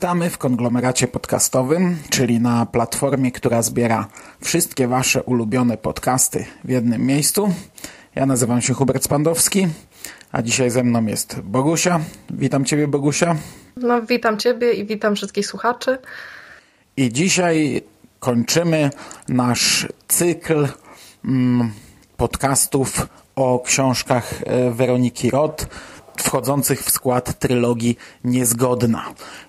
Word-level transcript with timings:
Witamy 0.00 0.30
w 0.30 0.38
konglomeracie 0.38 1.08
podcastowym, 1.08 1.96
czyli 2.10 2.40
na 2.40 2.66
platformie, 2.66 3.32
która 3.32 3.62
zbiera 3.62 4.08
wszystkie 4.44 4.88
Wasze 4.88 5.22
ulubione 5.22 5.76
podcasty 5.76 6.44
w 6.64 6.70
jednym 6.70 7.06
miejscu. 7.06 7.54
Ja 8.14 8.26
nazywam 8.26 8.60
się 8.60 8.74
Hubert 8.74 9.04
Spandowski, 9.04 9.68
a 10.32 10.42
dzisiaj 10.42 10.70
ze 10.70 10.84
mną 10.84 11.06
jest 11.06 11.40
Bogusia. 11.40 12.00
Witam 12.30 12.64
Ciebie, 12.64 12.88
Bogusia. 12.88 13.36
No, 13.76 14.02
witam 14.02 14.38
Ciebie 14.38 14.72
i 14.72 14.86
witam 14.86 15.16
wszystkich 15.16 15.46
słuchaczy. 15.46 15.98
I 16.96 17.12
dzisiaj 17.12 17.82
kończymy 18.20 18.90
nasz 19.28 19.88
cykl 20.08 20.68
mm, 21.24 21.72
podcastów 22.16 23.06
o 23.36 23.62
książkach 23.66 24.42
e, 24.46 24.70
Weroniki 24.70 25.30
Roth 25.30 25.66
wchodzących 26.22 26.82
w 26.82 26.90
skład 26.90 27.38
trylogii 27.38 27.96
Niezgodna. 28.24 29.04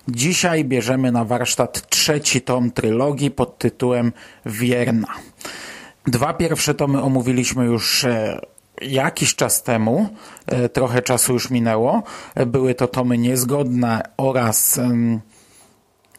Dzisiaj 0.08 0.64
bierzemy 0.64 1.12
na 1.12 1.24
warsztat 1.24 1.88
trzeci 1.88 2.40
tom 2.40 2.70
trylogii 2.70 3.30
pod 3.30 3.58
tytułem 3.58 4.12
Wierna. 4.46 5.08
Dwa 6.06 6.34
pierwsze 6.34 6.74
tomy 6.74 7.02
omówiliśmy 7.02 7.64
już 7.64 8.04
e, 8.04 8.40
jakiś 8.82 9.34
czas 9.34 9.62
temu, 9.62 10.08
e, 10.46 10.68
trochę 10.68 11.02
czasu 11.02 11.32
już 11.32 11.50
minęło. 11.50 12.02
Były 12.46 12.74
to 12.74 12.88
tomy 12.88 13.18
Niezgodna 13.18 14.02
oraz 14.16 14.80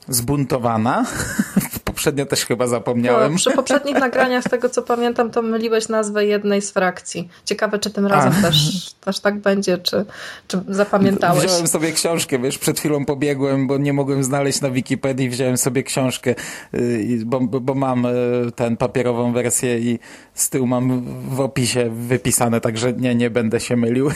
Zbuntowana. 0.07 1.05
Poprzednio 2.03 2.25
też 2.25 2.45
chyba 2.45 2.67
zapomniałem. 2.67 3.31
No, 3.31 3.37
przy 3.37 3.51
poprzednich 3.51 3.99
nagraniach, 3.99 4.43
z 4.43 4.49
tego 4.49 4.69
co 4.69 4.81
pamiętam, 4.81 5.31
to 5.31 5.41
myliłeś 5.41 5.89
nazwę 5.89 6.25
jednej 6.25 6.61
z 6.61 6.71
frakcji. 6.71 7.29
Ciekawe, 7.45 7.79
czy 7.79 7.89
tym 7.89 8.07
razem 8.07 8.41
też, 8.41 8.89
też 8.93 9.19
tak 9.19 9.39
będzie, 9.39 9.77
czy, 9.77 10.05
czy 10.47 10.59
zapamiętałeś. 10.69 11.45
Wziąłem 11.45 11.67
sobie 11.67 11.91
książkę, 11.91 12.39
wiesz, 12.39 12.57
przed 12.57 12.79
chwilą 12.79 13.05
pobiegłem, 13.05 13.67
bo 13.67 13.77
nie 13.77 13.93
mogłem 13.93 14.23
znaleźć 14.23 14.61
na 14.61 14.69
Wikipedii, 14.69 15.29
wziąłem 15.29 15.57
sobie 15.57 15.83
książkę, 15.83 16.35
y, 16.73 17.21
bo, 17.25 17.39
bo 17.39 17.73
mam 17.73 18.05
y, 18.05 18.11
tę 18.55 18.77
papierową 18.77 19.33
wersję 19.33 19.79
i 19.79 19.99
z 20.33 20.49
tyłu 20.49 20.67
mam 20.67 21.01
w 21.29 21.39
opisie 21.39 21.89
wypisane, 21.93 22.61
także 22.61 22.93
nie, 22.93 23.15
nie 23.15 23.29
będę 23.29 23.59
się 23.59 23.75
mylił. 23.75 24.11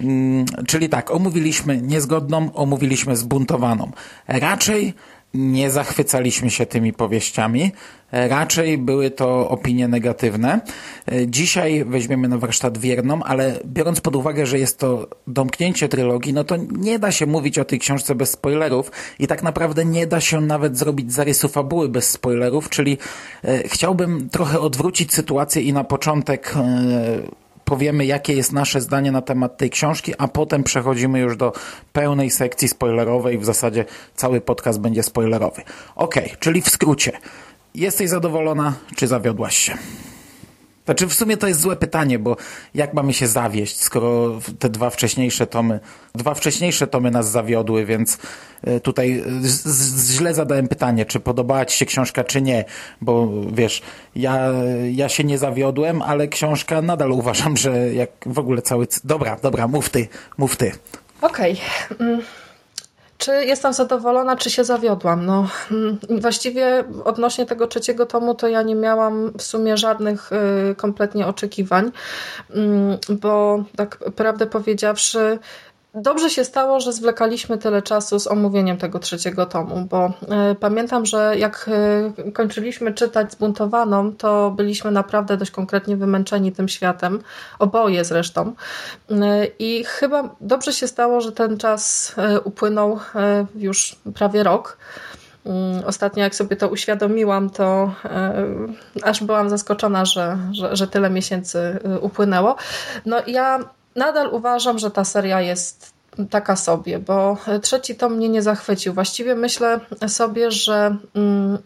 Mm, 0.00 0.44
czyli 0.66 0.88
tak, 0.88 1.10
omówiliśmy 1.10 1.82
niezgodną, 1.82 2.52
omówiliśmy 2.54 3.16
zbuntowaną. 3.16 3.90
Raczej 4.28 4.94
nie 5.34 5.70
zachwycaliśmy 5.70 6.50
się 6.50 6.66
tymi 6.66 6.92
powieściami. 6.92 7.72
Raczej 8.12 8.78
były 8.78 9.10
to 9.10 9.48
opinie 9.48 9.88
negatywne. 9.88 10.60
Dzisiaj 11.26 11.84
weźmiemy 11.84 12.28
na 12.28 12.38
warsztat 12.38 12.78
wierną, 12.78 13.22
ale 13.22 13.60
biorąc 13.64 14.00
pod 14.00 14.16
uwagę, 14.16 14.46
że 14.46 14.58
jest 14.58 14.78
to 14.78 15.08
domknięcie 15.26 15.88
trylogii, 15.88 16.32
no 16.32 16.44
to 16.44 16.56
nie 16.56 16.98
da 16.98 17.12
się 17.12 17.26
mówić 17.26 17.58
o 17.58 17.64
tej 17.64 17.78
książce 17.78 18.14
bez 18.14 18.30
spoilerów 18.30 18.92
i 19.18 19.26
tak 19.26 19.42
naprawdę 19.42 19.84
nie 19.84 20.06
da 20.06 20.20
się 20.20 20.40
nawet 20.40 20.78
zrobić 20.78 21.12
zarysu 21.12 21.48
fabuły 21.48 21.88
bez 21.88 22.10
spoilerów, 22.10 22.68
czyli 22.68 22.98
e, 23.44 23.68
chciałbym 23.68 24.28
trochę 24.30 24.60
odwrócić 24.60 25.14
sytuację 25.14 25.62
i 25.62 25.72
na 25.72 25.84
początek 25.84 26.54
e, 26.56 27.38
powiemy, 27.68 28.06
jakie 28.06 28.32
jest 28.32 28.52
nasze 28.52 28.80
zdanie 28.80 29.12
na 29.12 29.22
temat 29.22 29.56
tej 29.56 29.70
książki, 29.70 30.14
a 30.18 30.28
potem 30.28 30.64
przechodzimy 30.64 31.20
już 31.20 31.36
do 31.36 31.52
pełnej 31.92 32.30
sekcji 32.30 32.68
spoilerowej. 32.68 33.38
W 33.38 33.44
zasadzie 33.44 33.84
cały 34.16 34.40
podcast 34.40 34.80
będzie 34.80 35.02
spoilerowy. 35.02 35.62
Ok, 35.96 36.14
czyli 36.40 36.62
w 36.62 36.68
skrócie. 36.68 37.12
Jesteś 37.74 38.10
zadowolona, 38.10 38.74
czy 38.96 39.06
zawiodłaś 39.06 39.56
się? 39.56 39.78
Znaczy 40.88 41.06
w 41.06 41.14
sumie 41.14 41.36
to 41.36 41.48
jest 41.48 41.60
złe 41.60 41.76
pytanie, 41.76 42.18
bo 42.18 42.36
jak 42.74 42.94
mamy 42.94 43.12
się 43.12 43.26
zawieść, 43.26 43.80
skoro 43.80 44.40
te 44.58 44.68
dwa 44.68 44.90
wcześniejsze 44.90 45.46
tomy, 45.46 45.80
dwa 46.14 46.34
wcześniejsze 46.34 46.86
tomy 46.86 47.10
nas 47.10 47.30
zawiodły, 47.30 47.84
więc 47.84 48.18
e, 48.64 48.80
tutaj 48.80 49.24
źle 50.12 50.34
zadałem 50.34 50.68
pytanie, 50.68 51.06
czy 51.06 51.20
podobała 51.20 51.64
Ci 51.64 51.78
się 51.78 51.86
książka, 51.86 52.24
czy 52.24 52.42
nie, 52.42 52.64
bo 53.00 53.28
wiesz, 53.52 53.82
ja, 54.16 54.50
ja 54.92 55.08
się 55.08 55.24
nie 55.24 55.38
zawiodłem, 55.38 56.02
ale 56.02 56.28
książka 56.28 56.82
nadal 56.82 57.12
uważam, 57.12 57.56
że 57.56 57.94
jak 57.94 58.10
w 58.26 58.38
ogóle 58.38 58.62
cały... 58.62 58.86
Dobra, 59.04 59.36
dobra, 59.42 59.68
mów 59.68 59.90
Ty, 59.90 60.08
mów 60.38 60.56
Ty. 60.56 60.72
Okej. 61.20 61.60
Okay. 61.90 62.18
Czy 63.18 63.44
jestem 63.44 63.72
zadowolona, 63.72 64.36
czy 64.36 64.50
się 64.50 64.64
zawiodłam? 64.64 65.26
No, 65.26 65.48
mm, 65.70 65.98
właściwie 66.20 66.84
odnośnie 67.04 67.46
tego 67.46 67.66
trzeciego 67.66 68.06
tomu, 68.06 68.34
to 68.34 68.48
ja 68.48 68.62
nie 68.62 68.74
miałam 68.74 69.32
w 69.38 69.42
sumie 69.42 69.76
żadnych 69.76 70.30
y, 70.32 70.74
kompletnie 70.74 71.26
oczekiwań, 71.26 71.92
mm, 72.50 72.98
bo 73.08 73.64
tak 73.76 73.98
prawdę 74.16 74.46
powiedziawszy, 74.46 75.38
Dobrze 75.94 76.30
się 76.30 76.44
stało, 76.44 76.80
że 76.80 76.92
zwlekaliśmy 76.92 77.58
tyle 77.58 77.82
czasu 77.82 78.18
z 78.18 78.26
omówieniem 78.26 78.76
tego 78.76 78.98
trzeciego 78.98 79.46
tomu, 79.46 79.86
bo 79.90 80.06
y, 80.52 80.54
pamiętam, 80.54 81.06
że 81.06 81.38
jak 81.38 81.70
y, 82.28 82.32
kończyliśmy 82.32 82.94
czytać 82.94 83.32
Zbuntowaną, 83.32 84.12
to 84.12 84.50
byliśmy 84.50 84.90
naprawdę 84.90 85.36
dość 85.36 85.50
konkretnie 85.50 85.96
wymęczeni 85.96 86.52
tym 86.52 86.68
światem, 86.68 87.22
oboje 87.58 88.04
zresztą. 88.04 88.52
Y, 89.10 89.14
I 89.58 89.84
chyba 89.84 90.36
dobrze 90.40 90.72
się 90.72 90.88
stało, 90.88 91.20
że 91.20 91.32
ten 91.32 91.58
czas 91.58 92.14
upłynął 92.44 92.98
już 93.54 93.96
prawie 94.14 94.42
rok. 94.42 94.78
Mm, 95.46 95.84
ostatnio, 95.86 96.22
jak 96.22 96.34
sobie 96.34 96.56
to 96.56 96.68
uświadomiłam, 96.68 97.50
to 97.50 97.94
aż 99.02 99.24
byłam 99.24 99.50
zaskoczona, 99.50 100.04
że, 100.04 100.38
że, 100.52 100.76
że 100.76 100.86
tyle 100.86 101.10
miesięcy 101.10 101.78
upłynęło. 102.00 102.56
No, 103.06 103.16
ja 103.26 103.58
nadal 103.96 104.34
uważam, 104.34 104.78
że 104.78 104.90
ta 104.90 105.04
seria 105.04 105.40
jest 105.40 105.98
taka 106.30 106.56
sobie, 106.56 106.98
bo 106.98 107.36
trzeci 107.62 107.96
tom 107.96 108.14
mnie 108.16 108.28
nie 108.28 108.42
zachwycił. 108.42 108.94
Właściwie 108.94 109.34
myślę 109.34 109.80
sobie, 110.08 110.50
że 110.50 110.96
mm, 111.14 111.58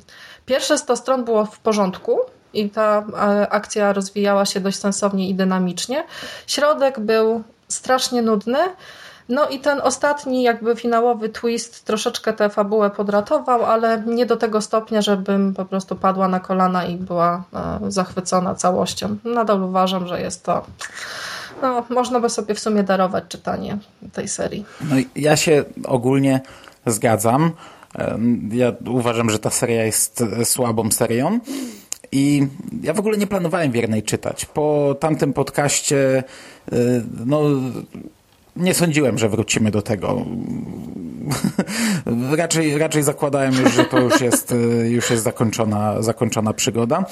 pierwsze 0.46 0.78
100 0.78 0.96
stron 0.96 1.24
było 1.24 1.44
w 1.44 1.58
porządku 1.58 2.18
i 2.54 2.70
ta 2.70 2.98
e, 2.98 3.48
akcja 3.48 3.92
rozwijała 3.92 4.44
się 4.44 4.60
dość 4.60 4.78
sensownie 4.78 5.28
i 5.28 5.34
dynamicznie. 5.34 6.04
Środek 6.46 7.00
był 7.00 7.42
strasznie 7.68 8.22
nudny. 8.22 8.58
No 9.28 9.48
i 9.48 9.60
ten 9.60 9.80
ostatni, 9.80 10.42
jakby 10.42 10.76
finałowy 10.76 11.28
twist 11.28 11.84
troszeczkę 11.84 12.32
tę 12.32 12.50
fabułę 12.50 12.90
podratował, 12.90 13.64
ale 13.64 14.02
nie 14.06 14.26
do 14.26 14.36
tego 14.36 14.60
stopnia, 14.60 15.02
żebym 15.02 15.54
po 15.54 15.64
prostu 15.64 15.96
padła 15.96 16.28
na 16.28 16.40
kolana 16.40 16.84
i 16.84 16.96
była 16.96 17.42
e, 17.54 17.90
zachwycona 17.90 18.54
całością. 18.54 19.16
Nadal 19.24 19.62
uważam, 19.62 20.06
że 20.06 20.20
jest 20.20 20.44
to 20.44 20.66
no, 21.62 21.84
można 21.90 22.20
by 22.20 22.30
sobie 22.30 22.54
w 22.54 22.60
sumie 22.60 22.82
darować 22.82 23.24
czytanie 23.28 23.78
tej 24.12 24.28
serii. 24.28 24.64
No, 24.80 24.96
ja 25.16 25.36
się 25.36 25.64
ogólnie 25.84 26.40
zgadzam. 26.86 27.52
Ja 28.50 28.72
uważam, 28.86 29.30
że 29.30 29.38
ta 29.38 29.50
seria 29.50 29.84
jest 29.84 30.24
słabą 30.44 30.90
serią. 30.90 31.40
I 32.12 32.46
ja 32.82 32.94
w 32.94 32.98
ogóle 32.98 33.18
nie 33.18 33.26
planowałem 33.26 33.72
Wiernej 33.72 34.02
czytać. 34.02 34.44
Po 34.44 34.96
tamtym 35.00 35.32
podcaście 35.32 36.24
y, 36.72 37.02
no, 37.26 37.40
nie 38.56 38.74
sądziłem, 38.74 39.18
że 39.18 39.28
wrócimy 39.28 39.70
do 39.70 39.82
tego. 39.82 40.26
raczej, 42.36 42.78
raczej 42.78 43.02
zakładałem 43.02 43.54
już, 43.54 43.72
że 43.74 43.84
to 43.84 44.00
już 44.00 44.20
jest, 44.20 44.54
już 44.84 45.10
jest 45.10 45.22
zakończona, 45.22 46.02
zakończona 46.02 46.52
przygoda. 46.52 47.04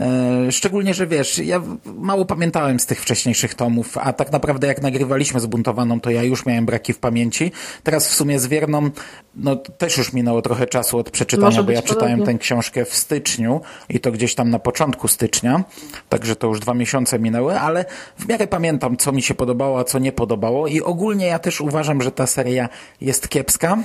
E, 0.00 0.52
szczególnie, 0.52 0.94
że 0.94 1.06
wiesz, 1.06 1.38
ja 1.38 1.62
mało 1.96 2.24
pamiętałem 2.24 2.80
z 2.80 2.86
tych 2.86 3.02
wcześniejszych 3.02 3.54
tomów, 3.54 3.98
a 3.98 4.12
tak 4.12 4.32
naprawdę 4.32 4.66
jak 4.66 4.82
nagrywaliśmy 4.82 5.40
zbuntowaną, 5.40 6.00
to 6.00 6.10
ja 6.10 6.22
już 6.22 6.46
miałem 6.46 6.66
braki 6.66 6.92
w 6.92 6.98
pamięci. 6.98 7.52
Teraz 7.82 8.08
w 8.08 8.14
sumie 8.14 8.38
z 8.38 8.46
Wierną, 8.46 8.90
no 9.36 9.56
też 9.56 9.98
już 9.98 10.12
minęło 10.12 10.42
trochę 10.42 10.66
czasu 10.66 10.98
od 10.98 11.10
przeczytania, 11.10 11.62
bo 11.62 11.72
ja 11.72 11.82
czytałem 11.82 12.22
tę 12.22 12.34
książkę 12.34 12.84
w 12.84 12.94
styczniu 12.94 13.60
i 13.88 14.00
to 14.00 14.12
gdzieś 14.12 14.34
tam 14.34 14.50
na 14.50 14.58
początku 14.58 15.08
stycznia, 15.08 15.64
także 16.08 16.36
to 16.36 16.46
już 16.46 16.60
dwa 16.60 16.74
miesiące 16.74 17.18
minęły, 17.18 17.60
ale 17.60 17.84
w 18.18 18.28
miarę 18.28 18.46
pamiętam, 18.46 18.96
co 18.96 19.12
mi 19.12 19.22
się 19.22 19.34
podobało, 19.34 19.78
a 19.78 19.84
co 19.84 19.98
nie 19.98 20.12
podobało 20.12 20.66
i 20.66 20.80
ogólnie 20.84 21.26
ja 21.26 21.38
też 21.38 21.60
uważam, 21.60 22.02
że 22.02 22.12
ta 22.12 22.26
seria 22.26 22.68
jest 23.00 23.28
kiepska. 23.28 23.78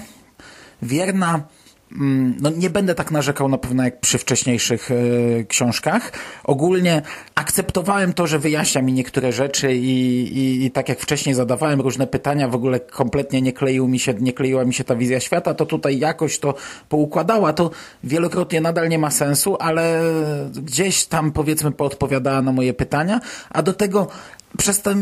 Wierna 0.82 1.42
mm, 1.92 2.38
no 2.42 2.50
nie 2.50 2.70
będę 2.70 2.96
tak 2.96 3.12
narzekał 3.12 3.50
na 3.50 3.58
pewno 3.58 3.84
jak 3.84 4.00
przy 4.00 4.18
wcześniejszych 4.18 4.90
e, 4.92 4.96
książkach. 5.44 6.12
Ogólnie 6.44 7.02
akceptowałem 7.36 8.14
to, 8.14 8.28
że 8.28 8.40
wyjaśnia 8.40 8.82
mi 8.82 8.94
niektóre 8.94 9.32
rzeczy 9.32 9.76
i, 9.76 10.22
i, 10.38 10.66
i 10.66 10.72
tak 10.72 10.90
jak 10.90 11.00
wcześniej 11.00 11.36
zadawałem 11.36 11.82
różne 11.82 12.08
pytania, 12.08 12.48
w 12.48 12.56
ogóle 12.56 12.80
kompletnie 12.80 13.42
nie, 13.42 13.54
kleił 13.54 13.88
mi 13.88 14.00
się, 14.00 14.14
nie 14.14 14.34
kleiła 14.34 14.66
mi 14.66 14.74
się 14.74 14.84
ta 14.84 14.96
wizja 14.96 15.20
świata, 15.20 15.54
to 15.54 15.66
tutaj 15.66 16.00
jakoś 16.00 16.40
to 16.40 16.54
poukładała. 16.90 17.54
To 17.54 17.72
wielokrotnie 18.04 18.62
nadal 18.62 18.90
nie 18.90 19.00
ma 19.00 19.12
sensu, 19.12 19.58
ale 19.60 20.02
gdzieś 20.54 21.06
tam 21.06 21.32
powiedzmy 21.32 21.72
poodpowiadała 21.72 22.42
na 22.42 22.52
moje 22.52 22.74
pytania, 22.74 23.20
a 23.50 23.62
do 23.62 23.74
tego 23.74 24.08
przez 24.58 24.82
tę 24.82 24.96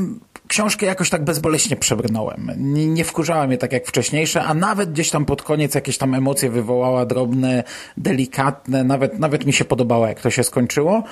książkę 0.47 0.85
jakoś 0.85 1.09
tak 1.09 1.23
bezboleśnie 1.23 1.75
przebrnąłem. 1.75 2.51
Nie, 2.57 2.87
nie 2.87 3.03
wkurzała 3.03 3.47
mnie 3.47 3.57
tak 3.57 3.71
jak 3.71 3.85
wcześniejsze, 3.85 4.43
a 4.43 4.53
nawet 4.53 4.91
gdzieś 4.91 5.09
tam 5.09 5.25
pod 5.25 5.41
koniec 5.41 5.75
jakieś 5.75 5.97
tam 5.97 6.13
emocje 6.13 6.49
wywołała, 6.49 7.05
drobne, 7.05 7.63
delikatne, 7.97 8.83
nawet, 8.83 9.19
nawet 9.19 9.45
mi 9.45 9.53
się 9.53 9.65
podobało, 9.65 10.07
jak 10.07 10.21
to 10.21 10.29
się 10.29 10.43
skończyło. 10.43 11.03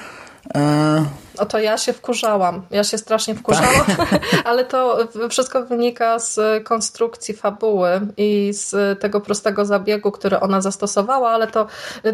E... 0.56 1.06
Oto 1.38 1.60
ja 1.60 1.78
się 1.78 1.94
wkurzałam. 1.94 2.62
Ja 2.72 2.84
się 2.84 2.98
strasznie 2.98 3.36
wkurzałam, 3.36 3.86
tak. 3.98 4.20
ale 4.50 4.66
to 4.66 4.98
wszystko 5.30 5.66
wynika 5.66 6.20
z 6.20 6.64
konstrukcji 6.64 7.34
fabuły 7.34 7.90
i 8.18 8.54
z 8.54 9.00
tego 9.00 9.22
prostego 9.22 9.66
zabiegu, 9.66 10.12
który 10.12 10.40
ona 10.40 10.62
zastosowała, 10.62 11.30
ale 11.30 11.48
to 11.48 11.68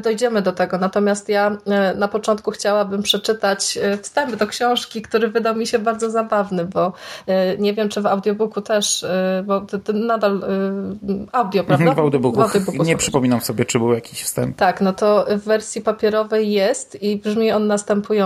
dojdziemy 0.03 0.41
do 0.41 0.51
tego. 0.51 0.77
Natomiast 0.77 1.29
ja 1.29 1.57
e, 1.65 1.95
na 1.95 2.07
początku 2.07 2.51
chciałabym 2.51 3.03
przeczytać 3.03 3.77
e, 3.81 3.97
wstęp 3.97 4.35
do 4.35 4.47
książki, 4.47 5.01
który 5.01 5.27
wydał 5.27 5.55
mi 5.55 5.67
się 5.67 5.79
bardzo 5.79 6.09
zabawny, 6.09 6.65
bo 6.65 6.93
nie 7.59 7.73
wiem, 7.73 7.89
czy 7.89 8.01
w 8.01 8.05
audiobooku 8.05 8.61
też, 8.61 9.05
bo 9.45 9.61
to, 9.61 9.79
to 9.79 9.93
nadal 9.93 10.41
audio, 11.31 11.63
prawda? 11.63 11.85
Mhm, 11.85 11.95
w 11.95 11.99
audiobooku. 11.99 12.39
W 12.39 12.41
audiobooku 12.41 12.83
nie 12.83 12.97
przypominam 12.97 13.41
sobie, 13.41 13.65
czy 13.65 13.79
był 13.79 13.93
jakiś 13.93 14.23
wstęp. 14.23 14.57
Tak, 14.57 14.81
no 14.81 14.93
to 14.93 15.25
w 15.29 15.43
wersji 15.43 15.81
papierowej 15.81 16.51
jest 16.51 17.03
i 17.03 17.17
brzmi 17.17 17.51
on 17.51 17.67
następująco. 17.67 18.20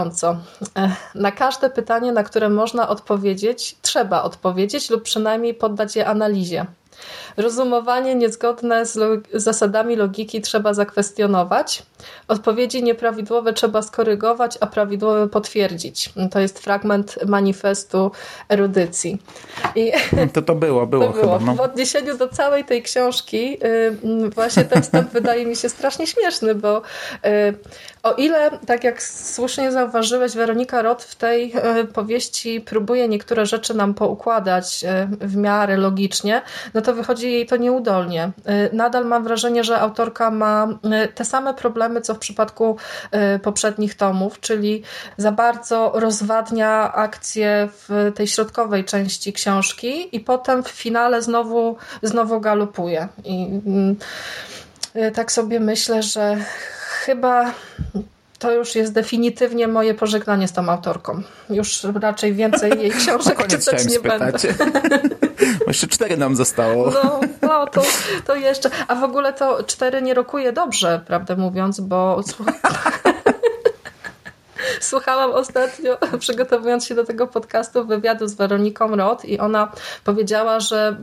Na 1.15 1.31
każde 1.31 1.69
pytanie, 1.69 2.11
na 2.11 2.23
które 2.23 2.49
można 2.49 2.89
odpowiedzieć, 2.89 3.75
trzeba 3.81 4.23
odpowiedzieć 4.23 4.89
lub 4.89 5.03
przynajmniej 5.03 5.53
poddać 5.53 5.95
je 5.95 6.07
analizie. 6.07 6.65
Rozumowanie 7.37 8.15
niezgodne 8.15 8.85
z 8.85 8.95
log 8.95 9.19
zasadami 9.33 9.95
logiki 9.95 10.41
trzeba 10.41 10.73
zakwestionować. 10.73 11.83
Odpowiedzi 12.27 12.83
nieprawidłowe 12.83 13.53
trzeba 13.53 13.81
skorygować, 13.81 14.57
a 14.61 14.67
prawidłowe 14.67 15.27
potwierdzić. 15.27 16.13
To 16.31 16.39
jest 16.39 16.59
fragment 16.59 17.25
manifestu 17.25 18.11
erudycji. 18.49 19.21
I 19.75 19.91
to 20.33 20.41
to 20.41 20.55
było, 20.55 20.87
było, 20.97 21.07
to 21.07 21.13
było. 21.13 21.39
Chyba, 21.39 21.51
no. 21.51 21.55
W 21.55 21.59
odniesieniu 21.59 22.17
do 22.17 22.27
całej 22.27 22.63
tej 22.65 22.83
książki 22.83 23.57
y, 23.63 24.29
właśnie 24.29 24.65
ten 24.65 24.83
wstęp 24.83 25.11
wydaje 25.11 25.45
mi 25.45 25.55
się 25.55 25.69
strasznie 25.69 26.07
śmieszny, 26.07 26.55
bo 26.55 26.77
y, 26.77 26.81
o 28.05 28.13
ile, 28.13 28.59
tak 28.65 28.83
jak 28.83 29.03
słusznie 29.03 29.71
zauważyłeś, 29.71 30.33
Weronika 30.33 30.81
Roth 30.81 31.03
w 31.03 31.15
tej 31.15 31.53
y, 31.81 31.85
powieści 31.85 32.61
próbuje 32.61 33.07
niektóre 33.07 33.45
rzeczy 33.45 33.73
nam 33.73 33.93
poukładać 33.93 34.85
w 35.21 35.35
miarę 35.35 35.77
logicznie, 35.77 36.41
no 36.73 36.81
to 36.81 36.93
wychodzi 36.93 37.31
jej 37.31 37.45
to 37.45 37.57
nieudolnie. 37.57 38.31
Nadal 38.73 39.05
mam 39.05 39.23
wrażenie, 39.23 39.63
że 39.63 39.79
autorka 39.79 40.31
ma 40.31 40.67
te 41.15 41.25
same 41.25 41.53
problemy, 41.53 42.01
co 42.01 42.13
w 42.15 42.19
przypadku 42.19 42.77
poprzednich 43.43 43.95
tomów, 43.95 44.39
czyli 44.39 44.83
za 45.17 45.31
bardzo 45.31 45.91
rozwadnia 45.95 46.93
akcję 46.93 47.69
w 47.71 48.11
tej 48.15 48.27
środkowej 48.27 48.85
części 48.85 49.33
książki 49.33 50.15
i 50.15 50.19
potem 50.19 50.63
w 50.63 50.69
finale 50.69 51.21
znowu, 51.21 51.77
znowu 52.03 52.41
galopuje. 52.41 53.07
I 53.23 53.61
mm, 53.65 53.95
tak 55.13 55.31
sobie 55.31 55.59
myślę, 55.59 56.03
że 56.03 56.37
chyba 57.05 57.53
to 58.39 58.51
już 58.51 58.75
jest 58.75 58.93
definitywnie 58.93 59.67
moje 59.67 59.93
pożegnanie 59.93 60.47
z 60.47 60.53
tą 60.53 60.69
autorką. 60.69 61.21
Już 61.49 61.83
raczej 62.01 62.33
więcej 62.33 62.79
jej 62.79 62.91
książek 63.01 63.47
czytać 63.47 63.85
nie 63.85 63.99
będę. 63.99 64.31
Jeszcze 65.67 65.87
cztery 65.87 66.17
nam 66.17 66.35
zostało. 66.35 66.91
No, 66.91 67.19
no 67.41 67.67
to, 67.67 67.81
to 68.25 68.35
jeszcze. 68.35 68.69
A 68.87 68.95
w 68.95 69.03
ogóle 69.03 69.33
to 69.33 69.63
cztery 69.63 70.01
nie 70.01 70.13
rokuje 70.13 70.53
dobrze, 70.53 71.01
prawdę 71.07 71.35
mówiąc, 71.35 71.79
bo 71.79 72.21
Słuchałam 74.85 75.31
ostatnio, 75.31 75.97
przygotowując 76.19 76.85
się 76.85 76.95
do 76.95 77.03
tego 77.03 77.27
podcastu, 77.27 77.85
wywiadu 77.85 78.27
z 78.27 78.33
Weroniką 78.33 78.95
Roth 78.95 79.25
i 79.25 79.39
ona 79.39 79.71
powiedziała, 80.03 80.59
że 80.59 80.97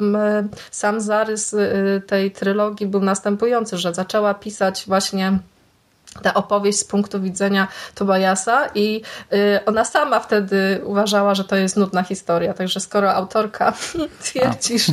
sam 0.70 1.00
zarys 1.00 1.52
y, 1.52 2.02
tej 2.06 2.31
trylogii 2.31 2.87
był 2.87 3.00
następujący, 3.00 3.76
że 3.79 3.94
zaczęła 3.94 4.34
pisać 4.34 4.84
właśnie 4.87 5.38
ta 6.22 6.34
opowieść 6.34 6.78
z 6.78 6.84
punktu 6.84 7.20
widzenia 7.20 7.69
Tobiasa 7.94 8.66
i 8.74 9.02
y, 9.32 9.60
ona 9.66 9.84
sama 9.84 10.20
wtedy 10.20 10.80
uważała, 10.84 11.34
że 11.34 11.44
to 11.44 11.56
jest 11.56 11.76
nudna 11.76 12.02
historia. 12.02 12.54
Także 12.54 12.80
skoro 12.80 13.14
autorka 13.14 13.72
twierdzi, 14.24 14.78
że 14.78 14.92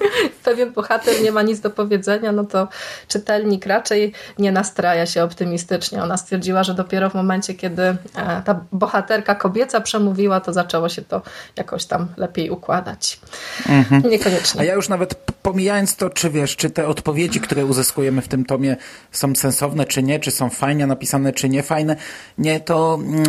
pewien 0.44 0.72
bohater 0.72 1.22
nie 1.22 1.32
ma 1.32 1.42
nic 1.42 1.60
do 1.60 1.70
powiedzenia, 1.70 2.32
no 2.32 2.44
to 2.44 2.68
czytelnik 3.08 3.66
raczej 3.66 4.12
nie 4.38 4.52
nastraja 4.52 5.06
się 5.06 5.22
optymistycznie. 5.22 6.02
Ona 6.02 6.16
stwierdziła, 6.16 6.64
że 6.64 6.74
dopiero 6.74 7.10
w 7.10 7.14
momencie, 7.14 7.54
kiedy 7.54 7.82
e, 7.82 7.96
ta 8.44 8.60
bohaterka 8.72 9.34
kobieca 9.34 9.80
przemówiła, 9.80 10.40
to 10.40 10.52
zaczęło 10.52 10.88
się 10.88 11.02
to 11.02 11.22
jakoś 11.56 11.84
tam 11.84 12.08
lepiej 12.16 12.50
układać. 12.50 13.20
Mhm. 13.68 14.02
Niekoniecznie. 14.10 14.60
A 14.60 14.64
ja 14.64 14.74
już 14.74 14.88
nawet 14.88 15.14
pomijając 15.42 15.96
to, 15.96 16.10
czy 16.10 16.30
wiesz, 16.30 16.56
czy 16.56 16.70
te 16.70 16.88
odpowiedzi, 16.88 17.40
które 17.40 17.66
uzyskujemy 17.66 18.22
w 18.22 18.28
tym 18.28 18.44
tomie 18.44 18.76
są 19.12 19.34
sensowne, 19.34 19.84
czy 19.84 20.02
nie, 20.02 20.20
czy 20.20 20.30
są 20.30 20.50
fajnie 20.66 20.86
napisane, 20.86 21.32
czy 21.32 21.48
nie 21.48 21.62
fajne, 21.62 21.96
nie, 22.38 22.60
to 22.60 22.98
mm, 23.02 23.24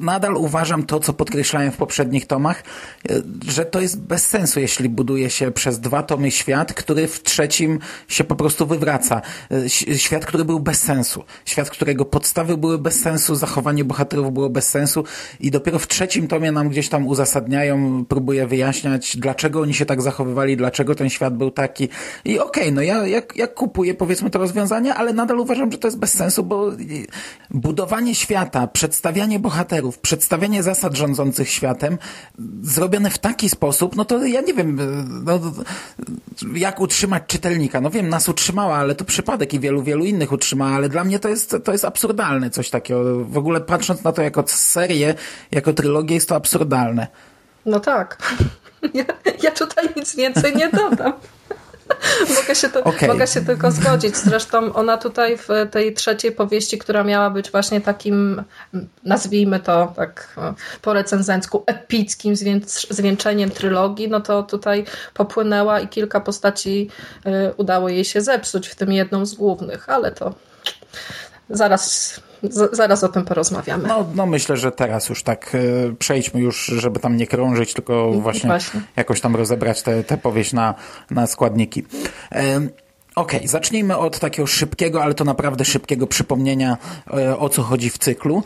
nadal 0.00 0.36
uważam 0.36 0.82
to, 0.82 1.00
co 1.00 1.12
podkreślałem 1.12 1.72
w 1.72 1.76
poprzednich 1.76 2.26
tomach, 2.26 2.62
e, 3.10 3.22
że 3.48 3.64
to 3.64 3.80
jest 3.80 4.00
bez 4.00 4.26
sensu, 4.26 4.60
jeśli 4.60 4.88
buduje 4.88 5.30
się 5.30 5.50
przez 5.50 5.80
dwa 5.80 6.02
tomy 6.02 6.30
świat, 6.30 6.74
który 6.74 7.08
w 7.08 7.22
trzecim 7.22 7.78
się 8.08 8.24
po 8.24 8.36
prostu 8.36 8.66
wywraca. 8.66 9.22
E, 9.50 9.68
świat, 9.98 10.26
który 10.26 10.44
był 10.44 10.60
bez 10.60 10.80
sensu. 10.80 11.24
Świat, 11.44 11.70
którego 11.70 12.04
podstawy 12.04 12.56
były 12.56 12.78
bez 12.78 13.00
sensu, 13.00 13.34
zachowanie 13.34 13.84
bohaterów 13.84 14.32
było 14.32 14.50
bez 14.50 14.68
sensu 14.68 15.04
i 15.40 15.50
dopiero 15.50 15.78
w 15.78 15.86
trzecim 15.86 16.28
tomie 16.28 16.52
nam 16.52 16.68
gdzieś 16.68 16.88
tam 16.88 17.06
uzasadniają, 17.06 18.04
próbuję 18.08 18.46
wyjaśniać, 18.46 19.16
dlaczego 19.16 19.60
oni 19.60 19.74
się 19.74 19.86
tak 19.86 20.02
zachowywali, 20.02 20.56
dlaczego 20.56 20.94
ten 20.94 21.10
świat 21.10 21.36
był 21.36 21.50
taki. 21.50 21.88
I 22.24 22.38
okej, 22.38 22.62
okay, 22.62 22.72
no 22.72 22.82
ja, 22.82 23.06
ja, 23.06 23.22
ja 23.36 23.46
kupuję 23.46 23.94
powiedzmy 23.94 24.30
to 24.30 24.38
rozwiązanie, 24.38 24.94
ale 24.94 25.12
nadal 25.12 25.40
uważam, 25.40 25.72
że 25.72 25.78
to 25.78 25.88
jest 25.88 25.98
bez 25.98 26.12
sensu, 26.12 26.42
bo 26.42 26.72
budowanie 27.50 28.14
świata, 28.14 28.66
przedstawianie 28.66 29.38
bohaterów 29.38 29.59
bohaterów, 29.60 29.98
przedstawienie 29.98 30.62
zasad 30.62 30.96
rządzących 30.96 31.50
światem 31.50 31.98
zrobione 32.62 33.10
w 33.10 33.18
taki 33.18 33.48
sposób, 33.48 33.96
no 33.96 34.04
to 34.04 34.24
ja 34.24 34.40
nie 34.40 34.54
wiem, 34.54 34.78
no, 35.24 35.40
jak 36.54 36.80
utrzymać 36.80 37.22
czytelnika. 37.26 37.80
No 37.80 37.90
wiem, 37.90 38.08
nas 38.08 38.28
utrzymała, 38.28 38.76
ale 38.76 38.94
to 38.94 39.04
przypadek 39.04 39.54
i 39.54 39.60
wielu, 39.60 39.82
wielu 39.82 40.04
innych 40.04 40.32
utrzymała, 40.32 40.76
ale 40.76 40.88
dla 40.88 41.04
mnie 41.04 41.18
to 41.18 41.28
jest, 41.28 41.56
to 41.64 41.72
jest 41.72 41.84
absurdalne 41.84 42.50
coś 42.50 42.70
takiego. 42.70 43.24
W 43.24 43.38
ogóle 43.38 43.60
patrząc 43.60 44.04
na 44.04 44.12
to 44.12 44.22
jako 44.22 44.44
serię, 44.46 45.14
jako 45.50 45.72
trylogię, 45.72 46.14
jest 46.14 46.28
to 46.28 46.36
absurdalne. 46.36 47.06
No 47.66 47.80
tak. 47.80 48.18
Ja, 48.94 49.04
ja 49.42 49.50
tutaj 49.50 49.88
nic 49.96 50.16
więcej 50.16 50.56
nie 50.56 50.68
dodam. 50.68 51.12
mogę, 52.40 52.54
się 52.54 52.68
to, 52.68 52.84
okay. 52.84 53.08
mogę 53.08 53.26
się 53.26 53.40
tylko 53.40 53.70
zgodzić. 53.70 54.16
Zresztą 54.16 54.72
ona 54.72 54.98
tutaj 54.98 55.38
w 55.38 55.48
tej 55.70 55.94
trzeciej 55.94 56.32
powieści, 56.32 56.78
która 56.78 57.04
miała 57.04 57.30
być 57.30 57.50
właśnie 57.50 57.80
takim, 57.80 58.42
nazwijmy 59.04 59.60
to 59.60 59.92
tak 59.96 60.36
po 60.82 60.92
recenzencku, 60.92 61.62
epickim 61.66 62.34
zwieńczeniem 62.90 63.50
trylogii, 63.50 64.08
no 64.08 64.20
to 64.20 64.42
tutaj 64.42 64.84
popłynęła 65.14 65.80
i 65.80 65.88
kilka 65.88 66.20
postaci 66.20 66.90
y, 67.26 67.30
udało 67.56 67.88
jej 67.88 68.04
się 68.04 68.20
zepsuć, 68.20 68.68
w 68.68 68.74
tym 68.74 68.92
jedną 68.92 69.26
z 69.26 69.34
głównych, 69.34 69.88
ale 69.88 70.12
to 70.12 70.34
zaraz 71.50 72.20
z, 72.42 72.76
zaraz 72.76 73.04
o 73.04 73.08
tym 73.08 73.24
porozmawiamy. 73.24 73.88
No, 73.88 74.06
no 74.14 74.26
myślę, 74.26 74.56
że 74.56 74.72
teraz 74.72 75.08
już 75.08 75.22
tak 75.22 75.54
e, 75.54 75.58
przejdźmy 75.98 76.40
już, 76.40 76.66
żeby 76.66 77.00
tam 77.00 77.16
nie 77.16 77.26
krążyć, 77.26 77.74
tylko 77.74 78.12
właśnie, 78.12 78.48
właśnie. 78.48 78.80
jakoś 78.96 79.20
tam 79.20 79.36
rozebrać 79.36 79.82
tę 79.82 80.18
powieść 80.22 80.52
na, 80.52 80.74
na 81.10 81.26
składniki. 81.26 81.84
E, 82.32 82.60
Okej, 83.14 83.38
okay, 83.40 83.48
zacznijmy 83.48 83.96
od 83.96 84.18
takiego 84.18 84.46
szybkiego, 84.46 85.02
ale 85.02 85.14
to 85.14 85.24
naprawdę 85.24 85.64
szybkiego 85.64 86.06
przypomnienia, 86.06 86.76
e, 87.12 87.38
o 87.38 87.48
co 87.48 87.62
chodzi 87.62 87.90
w 87.90 87.98
cyklu. 87.98 88.42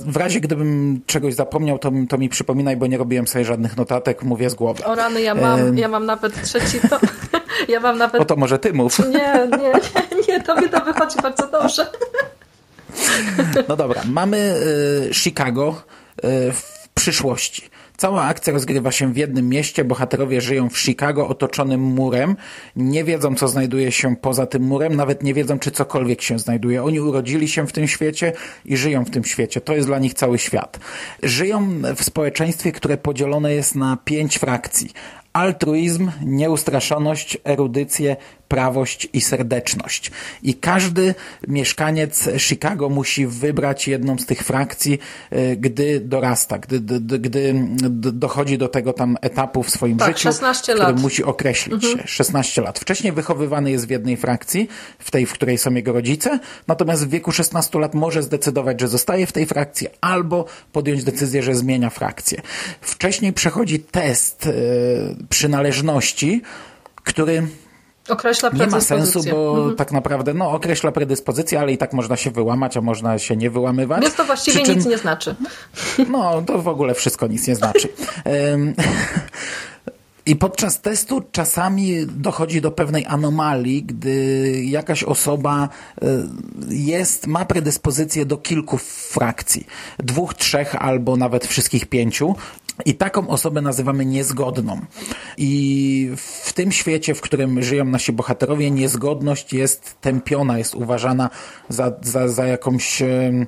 W 0.00 0.16
razie 0.16 0.40
gdybym 0.40 1.00
czegoś 1.06 1.34
zapomniał, 1.34 1.78
to, 1.78 1.92
to 2.08 2.18
mi 2.18 2.28
przypominaj, 2.28 2.76
bo 2.76 2.86
nie 2.86 2.98
robiłem 2.98 3.26
sobie 3.26 3.44
żadnych 3.44 3.76
notatek, 3.76 4.22
mówię 4.22 4.50
z 4.50 4.54
głowy. 4.54 4.84
O 4.84 4.94
rany, 4.94 5.22
ja 5.22 5.34
mam, 5.34 5.78
ja 5.78 5.88
mam 5.88 6.06
nawet 6.06 6.42
trzeci 6.42 6.80
to. 6.90 6.98
Ja 7.68 7.80
mam 7.80 7.98
nawet... 7.98 8.22
O 8.22 8.24
to 8.24 8.36
może 8.36 8.58
ty 8.58 8.72
mów. 8.72 8.98
Nie, 8.98 9.48
nie, 9.58 9.72
nie, 9.72 10.22
nie, 10.28 10.40
tobie 10.40 10.68
to 10.68 10.84
wychodzi 10.84 11.16
bardzo 11.22 11.46
dobrze. 11.46 11.86
No 13.68 13.76
dobra, 13.76 14.02
mamy 14.04 14.54
y, 15.10 15.14
Chicago 15.14 15.82
y, 16.16 16.22
w 16.52 16.88
przyszłości. 16.94 17.62
Cała 17.96 18.22
akcja 18.22 18.52
rozgrywa 18.52 18.92
się 18.92 19.12
w 19.12 19.16
jednym 19.16 19.48
mieście. 19.48 19.84
Bohaterowie 19.84 20.40
żyją 20.40 20.68
w 20.68 20.78
Chicago 20.78 21.28
otoczonym 21.28 21.80
murem. 21.80 22.36
Nie 22.76 23.04
wiedzą, 23.04 23.34
co 23.34 23.48
znajduje 23.48 23.92
się 23.92 24.16
poza 24.16 24.46
tym 24.46 24.62
murem, 24.62 24.96
nawet 24.96 25.22
nie 25.22 25.34
wiedzą, 25.34 25.58
czy 25.58 25.70
cokolwiek 25.70 26.22
się 26.22 26.38
znajduje. 26.38 26.84
Oni 26.84 27.00
urodzili 27.00 27.48
się 27.48 27.66
w 27.66 27.72
tym 27.72 27.88
świecie 27.88 28.32
i 28.64 28.76
żyją 28.76 29.04
w 29.04 29.10
tym 29.10 29.24
świecie. 29.24 29.60
To 29.60 29.74
jest 29.74 29.88
dla 29.88 29.98
nich 29.98 30.14
cały 30.14 30.38
świat. 30.38 30.80
Żyją 31.22 31.68
w 31.96 32.04
społeczeństwie, 32.04 32.72
które 32.72 32.96
podzielone 32.96 33.54
jest 33.54 33.74
na 33.74 33.98
pięć 34.04 34.38
frakcji 34.38 34.90
altruizm, 35.36 36.10
nieustraszoność, 36.24 37.38
erudycję, 37.44 38.16
prawość 38.48 39.08
i 39.12 39.20
serdeczność. 39.20 40.10
I 40.42 40.54
każdy 40.54 41.14
mieszkaniec 41.48 42.28
Chicago 42.38 42.88
musi 42.88 43.26
wybrać 43.26 43.88
jedną 43.88 44.18
z 44.18 44.26
tych 44.26 44.42
frakcji, 44.42 44.98
e, 45.30 45.56
gdy 45.56 46.00
dorasta, 46.00 46.58
gdy, 46.58 46.80
gdy, 46.80 47.18
gdy 47.18 47.54
dochodzi 48.12 48.58
do 48.58 48.68
tego 48.68 48.92
tam 48.92 49.16
etapu 49.20 49.62
w 49.62 49.70
swoim 49.70 49.98
tak, 49.98 50.08
życiu, 50.08 50.22
16 50.22 50.72
który 50.72 50.92
lat. 50.92 51.00
musi 51.00 51.24
określić 51.24 51.84
mhm. 51.84 51.98
się. 51.98 52.08
16 52.08 52.62
lat. 52.62 52.78
Wcześniej 52.78 53.12
wychowywany 53.12 53.70
jest 53.70 53.86
w 53.86 53.90
jednej 53.90 54.16
frakcji, 54.16 54.68
w 54.98 55.10
tej, 55.10 55.26
w 55.26 55.32
której 55.32 55.58
są 55.58 55.74
jego 55.74 55.92
rodzice, 55.92 56.38
natomiast 56.66 57.06
w 57.06 57.10
wieku 57.10 57.32
16 57.32 57.78
lat 57.78 57.94
może 57.94 58.22
zdecydować, 58.22 58.80
że 58.80 58.88
zostaje 58.88 59.26
w 59.26 59.32
tej 59.32 59.46
frakcji 59.46 59.88
albo 60.00 60.44
podjąć 60.72 61.04
decyzję, 61.04 61.42
że 61.42 61.54
zmienia 61.54 61.90
frakcję. 61.90 62.42
Wcześniej 62.80 63.32
przechodzi 63.32 63.80
test 63.80 64.46
yy, 64.46 64.52
przynależności, 65.28 66.42
który 67.04 67.46
Określa 68.08 68.50
nie 68.52 68.66
ma 68.66 68.80
sensu, 68.80 69.20
bo 69.30 69.56
mhm. 69.56 69.76
tak 69.76 69.92
naprawdę 69.92 70.34
no, 70.34 70.50
określa 70.50 70.92
predyspozycję, 70.92 71.60
ale 71.60 71.72
i 71.72 71.78
tak 71.78 71.92
można 71.92 72.16
się 72.16 72.30
wyłamać, 72.30 72.76
a 72.76 72.80
można 72.80 73.18
się 73.18 73.36
nie 73.36 73.50
wyłamywać. 73.50 74.02
Więc 74.02 74.14
to 74.14 74.24
właściwie 74.24 74.60
czym, 74.62 74.76
nic 74.76 74.86
nie 74.86 74.98
znaczy. 74.98 75.34
No, 76.10 76.42
to 76.42 76.58
w 76.58 76.68
ogóle 76.68 76.94
wszystko 76.94 77.26
nic 77.26 77.46
nie 77.46 77.56
znaczy. 77.56 77.88
I 80.26 80.36
podczas 80.36 80.80
testu 80.80 81.22
czasami 81.32 82.06
dochodzi 82.06 82.60
do 82.60 82.70
pewnej 82.70 83.06
anomalii, 83.06 83.82
gdy 83.82 84.52
jakaś 84.64 85.02
osoba 85.02 85.68
e, 86.02 86.06
jest, 86.68 87.26
ma 87.26 87.44
predyspozycję 87.44 88.26
do 88.26 88.36
kilku 88.36 88.78
frakcji. 88.78 89.66
Dwóch, 89.98 90.34
trzech 90.34 90.74
albo 90.74 91.16
nawet 91.16 91.46
wszystkich 91.46 91.86
pięciu. 91.86 92.34
I 92.84 92.94
taką 92.94 93.28
osobę 93.28 93.60
nazywamy 93.60 94.06
niezgodną. 94.06 94.80
I 95.36 96.10
w 96.16 96.52
tym 96.52 96.72
świecie, 96.72 97.14
w 97.14 97.20
którym 97.20 97.62
żyją 97.62 97.84
nasi 97.84 98.12
bohaterowie, 98.12 98.70
niezgodność 98.70 99.52
jest 99.52 100.00
tępiona, 100.00 100.58
jest 100.58 100.74
uważana 100.74 101.30
za, 101.68 101.92
za, 102.02 102.28
za 102.28 102.46
jakąś. 102.46 103.02
E, 103.02 103.46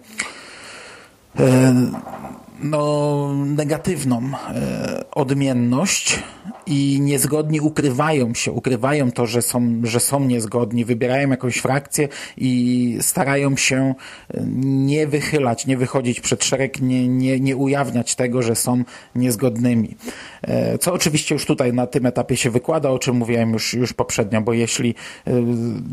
no, 2.63 3.35
negatywną 3.47 4.23
e, 4.55 5.05
odmienność 5.11 6.23
i 6.67 6.99
niezgodni 7.01 7.61
ukrywają 7.61 8.35
się, 8.35 8.53
ukrywają 8.53 9.13
to, 9.13 9.27
że 9.27 9.43
są, 9.43 9.81
że 9.85 10.01
są 10.01 10.21
niezgodni, 10.21 10.85
wybierają 10.85 11.31
jakąś 11.31 11.57
frakcję 11.57 12.09
i 12.37 12.99
starają 13.01 13.57
się 13.57 13.95
e, 14.35 14.41
nie 14.65 15.07
wychylać, 15.07 15.67
nie 15.67 15.77
wychodzić 15.77 16.21
przed 16.21 16.45
szereg, 16.45 16.81
nie, 16.81 17.09
nie, 17.09 17.41
nie 17.41 17.57
ujawniać 17.57 18.15
tego, 18.15 18.43
że 18.43 18.55
są 18.55 18.85
niezgodnymi. 19.15 19.97
E, 20.43 20.79
co 20.79 20.93
oczywiście 20.93 21.35
już 21.35 21.47
tutaj 21.47 21.73
na 21.73 21.87
tym 21.87 22.07
etapie 22.07 22.37
się 22.37 22.51
wykłada, 22.51 22.91
o 22.91 22.99
czym 22.99 23.17
mówiłem 23.17 23.53
już, 23.53 23.75
już 23.75 23.93
poprzednio, 23.93 24.41
bo 24.41 24.53
jeśli 24.53 24.95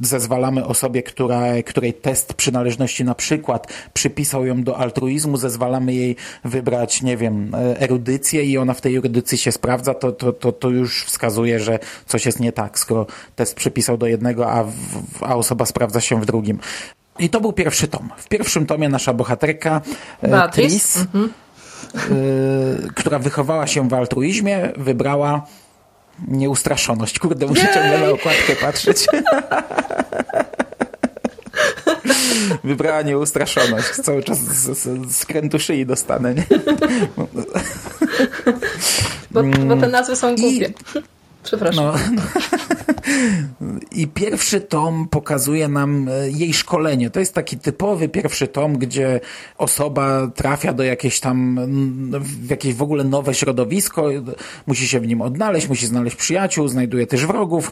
zezwalamy 0.01 0.65
osobie, 0.65 1.03
która, 1.03 1.63
której 1.65 1.93
test 1.93 2.33
przynależności 2.33 3.03
na 3.03 3.15
przykład 3.15 3.73
przypisał 3.93 4.45
ją 4.45 4.63
do 4.63 4.77
altruizmu, 4.77 5.37
zezwalamy 5.37 5.93
jej 5.93 6.15
wybrać, 6.55 7.01
nie 7.01 7.17
wiem, 7.17 7.51
erudycję 7.79 8.43
i 8.43 8.57
ona 8.57 8.73
w 8.73 8.81
tej 8.81 8.95
erudycji 8.95 9.37
się 9.37 9.51
sprawdza, 9.51 9.93
to, 9.93 10.11
to, 10.11 10.33
to, 10.33 10.51
to 10.51 10.69
już 10.69 11.03
wskazuje, 11.03 11.59
że 11.59 11.79
coś 12.05 12.25
jest 12.25 12.39
nie 12.39 12.51
tak, 12.51 12.79
skoro 12.79 13.05
test 13.35 13.55
przypisał 13.55 13.97
do 13.97 14.07
jednego, 14.07 14.51
a, 14.51 14.63
w, 14.63 15.23
a 15.23 15.35
osoba 15.35 15.65
sprawdza 15.65 16.01
się 16.01 16.21
w 16.21 16.25
drugim. 16.25 16.59
I 17.19 17.29
to 17.29 17.41
był 17.41 17.53
pierwszy 17.53 17.87
tom. 17.87 18.09
W 18.17 18.27
pierwszym 18.27 18.65
tomie 18.65 18.89
nasza 18.89 19.13
bohaterka 19.13 19.81
e, 20.21 20.49
Tris, 20.49 20.97
mhm. 20.97 21.29
y, 22.11 22.87
która 22.95 23.19
wychowała 23.19 23.67
się 23.67 23.89
w 23.89 23.93
altruizmie, 23.93 24.73
wybrała 24.77 25.45
nieustraszoność. 26.27 27.19
Kurde, 27.19 27.45
muszę 27.45 27.67
ciągle 27.73 27.99
na 27.99 28.09
okładkę 28.09 28.55
patrzeć. 28.55 29.07
Wybrała 32.63 33.01
nieustraszoność. 33.01 33.87
Cały 33.87 34.23
czas 34.23 34.39
z, 34.39 34.77
z, 34.77 35.11
z 35.15 35.25
krętu 35.25 35.59
szyi 35.59 35.85
dostanę. 35.85 36.35
Nie? 36.35 36.45
Bo, 39.31 39.43
bo 39.43 39.77
te 39.77 39.87
nazwy 39.87 40.15
są 40.15 40.35
głupie. 40.35 40.73
I... 40.95 40.99
Przepraszam. 41.43 41.85
No, 41.85 41.93
I 44.01 44.07
pierwszy 44.07 44.61
tom 44.61 45.07
pokazuje 45.07 45.67
nam 45.67 46.09
e, 46.09 46.29
jej 46.29 46.53
szkolenie. 46.53 47.09
To 47.09 47.19
jest 47.19 47.33
taki 47.33 47.57
typowy 47.57 48.09
pierwszy 48.09 48.47
tom, 48.47 48.77
gdzie 48.77 49.19
osoba 49.57 50.31
trafia 50.35 50.73
do 50.73 50.83
jakieś 50.83 51.19
tam, 51.19 51.59
w 52.19 52.49
jakieś 52.49 52.73
w 52.73 52.81
ogóle 52.81 53.03
nowe 53.03 53.33
środowisko, 53.33 54.09
musi 54.67 54.87
się 54.87 54.99
w 54.99 55.07
nim 55.07 55.21
odnaleźć, 55.21 55.69
musi 55.69 55.87
znaleźć 55.87 56.15
przyjaciół, 56.15 56.67
znajduje 56.67 57.07
też 57.07 57.25
wrogów. 57.25 57.71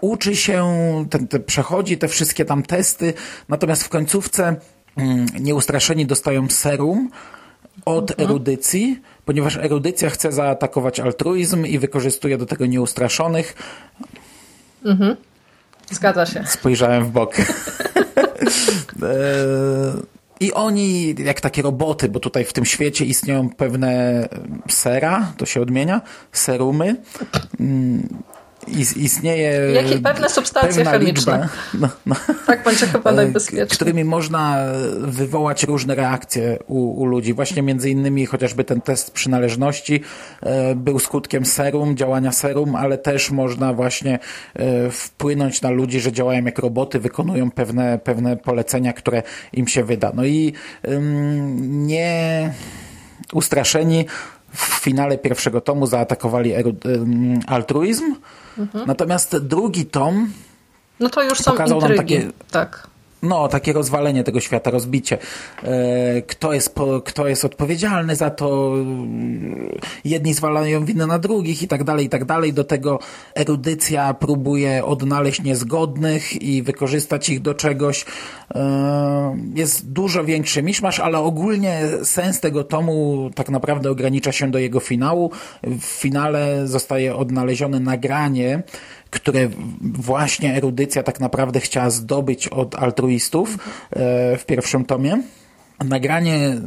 Uczy 0.00 0.36
się, 0.36 0.64
ten, 1.10 1.28
ten, 1.28 1.42
przechodzi 1.42 1.98
te 1.98 2.08
wszystkie 2.08 2.44
tam 2.44 2.62
testy, 2.62 3.14
natomiast 3.48 3.84
w 3.84 3.88
końcówce 3.88 4.56
mm, 4.96 5.26
nieustraszeni 5.40 6.06
dostają 6.06 6.48
serum 6.48 7.10
od 7.84 8.10
mhm. 8.10 8.28
erudycji, 8.28 9.00
ponieważ 9.24 9.56
erudycja 9.56 10.10
chce 10.10 10.32
zaatakować 10.32 11.00
altruizm 11.00 11.66
i 11.66 11.78
wykorzystuje 11.78 12.38
do 12.38 12.46
tego 12.46 12.66
nieustraszonych. 12.66 13.54
Mhm. 14.84 15.16
Zgadza 15.90 16.26
się. 16.26 16.44
Spojrzałem 16.46 17.04
w 17.04 17.10
bok. 17.10 17.36
E, 19.02 19.06
I 20.40 20.52
oni, 20.52 21.14
jak 21.24 21.40
takie 21.40 21.62
roboty, 21.62 22.08
bo 22.08 22.20
tutaj 22.20 22.44
w 22.44 22.52
tym 22.52 22.64
świecie 22.64 23.04
istnieją 23.04 23.50
pewne 23.50 24.28
sera, 24.68 25.32
to 25.36 25.46
się 25.46 25.60
odmienia, 25.60 26.00
serumy, 26.32 26.96
istnieje 28.96 29.72
Jakie 29.72 29.98
pewne 29.98 30.28
substancje 30.28 30.84
chemiczne. 30.84 31.38
Liczba, 31.38 31.48
no, 31.74 31.88
no, 32.06 32.16
tak 32.46 32.64
będzie 32.64 32.86
chyba 32.86 33.10
e, 33.10 33.14
najbezpieczniej. 33.14 33.66
Którymi 33.68 34.04
można 34.04 34.66
wywołać 35.00 35.64
różne 35.64 35.94
reakcje 35.94 36.58
u, 36.66 37.00
u, 37.02 37.06
ludzi. 37.06 37.34
Właśnie 37.34 37.62
między 37.62 37.90
innymi 37.90 38.26
chociażby 38.26 38.64
ten 38.64 38.80
test 38.80 39.10
przynależności 39.10 40.00
e, 40.42 40.74
był 40.74 40.98
skutkiem 40.98 41.44
serum, 41.44 41.96
działania 41.96 42.32
serum, 42.32 42.76
ale 42.76 42.98
też 42.98 43.30
można 43.30 43.72
właśnie 43.72 44.18
e, 44.54 44.90
wpłynąć 44.90 45.62
na 45.62 45.70
ludzi, 45.70 46.00
że 46.00 46.12
działają 46.12 46.44
jak 46.44 46.58
roboty, 46.58 46.98
wykonują 46.98 47.50
pewne, 47.50 47.98
pewne 47.98 48.36
polecenia, 48.36 48.92
które 48.92 49.22
im 49.52 49.68
się 49.68 49.84
wyda. 49.84 50.12
No 50.14 50.24
i 50.24 50.52
nie 51.60 52.52
ustraszeni 53.32 54.06
w 54.52 54.80
finale 54.80 55.18
pierwszego 55.18 55.60
tomu 55.60 55.86
zaatakowali 55.86 56.52
altruizm, 57.46 58.14
Mhm. 58.58 58.86
Natomiast 58.86 59.36
drugi 59.38 59.86
tom 59.86 60.32
no 61.00 61.08
to 61.08 61.22
już 61.22 61.38
są 61.38 61.50
pokazał 61.50 61.80
intrygi. 61.80 62.14
nam 62.14 62.22
takie, 62.24 62.32
tak. 62.50 62.89
No, 63.22 63.48
takie 63.48 63.72
rozwalenie 63.72 64.24
tego 64.24 64.40
świata, 64.40 64.70
rozbicie. 64.70 65.18
E, 65.62 66.22
kto 66.22 66.52
jest, 66.52 66.74
kto 67.04 67.28
jest 67.28 67.44
odpowiedzialny 67.44 68.16
za 68.16 68.30
to? 68.30 68.74
Jedni 70.04 70.34
zwalają 70.34 70.84
winę 70.84 71.06
na 71.06 71.18
drugich 71.18 71.62
i 71.62 71.68
tak 71.68 71.84
dalej, 71.84 72.06
i 72.06 72.08
tak 72.08 72.24
dalej. 72.24 72.52
Do 72.52 72.64
tego 72.64 72.98
erudycja 73.34 74.14
próbuje 74.14 74.84
odnaleźć 74.84 75.42
niezgodnych 75.42 76.42
i 76.42 76.62
wykorzystać 76.62 77.28
ich 77.28 77.42
do 77.42 77.54
czegoś. 77.54 78.04
E, 78.54 79.36
jest 79.54 79.92
dużo 79.92 80.24
większy 80.24 80.62
miszmasz, 80.62 81.00
ale 81.00 81.18
ogólnie 81.18 81.82
sens 82.02 82.40
tego 82.40 82.64
tomu 82.64 83.30
tak 83.34 83.48
naprawdę 83.48 83.90
ogranicza 83.90 84.32
się 84.32 84.50
do 84.50 84.58
jego 84.58 84.80
finału. 84.80 85.30
W 85.62 85.84
finale 85.84 86.68
zostaje 86.68 87.16
odnalezione 87.16 87.80
nagranie, 87.80 88.62
które 89.10 89.48
właśnie 89.82 90.54
erudycja 90.56 91.02
tak 91.02 91.20
naprawdę 91.20 91.60
chciała 91.60 91.90
zdobyć 91.90 92.48
od 92.48 92.74
altruistów 92.74 93.54
e, 93.90 94.36
w 94.36 94.46
pierwszym 94.46 94.84
tomie. 94.84 95.22
Nagranie 95.84 96.60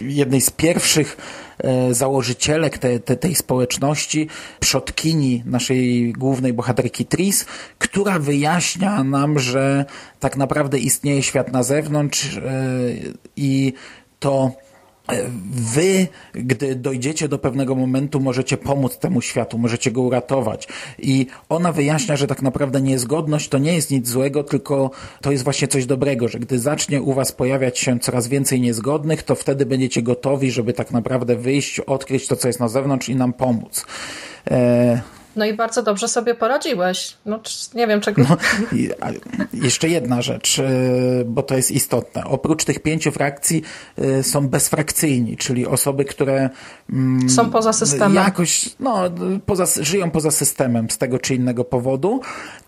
jednej 0.00 0.40
z 0.40 0.50
pierwszych 0.50 1.16
e, 1.58 1.94
założycielek 1.94 2.78
te, 2.78 3.00
te, 3.00 3.16
tej 3.16 3.34
społeczności, 3.34 4.28
przodkini 4.60 5.42
naszej 5.46 6.12
głównej 6.12 6.52
bohaterki 6.52 7.06
Tris, 7.06 7.46
która 7.78 8.18
wyjaśnia 8.18 9.04
nam, 9.04 9.38
że 9.38 9.84
tak 10.20 10.36
naprawdę 10.36 10.78
istnieje 10.78 11.22
świat 11.22 11.52
na 11.52 11.62
zewnątrz 11.62 12.36
e, 12.36 12.42
i 13.36 13.72
to 14.18 14.52
wy, 15.50 16.06
gdy 16.32 16.74
dojdziecie 16.74 17.28
do 17.28 17.38
pewnego 17.38 17.74
momentu, 17.74 18.20
możecie 18.20 18.56
pomóc 18.56 18.98
temu 18.98 19.20
światu, 19.20 19.58
możecie 19.58 19.90
go 19.90 20.02
uratować. 20.02 20.68
I 20.98 21.26
ona 21.48 21.72
wyjaśnia, 21.72 22.16
że 22.16 22.26
tak 22.26 22.42
naprawdę 22.42 22.80
niezgodność 22.80 23.48
to 23.48 23.58
nie 23.58 23.74
jest 23.74 23.90
nic 23.90 24.08
złego, 24.08 24.44
tylko 24.44 24.90
to 25.20 25.32
jest 25.32 25.44
właśnie 25.44 25.68
coś 25.68 25.86
dobrego, 25.86 26.28
że 26.28 26.38
gdy 26.38 26.58
zacznie 26.58 27.02
u 27.02 27.12
was 27.12 27.32
pojawiać 27.32 27.78
się 27.78 27.98
coraz 27.98 28.28
więcej 28.28 28.60
niezgodnych, 28.60 29.22
to 29.22 29.34
wtedy 29.34 29.66
będziecie 29.66 30.02
gotowi, 30.02 30.50
żeby 30.50 30.72
tak 30.72 30.90
naprawdę 30.90 31.36
wyjść, 31.36 31.80
odkryć 31.80 32.26
to, 32.26 32.36
co 32.36 32.48
jest 32.48 32.60
na 32.60 32.68
zewnątrz 32.68 33.08
i 33.08 33.16
nam 33.16 33.32
pomóc. 33.32 33.86
E 34.50 35.15
no 35.36 35.44
i 35.44 35.54
bardzo 35.54 35.82
dobrze 35.82 36.08
sobie 36.08 36.34
poradziłeś. 36.34 37.16
No, 37.26 37.40
nie 37.74 37.86
wiem 37.86 38.00
czego. 38.00 38.22
No, 38.28 38.36
jeszcze 39.52 39.88
jedna 39.88 40.22
rzecz, 40.22 40.58
e, 40.58 40.64
bo 41.24 41.42
to 41.42 41.56
jest 41.56 41.70
istotne. 41.70 42.24
Oprócz 42.24 42.64
tych 42.64 42.78
pięciu 42.78 43.12
frakcji 43.12 43.62
e, 43.98 44.22
są 44.22 44.48
bezfrakcyjni, 44.48 45.36
czyli 45.36 45.66
osoby, 45.66 46.04
które 46.04 46.50
mm, 46.92 47.30
są 47.30 47.50
poza 47.50 47.72
systemem. 47.72 48.14
Jakoś, 48.14 48.70
no, 48.80 48.98
poza, 49.46 49.64
żyją 49.80 50.10
poza 50.10 50.30
systemem 50.30 50.90
z 50.90 50.98
tego 50.98 51.18
czy 51.18 51.34
innego 51.34 51.64
powodu 51.64 52.20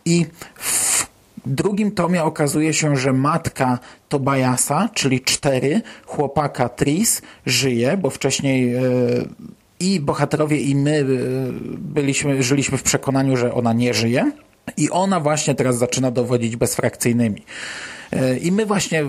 i 0.05 0.27
w 0.63 1.09
drugim 1.47 1.91
tomie 1.91 2.25
okazuje 2.25 2.75
się, 2.75 2.97
że 2.97 3.13
matka 3.13 3.79
Tobiasa, 4.09 4.89
czyli 4.95 5.21
cztery, 5.21 5.83
chłopaka 6.07 6.69
Tris, 6.69 7.23
żyje, 7.47 7.97
bo 7.97 8.11
wcześniej 8.11 8.75
e, 8.75 8.81
i 9.81 10.01
bohaterowie 10.01 10.61
i 10.61 10.75
my 10.75 10.99
y, 10.99 11.05
byliśmy, 11.79 12.43
żyliśmy 12.43 12.79
w 12.79 12.83
przekonaniu, 12.83 13.37
że 13.37 13.55
ona 13.55 13.73
nie 13.73 13.95
żyje 13.95 14.33
i 14.77 14.91
ona 14.91 15.21
właśnie 15.21 15.55
teraz 15.55 15.79
zaczyna 15.79 16.11
dowodzić 16.11 16.57
bezfrakcyjnymi. 16.57 17.43
Y, 18.13 18.39
I 18.39 18.53
my 18.53 18.67
właśnie 18.67 19.05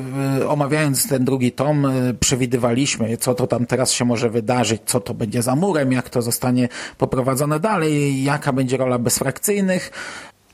omawiając 0.47 1.07
ten 1.07 1.25
drugi 1.25 1.51
tom 1.51 1.87
przewidywaliśmy, 2.19 3.17
co 3.17 3.35
to 3.35 3.47
tam 3.47 3.65
teraz 3.65 3.91
się 3.91 4.05
może 4.05 4.29
wydarzyć, 4.29 4.81
co 4.85 4.99
to 4.99 5.13
będzie 5.13 5.41
za 5.41 5.55
murem, 5.55 5.91
jak 5.91 6.09
to 6.09 6.21
zostanie 6.21 6.69
poprowadzone 6.97 7.59
dalej, 7.59 8.23
jaka 8.23 8.53
będzie 8.53 8.77
rola 8.77 8.99
bezfrakcyjnych. 8.99 9.91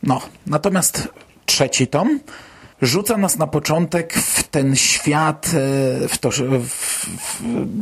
No, 0.04 0.22
natomiast 0.48 1.08
trzeci 1.46 1.88
tom 1.88 2.20
rzuca 2.86 3.18
nas 3.18 3.38
na 3.38 3.48
początek 3.48 4.14
w 4.14 4.44
ten 4.44 4.76
świat, 4.76 5.48
e, 5.48 6.08
w 6.08 6.18
to, 6.18 6.30
w, 6.30 6.68
w, 6.68 7.42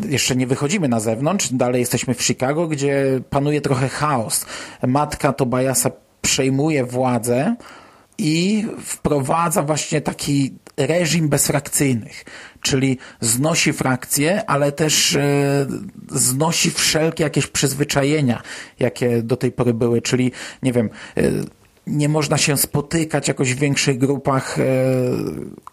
jeszcze 0.10 0.36
nie 0.36 0.48
wychodzimy 0.48 0.88
na 0.88 1.00
zewnątrz, 1.00 1.54
dalej 1.54 1.80
jesteśmy 1.80 2.14
w 2.14 2.24
Chicago, 2.24 2.68
gdzie 2.68 3.22
panuje 3.30 3.62
trochę 3.62 3.90
chaos. 3.90 4.46
Matka 4.88 5.34
Tobiasa 5.34 5.92
przejmuje 6.22 6.86
władzę 6.86 7.56
i 8.18 8.66
wprowadza 8.84 9.64
właśnie 9.64 10.02
taki 10.02 10.54
reżim 10.78 11.30
bezfrakcyjnych, 11.30 12.26
czyli 12.62 12.98
znosi 13.22 13.74
frakcje, 13.74 14.50
ale 14.50 14.72
też 14.72 15.16
e, 15.16 15.66
znosi 16.12 16.72
wszelkie 16.72 17.24
jakieś 17.24 17.48
przyzwyczajenia, 17.48 18.42
jakie 18.80 19.24
do 19.24 19.38
tej 19.38 19.52
pory 19.52 19.74
były, 19.74 20.02
czyli 20.02 20.32
nie 20.64 20.74
wiem, 20.74 20.90
e, 21.18 21.22
nie 21.88 22.10
można 22.10 22.38
się 22.38 22.58
spotykać 22.58 23.28
jakoś 23.28 23.54
w 23.54 23.60
większych 23.60 23.98
grupach 23.98 24.60
e, 24.60 24.64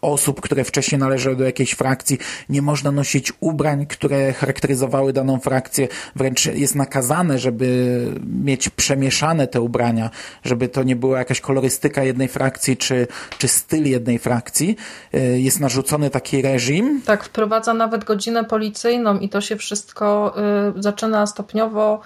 osób, 0.02 0.40
które 0.40 0.64
wcześniej 0.64 0.98
należały 0.98 1.36
do 1.36 1.44
jakiejś 1.44 1.72
frakcji. 1.72 2.18
Nie 2.48 2.62
można 2.62 2.92
nosić 2.92 3.32
ubrań, 3.40 3.86
które 3.86 4.32
charakteryzowały 4.32 5.12
daną 5.12 5.40
frakcję. 5.40 5.88
Wręcz 6.16 6.46
jest 6.46 6.74
nakazane, 6.74 7.38
żeby 7.38 8.06
mieć 8.44 8.68
przemieszane 8.68 9.46
te 9.46 9.60
ubrania, 9.60 10.10
żeby 10.44 10.68
to 10.68 10.82
nie 10.82 10.96
była 10.96 11.18
jakaś 11.18 11.40
kolorystyka 11.40 12.04
jednej 12.04 12.28
frakcji, 12.28 12.76
czy, 12.76 13.06
czy 13.38 13.48
styl 13.48 13.84
jednej 13.84 14.18
frakcji. 14.18 14.76
E, 15.14 15.40
jest 15.40 15.60
narzucony 15.60 16.10
taki 16.10 16.42
reżim. 16.42 17.02
Tak, 17.06 17.24
wprowadza 17.24 17.74
nawet 17.74 18.04
godzinę 18.04 18.44
policyjną 18.44 19.18
i 19.18 19.28
to 19.28 19.40
się 19.40 19.56
wszystko 19.56 20.34
y, 20.78 20.82
zaczyna 20.82 21.26
stopniowo 21.26 22.00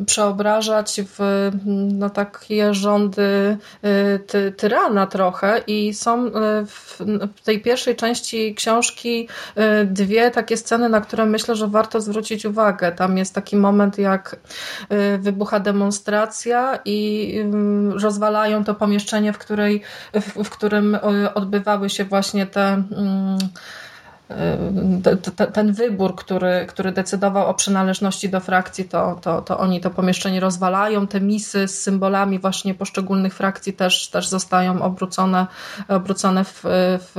y, 0.00 0.04
przeobrażać 0.04 1.00
w 1.18 1.50
no, 1.92 2.10
takie 2.10 2.74
rządy 2.74 3.09
rządy 3.10 3.56
y, 3.84 4.18
ty, 4.18 4.52
tyrana 4.52 5.06
trochę 5.06 5.60
i 5.66 5.94
są 5.94 6.26
y, 6.26 6.30
w 6.66 7.40
tej 7.44 7.60
pierwszej 7.60 7.96
części 7.96 8.54
książki 8.54 9.28
y, 9.58 9.84
dwie 9.84 10.30
takie 10.30 10.56
sceny, 10.56 10.88
na 10.88 11.00
które 11.00 11.26
myślę, 11.26 11.56
że 11.56 11.68
warto 11.68 12.00
zwrócić 12.00 12.44
uwagę. 12.44 12.92
Tam 12.92 13.18
jest 13.18 13.34
taki 13.34 13.56
moment, 13.56 13.98
jak 13.98 14.36
wybucha 15.18 15.60
demonstracja 15.60 16.78
i 16.84 17.34
rozwalają 18.02 18.64
to 18.64 18.74
pomieszczenie, 18.74 19.32
w, 19.32 19.38
której, 19.38 19.82
w, 20.14 20.44
w 20.44 20.50
którym 20.50 20.98
odbywały 21.34 21.90
się 21.90 22.04
właśnie 22.04 22.46
te 22.46 22.62
mm, 22.62 23.38
ten 25.52 25.72
wybór, 25.72 26.14
który, 26.14 26.66
który 26.68 26.92
decydował 26.92 27.46
o 27.46 27.54
przynależności 27.54 28.28
do 28.28 28.40
frakcji, 28.40 28.84
to, 28.84 29.18
to, 29.22 29.42
to 29.42 29.58
oni 29.58 29.80
to 29.80 29.90
pomieszczenie 29.90 30.40
rozwalają. 30.40 31.06
Te 31.06 31.20
misy 31.20 31.68
z 31.68 31.82
symbolami 31.82 32.38
właśnie 32.38 32.74
poszczególnych 32.74 33.34
frakcji 33.34 33.72
też, 33.72 34.08
też 34.08 34.28
zostają 34.28 34.82
obrócone, 34.82 35.46
obrócone 35.88 36.44
w, 36.44 36.62
w, 36.64 37.12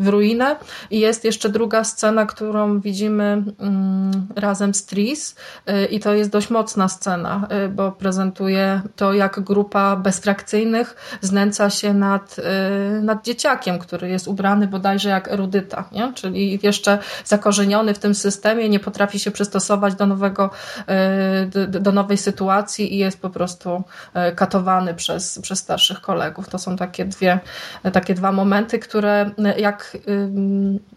w 0.00 0.08
ruinę. 0.08 0.56
I 0.90 1.00
jest 1.00 1.24
jeszcze 1.24 1.48
druga 1.48 1.84
scena, 1.84 2.26
którą 2.26 2.80
widzimy 2.80 3.42
mm, 3.58 4.26
razem 4.36 4.74
z 4.74 4.86
Tris 4.86 5.34
y, 5.68 5.86
i 5.86 6.00
to 6.00 6.14
jest 6.14 6.30
dość 6.30 6.50
mocna 6.50 6.88
scena, 6.88 7.48
y, 7.66 7.68
bo 7.68 7.92
prezentuje 7.92 8.80
to, 8.96 9.12
jak 9.12 9.40
grupa 9.40 9.96
bezfrakcyjnych 9.96 11.18
znęca 11.20 11.70
się 11.70 11.94
nad, 11.94 12.36
y, 12.38 13.02
nad 13.02 13.24
dzieciakiem, 13.24 13.78
który 13.78 14.08
jest 14.08 14.28
ubrany 14.28 14.66
bodajże 14.66 15.08
jak 15.08 15.28
erudyta, 15.28 15.84
nie? 15.92 16.12
Czyli 16.24 16.58
jeszcze 16.62 16.98
zakorzeniony 17.24 17.94
w 17.94 17.98
tym 17.98 18.14
systemie, 18.14 18.68
nie 18.68 18.80
potrafi 18.80 19.18
się 19.18 19.30
przystosować 19.30 19.94
do 19.94 20.06
nowego, 20.06 20.50
e, 20.88 21.46
do 21.66 21.92
nowej 21.92 22.18
sytuacji 22.18 22.94
i 22.94 22.98
jest 22.98 23.20
po 23.20 23.30
prostu 23.30 23.82
e, 24.14 24.32
katowany 24.32 24.94
przez, 24.94 25.38
przez 25.38 25.58
starszych 25.58 26.00
kolegów. 26.00 26.48
To 26.48 26.58
są 26.58 26.76
takie 26.76 27.04
dwie, 27.04 27.38
takie 27.92 28.14
dwa 28.14 28.32
momenty, 28.32 28.78
które 28.78 29.30
jak 29.56 29.96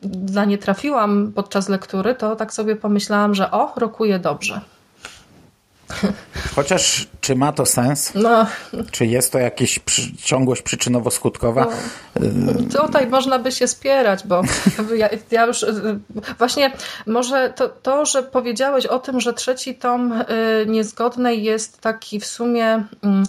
dla 0.01 0.45
nie 0.45 0.57
trafiłam 0.57 1.31
podczas 1.35 1.69
lektury, 1.69 2.15
to 2.15 2.35
tak 2.35 2.53
sobie 2.53 2.75
pomyślałam, 2.75 3.35
że 3.35 3.51
o, 3.51 3.73
rokuje 3.77 4.19
dobrze. 4.19 4.61
Chociaż 6.55 7.07
czy 7.21 7.35
ma 7.35 7.51
to 7.51 7.65
sens? 7.65 8.11
No. 8.15 8.45
Czy 8.91 9.05
jest 9.05 9.31
to 9.31 9.39
jakaś 9.39 9.79
przy, 9.79 10.17
ciągłość 10.17 10.61
przyczynowo-skutkowa? 10.61 11.65
No. 12.19 12.53
Tutaj 12.85 13.07
można 13.07 13.39
by 13.39 13.51
się 13.51 13.67
spierać, 13.67 14.27
bo 14.27 14.41
ja, 14.95 15.09
ja, 15.31 15.45
już 15.45 15.65
właśnie 16.37 16.71
może 17.07 17.53
to, 17.55 17.69
to, 17.69 18.05
że 18.05 18.23
powiedziałeś 18.23 18.85
o 18.85 18.99
tym, 18.99 19.19
że 19.19 19.33
trzeci 19.33 19.75
tom 19.75 20.11
y, 20.11 20.25
niezgodnej 20.67 21.43
jest 21.43 21.81
taki 21.81 22.19
w 22.19 22.25
sumie. 22.25 22.83
Mm, 23.03 23.23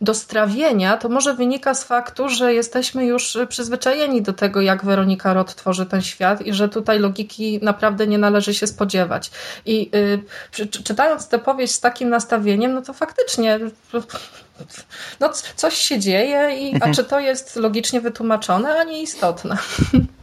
do 0.00 0.14
strawienia, 0.14 0.96
to 0.96 1.08
może 1.08 1.34
wynika 1.34 1.74
z 1.74 1.84
faktu, 1.84 2.28
że 2.28 2.54
jesteśmy 2.54 3.04
już 3.04 3.38
przyzwyczajeni 3.48 4.22
do 4.22 4.32
tego, 4.32 4.60
jak 4.60 4.84
Weronika 4.84 5.34
Roth 5.34 5.54
tworzy 5.54 5.86
ten 5.86 6.02
świat 6.02 6.46
i 6.46 6.52
że 6.52 6.68
tutaj 6.68 6.98
logiki 6.98 7.60
naprawdę 7.62 8.06
nie 8.06 8.18
należy 8.18 8.54
się 8.54 8.66
spodziewać. 8.66 9.30
I 9.66 9.90
y, 9.94 10.68
czytając 10.84 11.28
tę 11.28 11.38
powieść 11.38 11.74
z 11.74 11.80
takim 11.80 12.08
nastawieniem, 12.08 12.74
no 12.74 12.82
to 12.82 12.92
faktycznie 12.92 13.60
no, 15.20 15.28
coś 15.56 15.74
się 15.74 15.98
dzieje, 15.98 16.56
i, 16.58 16.72
a 16.72 16.74
mhm. 16.74 16.94
czy 16.94 17.04
to 17.04 17.20
jest 17.20 17.56
logicznie 17.56 18.00
wytłumaczone, 18.00 18.78
a 18.78 18.84
nie 18.84 19.02
istotne. 19.02 19.56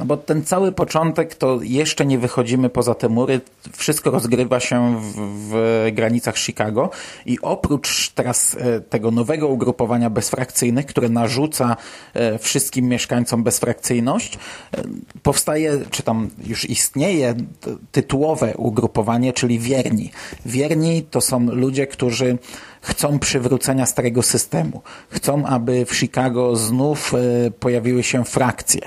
No 0.00 0.06
bo 0.06 0.16
ten 0.16 0.44
cały 0.44 0.72
początek 0.72 1.34
to 1.34 1.58
jeszcze 1.62 2.06
nie 2.06 2.18
wychodzimy 2.18 2.68
poza 2.68 2.94
te 2.94 3.08
mury. 3.08 3.40
Wszystko 3.72 4.10
rozgrywa 4.10 4.60
się 4.60 5.00
w, 5.00 5.14
w 5.16 5.86
granicach 5.92 6.38
Chicago 6.38 6.90
i 7.26 7.38
oprócz 7.40 8.10
teraz 8.10 8.56
e, 8.60 8.80
tego 8.80 9.10
nowego 9.10 9.48
ugrupowania 9.48 10.10
bezfrakcyjnych, 10.10 10.86
które 10.86 11.08
narzuca 11.08 11.76
e, 12.14 12.38
wszystkim 12.38 12.88
mieszkańcom 12.88 13.42
bezfrakcyjność, 13.42 14.38
e, 14.72 14.82
powstaje, 15.22 15.78
czy 15.90 16.02
tam 16.02 16.30
już 16.46 16.70
istnieje 16.70 17.34
tytułowe 17.92 18.54
ugrupowanie, 18.56 19.32
czyli 19.32 19.58
wierni. 19.58 20.10
Wierni 20.46 21.02
to 21.02 21.20
są 21.20 21.46
ludzie, 21.50 21.86
którzy 21.86 22.38
chcą 22.82 23.18
przywrócenia 23.18 23.86
starego 23.86 24.22
systemu. 24.22 24.82
Chcą, 25.08 25.46
aby 25.46 25.86
w 25.86 25.96
Chicago 25.96 26.56
znów 26.56 27.12
pojawiły 27.60 28.02
się 28.02 28.24
frakcje 28.24 28.80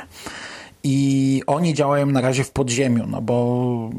i 0.88 1.42
oni 1.48 1.74
działają 1.74 2.06
na 2.06 2.22
razie 2.22 2.44
w 2.44 2.52
podziemiu, 2.52 3.06
no 3.08 3.22
bo 3.22 3.90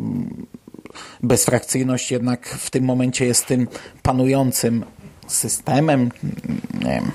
bezfrakcyjność 1.23 2.11
jednak 2.11 2.49
w 2.49 2.71
tym 2.71 2.85
momencie 2.85 3.27
jest 3.27 3.47
tym 3.47 3.69
panującym 4.03 4.85
systemem, 5.27 6.11
nie 6.75 6.91
wiem, 6.91 7.11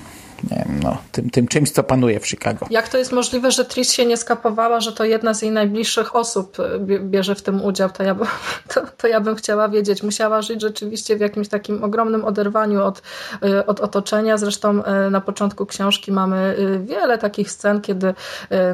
nie 0.50 0.56
wiem, 0.56 0.80
no, 0.82 0.96
tym, 1.12 1.30
tym 1.30 1.48
czymś, 1.48 1.70
co 1.70 1.82
panuje 1.82 2.20
w 2.20 2.26
Chicago. 2.26 2.66
Jak 2.70 2.88
to 2.88 2.98
jest 2.98 3.12
możliwe, 3.12 3.50
że 3.50 3.64
Tris 3.64 3.92
się 3.92 4.06
nie 4.06 4.16
skapowała, 4.16 4.80
że 4.80 4.92
to 4.92 5.04
jedna 5.04 5.34
z 5.34 5.42
jej 5.42 5.50
najbliższych 5.50 6.16
osób 6.16 6.56
e, 6.60 6.78
bierze 7.00 7.34
w 7.34 7.42
tym 7.42 7.64
udział, 7.64 7.90
to 7.90 8.02
ja, 8.02 8.16
to, 8.74 8.80
to 8.96 9.08
ja 9.08 9.20
bym 9.20 9.36
chciała 9.36 9.68
wiedzieć. 9.68 10.02
Musiała 10.02 10.42
żyć 10.42 10.60
rzeczywiście 10.60 11.16
w 11.16 11.20
jakimś 11.20 11.48
takim 11.48 11.84
ogromnym 11.84 12.24
oderwaniu 12.24 12.84
od, 12.84 13.02
e, 13.42 13.66
od 13.66 13.80
otoczenia. 13.80 14.36
Zresztą 14.38 14.84
e, 14.84 15.10
na 15.10 15.20
początku 15.20 15.66
książki 15.66 16.12
mamy 16.12 16.56
wiele 16.84 17.18
takich 17.18 17.50
scen, 17.50 17.80
kiedy 17.80 18.14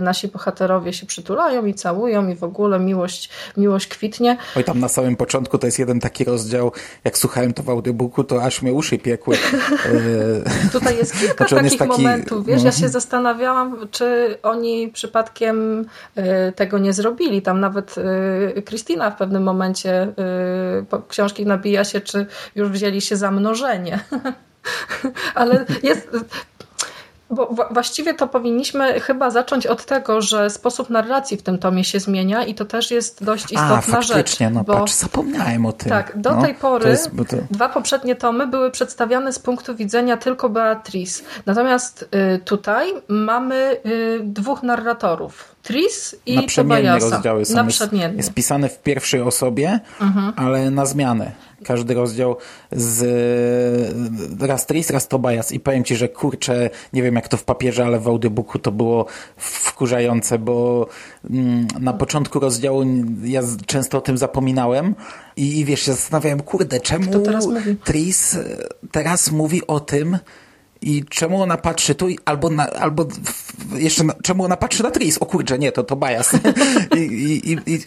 nasi 0.00 0.28
bohaterowie 0.28 0.92
się 0.92 1.07
przytulają 1.07 1.66
i 1.66 1.74
całują 1.74 2.28
i 2.28 2.35
w 2.35 2.44
ogóle 2.44 2.78
miłość, 2.78 3.31
miłość 3.57 3.87
kwitnie. 3.87 4.37
Oj, 4.57 4.64
tam 4.64 4.81
na 4.81 4.88
samym 4.88 5.16
początku 5.16 5.59
to 5.59 5.66
jest 5.66 5.78
jeden 5.78 6.00
taki 6.00 6.24
rozdział, 6.24 6.72
jak 7.04 7.18
słuchałem 7.18 7.52
to 7.52 7.62
w 7.62 7.70
audiobooku, 7.70 8.24
to 8.24 8.42
aż 8.42 8.62
mnie 8.62 8.72
uszy 8.72 8.98
piekły. 8.98 9.37
Tutaj 10.72 10.96
jest 10.96 11.12
kilka 11.20 11.48
znaczy 11.48 11.58
takich 11.64 11.79
taki, 11.79 11.90
momentów, 12.03 12.47
wiesz, 12.47 12.59
no. 12.59 12.66
ja 12.66 12.73
się 12.73 12.88
zastanawiałam, 12.88 13.88
czy 13.90 14.38
oni 14.42 14.88
przypadkiem 14.88 15.81
y, 16.18 16.53
tego 16.53 16.79
nie 16.79 16.92
zrobili. 16.92 17.42
Tam 17.42 17.61
nawet 17.61 17.94
Kristina 18.64 19.09
y, 19.09 19.11
w 19.11 19.14
pewnym 19.16 19.42
momencie 19.42 20.03
y, 20.03 21.09
książki 21.09 21.47
nabija 21.47 21.85
się, 21.85 22.01
czy 22.01 22.27
już 22.55 22.68
wzięli 22.68 23.01
się 23.01 23.16
za 23.16 23.31
mnożenie. 23.31 23.99
Ale 25.35 25.64
jest 25.83 26.09
bo 27.31 27.55
właściwie 27.71 28.14
to 28.14 28.29
powinniśmy 28.29 29.01
chyba 29.01 29.31
zacząć 29.31 29.67
od 29.67 29.85
tego, 29.85 30.23
że 30.23 30.51
sposób 30.51 30.91
narracji 30.91 31.37
w 31.37 31.43
tym 31.43 31.59
tomie 31.59 31.85
się 31.85 32.01
zmienia 32.01 32.45
i 32.45 32.55
to 32.55 32.64
też 32.64 32.91
jest 32.91 33.25
dość 33.25 33.45
istotna 33.45 33.99
A, 33.99 34.03
rzecz. 34.03 34.41
no 34.41 34.64
bo 34.64 34.75
patrz, 34.75 34.93
zapomniałem 34.93 35.67
o 35.67 35.73
tym. 35.73 35.88
Tak, 35.88 36.21
do 36.21 36.37
no, 36.37 36.43
tej 36.43 36.55
pory 36.55 36.91
jest, 36.91 37.11
to... 37.31 37.37
dwa 37.51 37.69
poprzednie 37.69 38.17
tomy 38.17 38.47
były 38.47 38.71
przedstawiane 38.71 39.33
z 39.33 39.38
punktu 39.38 39.75
widzenia 39.75 40.17
tylko 40.17 40.49
Beatrice. 40.49 41.23
Natomiast 41.47 42.09
y, 42.35 42.38
tutaj 42.38 42.93
mamy 43.09 43.77
y, 43.87 44.21
dwóch 44.23 44.62
narratorów. 44.62 45.55
Tris 45.68 46.16
i 46.26 46.37
Naprzemienne 46.37 46.98
rozdziały 46.98 47.44
są. 47.44 47.54
Naprzemienne. 47.54 48.07
Jest, 48.07 48.16
jest 48.16 48.35
pisane 48.35 48.68
w 48.68 48.83
pierwszej 48.83 49.20
osobie, 49.20 49.81
mhm. 50.00 50.33
ale 50.37 50.70
na 50.70 50.87
zmianę 50.87 51.33
każdy 51.64 51.94
rozdział 51.94 52.37
z 52.72 53.02
raz 54.40 54.66
Tris, 54.66 54.90
raz 54.90 55.09
Tobias 55.09 55.52
i 55.52 55.61
powiem 55.61 55.85
ci, 55.85 55.96
że 55.96 56.09
kurczę, 56.09 56.70
nie 56.92 57.02
wiem 57.02 57.14
jak 57.14 57.28
to 57.28 57.37
w 57.37 57.44
papierze, 57.44 57.85
ale 57.85 58.00
w 58.00 58.09
audiobooku 58.09 58.59
to 58.59 58.72
było 58.72 59.07
wkurzające, 59.37 60.38
bo 60.38 60.87
mm, 61.31 61.66
na 61.81 61.92
początku 61.92 62.40
rozdziału 62.40 62.85
ja 63.24 63.42
często 63.66 63.98
o 63.98 64.00
tym 64.00 64.18
zapominałem 64.18 64.94
i, 65.37 65.59
i 65.59 65.64
wiesz, 65.64 65.81
się 65.81 65.92
zastanawiałem, 65.92 66.42
kurde, 66.42 66.81
czemu 66.81 67.20
teraz 67.20 67.48
Tris 67.85 68.38
teraz 68.92 69.31
mówi 69.33 69.66
o 69.66 69.81
tym, 69.81 70.18
i 70.83 71.05
czemu 71.11 71.43
ona 71.43 71.57
patrzy 71.57 71.95
tu, 71.95 72.07
albo, 72.25 72.51
na, 72.51 72.71
albo 72.71 73.07
jeszcze 73.75 74.05
na, 74.05 74.14
czemu 74.23 74.45
ona 74.45 74.57
patrzy 74.57 74.83
na 74.83 74.91
Tris? 74.91 75.19
O 75.19 75.27
kurczę, 75.27 75.59
nie, 75.59 75.73
to 75.73 75.85
to 75.85 75.97
bias. 75.97 76.33
I, 76.97 76.99
i, 76.99 77.53
i, 77.53 77.59
i 77.75 77.79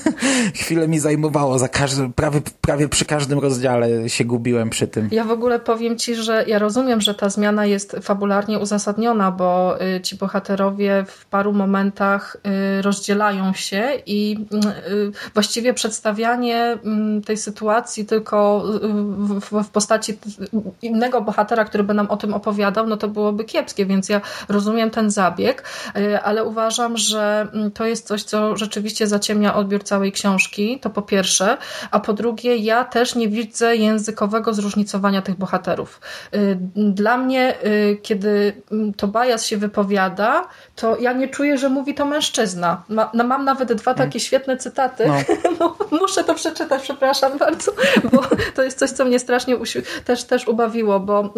chwilę 0.62 0.88
mi 0.88 0.98
zajmowało, 0.98 1.58
za 1.58 1.68
każdym, 1.68 2.12
prawie, 2.12 2.40
prawie 2.60 2.88
przy 2.88 3.04
każdym 3.04 3.38
rozdziale 3.38 4.08
się 4.08 4.24
gubiłem 4.24 4.70
przy 4.70 4.88
tym. 4.88 5.08
Ja 5.12 5.24
w 5.24 5.30
ogóle 5.30 5.60
powiem 5.60 5.98
ci, 5.98 6.14
że 6.14 6.44
ja 6.46 6.58
rozumiem, 6.58 7.00
że 7.00 7.14
ta 7.14 7.28
zmiana 7.28 7.66
jest 7.66 7.96
fabularnie 8.02 8.58
uzasadniona, 8.58 9.30
bo 9.30 9.78
y, 9.96 10.00
ci 10.00 10.16
bohaterowie 10.16 11.04
w 11.08 11.26
paru 11.26 11.52
momentach 11.52 12.36
y, 12.78 12.82
rozdzielają 12.82 13.52
się 13.52 13.92
i 14.06 14.46
y, 14.88 15.32
właściwie 15.34 15.74
przedstawianie 15.74 16.78
mm, 16.84 17.22
tej 17.22 17.36
sytuacji 17.36 18.06
tylko 18.06 18.64
w, 19.18 19.62
w 19.64 19.68
postaci 19.68 20.18
innego 20.82 21.20
bohatera, 21.20 21.64
który 21.64 21.84
by 21.84 21.94
nam 21.94 22.10
o 22.10 22.16
tym 22.16 22.33
opowiadał, 22.34 22.86
no 22.86 22.96
to 22.96 23.08
byłoby 23.08 23.44
kiepskie, 23.44 23.86
więc 23.86 24.08
ja 24.08 24.20
rozumiem 24.48 24.90
ten 24.90 25.10
zabieg, 25.10 25.64
e, 25.96 26.22
ale 26.22 26.44
uważam, 26.44 26.96
że 26.96 27.48
mm, 27.52 27.70
to 27.70 27.86
jest 27.86 28.06
coś, 28.06 28.22
co 28.22 28.56
rzeczywiście 28.56 29.06
zaciemnia 29.06 29.54
odbiór 29.54 29.84
całej 29.84 30.12
książki, 30.12 30.78
to 30.80 30.90
po 30.90 31.02
pierwsze, 31.02 31.56
a 31.90 32.00
po 32.00 32.12
drugie 32.12 32.56
ja 32.56 32.84
też 32.84 33.14
nie 33.14 33.28
widzę 33.28 33.76
językowego 33.76 34.54
zróżnicowania 34.54 35.22
tych 35.22 35.36
bohaterów. 35.36 36.00
E, 36.32 36.38
dla 36.76 37.18
mnie, 37.18 37.54
e, 37.58 37.94
kiedy 37.96 38.52
mm, 38.72 38.94
Tobias 38.94 39.46
się 39.46 39.56
wypowiada, 39.56 40.48
to 40.76 40.96
ja 40.98 41.12
nie 41.12 41.28
czuję, 41.28 41.58
że 41.58 41.68
mówi 41.68 41.94
to 41.94 42.04
mężczyzna. 42.04 42.82
Ma, 42.88 43.10
no 43.14 43.24
mam 43.24 43.44
nawet 43.44 43.72
dwa 43.72 43.90
mm. 43.90 44.06
takie 44.06 44.20
świetne 44.20 44.56
cytaty. 44.56 45.04
No. 45.60 45.76
Muszę 45.90 46.24
to 46.24 46.34
przeczytać, 46.34 46.82
przepraszam 46.82 47.38
bardzo, 47.38 47.72
bo 48.12 48.22
to 48.54 48.62
jest 48.62 48.78
coś, 48.78 48.90
co 48.90 49.04
mnie 49.04 49.18
strasznie 49.18 49.56
też, 50.04 50.24
też 50.24 50.48
ubawiło, 50.48 51.00
bo 51.00 51.32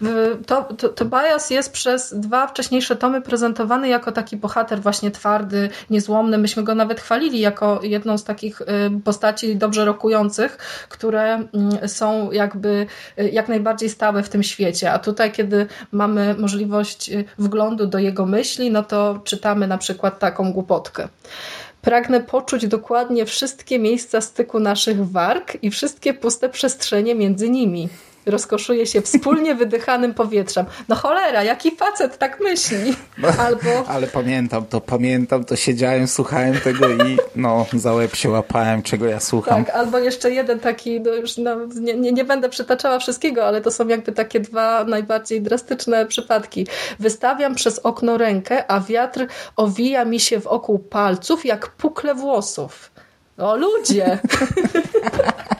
w, 0.00 0.35
to, 0.46 0.62
to, 0.62 0.88
Tobias 0.88 1.50
jest 1.50 1.72
przez 1.72 2.14
dwa 2.14 2.46
wcześniejsze 2.46 2.96
tomy 2.96 3.22
prezentowany 3.22 3.88
jako 3.88 4.12
taki 4.12 4.36
bohater 4.36 4.80
właśnie 4.80 5.10
twardy, 5.10 5.70
niezłomny. 5.90 6.38
Myśmy 6.38 6.62
go 6.62 6.74
nawet 6.74 7.00
chwalili 7.00 7.40
jako 7.40 7.80
jedną 7.82 8.18
z 8.18 8.24
takich 8.24 8.60
y, 8.60 8.64
postaci 9.04 9.56
dobrze 9.56 9.84
rokujących, 9.84 10.56
które 10.88 11.34
mm, 11.34 11.88
są 11.88 12.32
jakby 12.32 12.86
y, 13.18 13.30
jak 13.30 13.48
najbardziej 13.48 13.90
stałe 13.90 14.22
w 14.22 14.28
tym 14.28 14.42
świecie. 14.42 14.92
A 14.92 14.98
tutaj, 14.98 15.32
kiedy 15.32 15.66
mamy 15.92 16.34
możliwość 16.38 17.10
y, 17.10 17.24
wglądu 17.38 17.86
do 17.86 17.98
jego 17.98 18.26
myśli, 18.26 18.70
no 18.70 18.82
to 18.82 19.20
czytamy 19.24 19.66
na 19.66 19.78
przykład 19.78 20.18
taką 20.18 20.52
głupotkę. 20.52 21.08
Pragnę 21.82 22.20
poczuć 22.20 22.66
dokładnie 22.66 23.26
wszystkie 23.26 23.78
miejsca 23.78 24.20
styku 24.20 24.60
naszych 24.60 25.10
warg 25.10 25.52
i 25.62 25.70
wszystkie 25.70 26.14
puste 26.14 26.48
przestrzenie 26.48 27.14
między 27.14 27.50
nimi 27.50 27.88
rozkoszuje 28.26 28.86
się 28.86 29.00
wspólnie 29.00 29.54
wydychanym 29.54 30.14
powietrzem. 30.14 30.66
No 30.88 30.96
cholera, 30.96 31.42
jaki 31.42 31.76
facet 31.76 32.18
tak 32.18 32.40
myśli? 32.40 32.94
No, 33.18 33.28
albo... 33.38 33.88
Ale 33.88 34.06
pamiętam 34.06 34.66
to, 34.66 34.80
pamiętam 34.80 35.44
to, 35.44 35.56
siedziałem, 35.56 36.08
słuchałem 36.08 36.60
tego 36.60 36.88
i 36.88 37.18
no, 37.36 37.66
za 37.72 37.92
łeb 37.92 38.14
się 38.14 38.30
łapałem, 38.30 38.82
czego 38.82 39.06
ja 39.06 39.20
słucham. 39.20 39.64
Tak, 39.64 39.74
albo 39.74 39.98
jeszcze 39.98 40.30
jeden 40.30 40.60
taki, 40.60 41.00
no 41.00 41.14
już 41.14 41.36
no, 41.36 41.56
nie, 41.80 41.94
nie, 41.94 42.12
nie 42.12 42.24
będę 42.24 42.48
przytaczała 42.48 42.98
wszystkiego, 42.98 43.46
ale 43.46 43.60
to 43.60 43.70
są 43.70 43.88
jakby 43.88 44.12
takie 44.12 44.40
dwa 44.40 44.84
najbardziej 44.84 45.42
drastyczne 45.42 46.06
przypadki. 46.06 46.66
Wystawiam 46.98 47.54
przez 47.54 47.78
okno 47.78 48.18
rękę, 48.18 48.70
a 48.70 48.80
wiatr 48.80 49.26
owija 49.56 50.04
mi 50.04 50.20
się 50.20 50.38
wokół 50.38 50.78
palców 50.78 51.46
jak 51.46 51.68
pukle 51.68 52.14
włosów. 52.14 52.90
O 53.38 53.56
ludzie! 53.56 54.18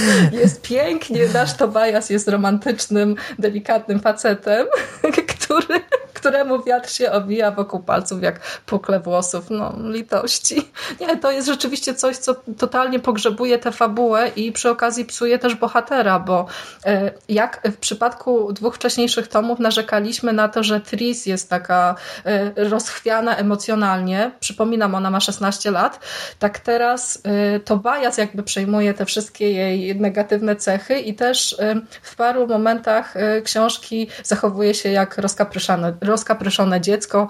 Jest 0.42 0.62
pięknie, 0.62 1.28
nasz 1.34 1.56
Tobias 1.56 2.10
jest 2.10 2.28
romantycznym, 2.28 3.16
delikatnym 3.38 4.00
facetem, 4.00 4.66
który, 5.36 5.80
któremu 6.22 6.62
wiatr 6.62 6.90
się 6.90 7.12
owija 7.12 7.50
wokół 7.50 7.80
palców 7.80 8.22
jak 8.22 8.40
pukle 8.66 9.00
włosów. 9.00 9.50
No, 9.50 9.74
litości. 9.78 10.72
Nie, 11.00 11.16
to 11.16 11.30
jest 11.30 11.48
rzeczywiście 11.48 11.94
coś, 11.94 12.16
co 12.16 12.34
totalnie 12.58 12.98
pogrzebuje 12.98 13.58
tę 13.58 13.72
fabułę 13.72 14.30
i 14.36 14.52
przy 14.52 14.70
okazji 14.70 15.04
psuje 15.04 15.38
też 15.38 15.54
bohatera, 15.54 16.18
bo 16.18 16.46
e, 16.86 17.10
jak 17.28 17.68
w 17.72 17.76
przypadku 17.76 18.52
dwóch 18.52 18.74
wcześniejszych 18.74 19.28
tomów 19.28 19.58
narzekaliśmy 19.58 20.32
na 20.32 20.48
to, 20.48 20.62
że 20.62 20.80
Tris 20.80 21.26
jest 21.26 21.50
taka 21.50 21.94
e, 22.24 22.68
rozchwiana 22.68 23.36
emocjonalnie, 23.36 24.30
przypominam, 24.40 24.94
ona 24.94 25.10
ma 25.10 25.20
16 25.20 25.70
lat, 25.70 26.00
tak 26.38 26.58
teraz 26.58 27.22
e, 27.24 27.60
Tobias 27.60 28.18
jakby 28.18 28.42
przejmuje 28.42 28.94
te 28.94 29.04
wszystkie 29.04 29.52
jej 29.52 29.96
negatywne 29.96 30.56
cechy 30.56 30.98
i 30.98 31.14
też 31.14 31.56
w 32.02 32.16
paru 32.16 32.46
momentach 32.46 33.14
książki 33.44 34.08
zachowuje 34.22 34.74
się 34.74 34.88
jak 34.88 35.18
rozkapryszone, 35.18 35.92
rozkapryszone 36.12 36.80
dziecko 36.80 37.28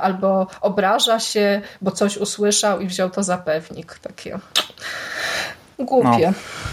albo 0.00 0.46
obraża 0.60 1.20
się, 1.20 1.60
bo 1.82 1.90
coś 1.90 2.16
usłyszał 2.16 2.80
i 2.80 2.86
wziął 2.86 3.10
to 3.10 3.22
za 3.22 3.38
pewnik. 3.38 3.98
Takie 3.98 4.38
głupie. 5.78 6.32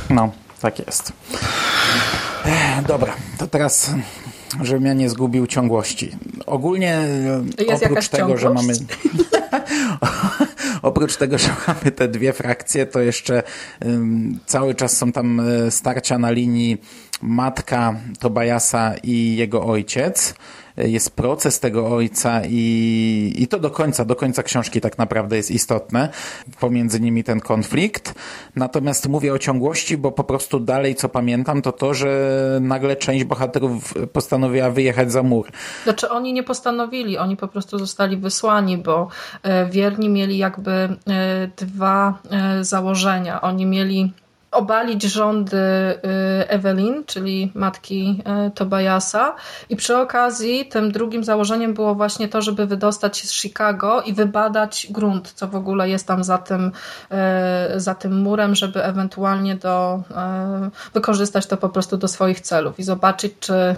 No, 0.10 0.16
no 0.16 0.32
tak 0.62 0.80
jest. 0.80 1.14
Dobra, 2.88 3.14
to 3.38 3.48
teraz 3.48 3.92
żebym 4.62 4.86
ja 4.86 4.94
nie 4.94 5.10
zgubił 5.10 5.48
ciągłości. 5.48 6.12
Ogólnie 6.46 7.04
jest 7.68 7.84
oprócz 7.84 8.08
tego, 8.08 8.18
ciągłość? 8.18 8.42
że 8.42 8.50
mamy 8.50 8.74
oprócz 10.82 11.18
tego, 11.18 11.38
że 11.38 11.50
mamy 11.68 11.92
te 11.92 12.08
dwie 12.08 12.34
frakcje, 12.34 12.86
to 12.86 13.00
jeszcze 13.00 13.44
um, 13.86 14.40
cały 14.46 14.76
czas 14.76 14.98
są 14.98 15.12
tam 15.12 15.40
e, 15.40 15.72
starcia 15.72 16.18
na 16.18 16.32
linii 16.32 16.78
matka 17.22 17.96
Tobajasa 18.20 18.96
i 19.04 19.36
jego 19.36 19.66
ojciec 19.66 20.34
jest 20.88 21.16
proces 21.16 21.60
tego 21.60 21.88
ojca 21.88 22.42
i, 22.46 23.34
i 23.38 23.48
to 23.48 23.60
do 23.60 23.70
końca, 23.70 24.06
do 24.06 24.16
końca 24.16 24.44
książki 24.44 24.82
tak 24.82 24.98
naprawdę 24.98 25.38
jest 25.38 25.52
istotne, 25.52 26.10
pomiędzy 26.60 27.00
nimi 27.00 27.24
ten 27.24 27.40
konflikt. 27.40 28.16
Natomiast 28.56 29.10
mówię 29.10 29.34
o 29.34 29.40
ciągłości, 29.40 29.98
bo 29.98 30.12
po 30.12 30.24
prostu 30.24 30.60
dalej 30.60 30.96
co 30.96 31.10
pamiętam 31.10 31.62
to 31.62 31.72
to, 31.72 31.94
że 31.94 32.10
nagle 32.62 32.96
część 32.96 33.24
bohaterów 33.24 33.94
postanowiła 34.14 34.70
wyjechać 34.70 35.12
za 35.12 35.24
mur. 35.24 35.52
Znaczy 35.84 36.10
oni 36.10 36.34
nie 36.34 36.44
postanowili, 36.44 37.18
oni 37.18 37.38
po 37.38 37.48
prostu 37.48 37.80
zostali 37.80 38.18
wysłani, 38.18 38.78
bo 38.78 39.08
e, 39.44 39.66
wierni 39.66 40.10
mieli 40.10 40.38
jakby 40.38 40.72
e, 40.72 40.98
dwa 41.58 42.20
e, 42.32 42.64
założenia. 42.64 43.42
Oni 43.42 43.66
mieli 43.66 44.14
obalić 44.52 45.04
rządy 45.04 45.58
Evelyn, 46.48 47.04
czyli 47.06 47.52
matki 47.56 48.24
Tobiasa. 48.56 49.36
I 49.70 49.76
przy 49.76 49.98
okazji 49.98 50.66
tym 50.66 50.92
drugim 50.92 51.24
założeniem 51.24 51.74
było 51.74 51.96
właśnie 51.96 52.28
to, 52.28 52.42
żeby 52.42 52.66
wydostać 52.66 53.18
się 53.18 53.28
z 53.28 53.34
Chicago 53.34 54.02
i 54.02 54.14
wybadać 54.14 54.88
grunt, 54.90 55.34
co 55.34 55.48
w 55.48 55.56
ogóle 55.56 55.90
jest 55.90 56.08
tam 56.08 56.24
za 56.24 56.38
tym, 56.38 56.72
za 57.76 57.96
tym 57.96 58.22
murem, 58.22 58.56
żeby 58.56 58.84
ewentualnie 58.84 59.56
do, 59.56 60.04
wykorzystać 60.94 61.46
to 61.48 61.58
po 61.58 61.70
prostu 61.70 61.98
do 61.98 62.08
swoich 62.08 62.42
celów 62.42 62.80
i 62.80 62.84
zobaczyć, 62.84 63.34
czy 63.40 63.76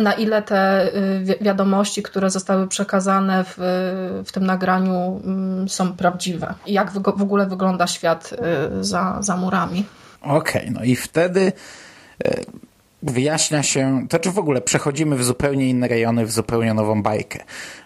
na 0.00 0.12
ile 0.12 0.42
te 0.42 0.90
y, 0.94 1.38
wiadomości, 1.40 2.02
które 2.02 2.30
zostały 2.30 2.68
przekazane 2.68 3.44
w, 3.44 3.54
w 4.26 4.32
tym 4.32 4.46
nagraniu 4.46 5.20
mm, 5.24 5.68
są 5.68 5.92
prawdziwe 5.92 6.54
i 6.66 6.72
jak 6.72 6.90
w 6.90 7.22
ogóle 7.22 7.46
wygląda 7.46 7.86
świat 7.86 8.32
y, 8.32 8.84
za, 8.84 9.18
za 9.20 9.36
murami. 9.36 9.84
Okej, 10.22 10.62
okay, 10.62 10.70
no 10.70 10.84
i 10.84 10.96
wtedy 10.96 11.52
y, 12.26 12.44
wyjaśnia 13.02 13.62
się, 13.62 14.06
to 14.08 14.18
czy 14.18 14.30
w 14.30 14.38
ogóle 14.38 14.60
przechodzimy 14.60 15.16
w 15.16 15.24
zupełnie 15.24 15.68
inne 15.68 15.88
rejony, 15.88 16.26
w 16.26 16.32
zupełnie 16.32 16.74
nową 16.74 17.02
bajkę. 17.02 17.38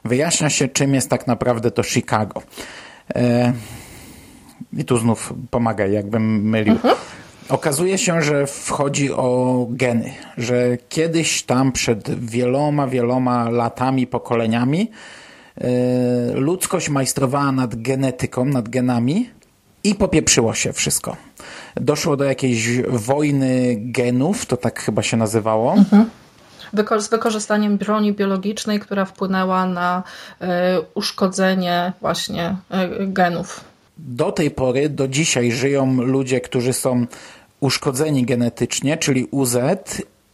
Wyjaśnia 0.05 0.51
się, 0.51 0.68
czym 0.68 0.94
jest 0.94 1.11
tak 1.11 1.27
naprawdę 1.27 1.70
to 1.70 1.83
Chicago. 1.83 2.42
I 4.73 4.85
tu 4.85 4.99
znów 4.99 5.35
pomagaj, 5.51 5.92
jakbym 5.92 6.49
mylił. 6.49 6.75
Mhm. 6.75 6.94
Okazuje 7.48 7.98
się, 7.98 8.22
że 8.22 8.46
wchodzi 8.46 9.12
o 9.12 9.66
geny, 9.70 10.12
że 10.38 10.78
kiedyś 10.88 11.42
tam 11.42 11.72
przed 11.72 12.20
wieloma, 12.20 12.87
wieloma 12.87 13.50
latami, 13.50 14.07
pokoleniami 14.07 14.90
yy, 15.61 15.66
ludzkość 16.35 16.88
majstrowała 16.88 17.52
nad 17.52 17.74
genetyką, 17.74 18.44
nad 18.44 18.68
genami 18.68 19.30
i 19.85 19.94
popieprzyło 19.94 20.54
się 20.54 20.72
wszystko. 20.72 21.16
Doszło 21.76 22.16
do 22.16 22.24
jakiejś 22.24 22.83
wojny 22.83 23.76
genów, 23.78 24.46
to 24.46 24.57
tak 24.57 24.80
chyba 24.80 25.02
się 25.02 25.16
nazywało. 25.16 25.72
Mhm 25.72 26.11
z 26.98 27.09
wykorzystaniem 27.09 27.78
broni 27.78 28.12
biologicznej, 28.12 28.80
która 28.80 29.04
wpłynęła 29.04 29.66
na 29.66 30.02
y, 30.42 30.46
uszkodzenie 30.94 31.92
właśnie 32.00 32.57
y, 33.00 33.07
genów 33.07 33.73
do 33.98 34.33
tej 34.33 34.50
pory, 34.50 34.88
do 34.88 35.09
dzisiaj 35.09 35.52
żyją 35.52 36.02
ludzie, 36.02 36.40
którzy 36.40 36.72
są 36.72 37.07
uszkodzeni 37.61 38.24
genetycznie, 38.24 38.96
czyli 38.96 39.26
UZ 39.30 39.57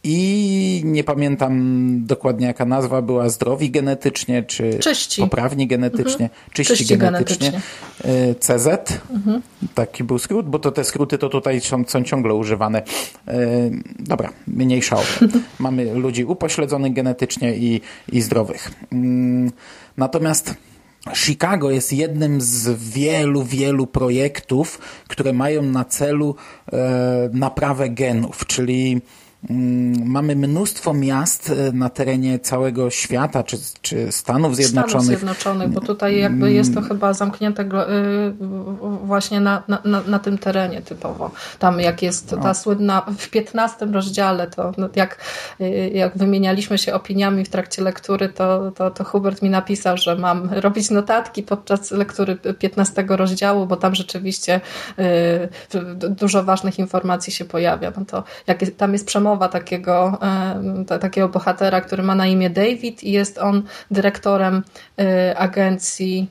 i 0.03 0.81
nie 0.85 1.03
pamiętam 1.03 2.05
dokładnie 2.05 2.47
jaka 2.47 2.65
nazwa 2.65 3.01
była, 3.01 3.29
zdrowi 3.29 3.71
genetycznie, 3.71 4.43
czy 4.43 4.79
Czyści. 4.79 5.21
poprawni 5.21 5.67
genetycznie, 5.67 6.25
mhm. 6.25 6.29
czyści, 6.53 6.77
czyści 6.77 6.97
genetycznie. 6.97 7.51
genetycznie. 7.51 8.35
CZ, 8.39 8.67
mhm. 9.11 9.41
taki 9.73 10.03
był 10.03 10.19
skrót, 10.19 10.49
bo 10.49 10.59
to 10.59 10.71
te 10.71 10.83
skróty 10.83 11.17
to 11.17 11.29
tutaj 11.29 11.61
są, 11.61 11.83
są 11.87 12.03
ciągle 12.03 12.33
używane. 12.33 12.83
E, 13.27 13.37
dobra, 13.99 14.29
mniejsza 14.47 14.95
o 14.95 15.03
Mamy 15.59 15.93
ludzi 15.93 16.25
upośledzonych 16.25 16.93
genetycznie 16.93 17.55
i, 17.55 17.81
i 18.11 18.21
zdrowych. 18.21 18.71
Mm, 18.91 19.51
natomiast 19.97 20.55
Chicago 21.13 21.71
jest 21.71 21.93
jednym 21.93 22.41
z 22.41 22.69
wielu, 22.93 23.43
wielu 23.43 23.87
projektów, 23.87 24.79
które 25.07 25.33
mają 25.33 25.61
na 25.61 25.85
celu 25.85 26.35
e, 26.73 27.29
naprawę 27.33 27.89
genów, 27.89 28.45
czyli 28.47 29.01
mamy 30.05 30.35
mnóstwo 30.35 30.93
miast 30.93 31.49
e, 31.49 31.71
na 31.71 31.89
terenie 31.89 32.39
całego 32.39 32.89
świata, 32.89 33.43
czy, 33.43 33.57
czy 33.81 34.11
Stanów 34.11 34.55
Zjednoczonych. 34.55 34.89
Stanów 34.89 35.05
Zjednoczonych, 35.05 35.69
bo 35.69 35.81
tutaj 35.81 36.19
jakby 36.19 36.53
jest 36.53 36.73
to 36.73 36.79
mm. 36.79 36.89
chyba 36.89 37.13
zamknięte 37.13 37.63
y, 37.63 37.67
właśnie 39.03 39.41
na, 39.41 39.63
na, 39.67 40.01
na 40.07 40.19
tym 40.19 40.37
terenie 40.37 40.81
typowo. 40.81 41.31
Tam 41.59 41.79
jak 41.79 42.01
jest 42.01 42.35
ta 42.41 42.53
słynna, 42.53 43.05
w 43.17 43.29
15 43.29 43.85
rozdziale, 43.85 44.47
to 44.47 44.71
no, 44.77 44.89
jak, 44.95 45.17
y, 45.61 45.91
jak 45.93 46.17
wymienialiśmy 46.17 46.77
się 46.77 46.93
opiniami 46.93 47.45
w 47.45 47.49
trakcie 47.49 47.81
lektury, 47.81 48.29
to, 48.29 48.71
to, 48.71 48.91
to 48.91 49.03
Hubert 49.03 49.41
mi 49.41 49.49
napisał, 49.49 49.97
że 49.97 50.15
mam 50.15 50.49
robić 50.53 50.89
notatki 50.89 51.43
podczas 51.43 51.91
lektury 51.91 52.35
15 52.35 53.05
rozdziału, 53.09 53.65
bo 53.65 53.75
tam 53.75 53.95
rzeczywiście 53.95 54.61
y, 55.73 55.79
dużo 56.09 56.43
ważnych 56.43 56.79
informacji 56.79 57.33
się 57.33 57.45
pojawia. 57.45 57.91
No 57.97 58.05
to 58.05 58.23
jak 58.47 58.59
tam 58.77 58.93
jest 58.93 59.05
przemowa 59.05 59.30
takiego, 59.37 60.17
takiego 61.01 61.29
bohatera, 61.29 61.81
który 61.81 62.03
ma 62.03 62.15
na 62.15 62.27
imię 62.27 62.49
David 62.49 63.03
i 63.03 63.11
jest 63.11 63.37
on 63.37 63.63
dyrektorem 63.91 64.63
e, 64.99 65.37
agencji 65.37 66.29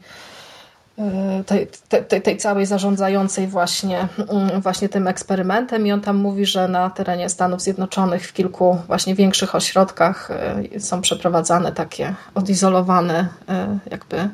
e, 0.99 1.45
tej, 1.45 1.69
tej, 2.09 2.23
tej, 2.23 2.37
całej 2.37 2.67
zarządzającej 2.67 3.47
właśnie, 3.47 4.09
mm, 4.29 4.61
właśnie 4.61 4.89
tym 4.89 5.09
eksperymentem 5.09 5.87
i 5.87 5.93
on 5.93 6.01
tam 6.01 6.17
mówi, 6.17 6.47
że 6.47 6.69
na 6.69 6.91
terenie 6.91 7.29
Stanów 7.29 7.61
Zjednoczonych 7.61 8.27
w 8.27 8.33
kilku 8.33 8.79
właśnie 8.87 9.15
większych 9.15 9.55
ośrodkach 9.55 10.31
e, 10.31 10.81
są 10.81 11.01
przeprowadzane 11.01 11.73
takie 11.73 12.15
odizolowane 12.35 13.29
jakby 13.91 14.29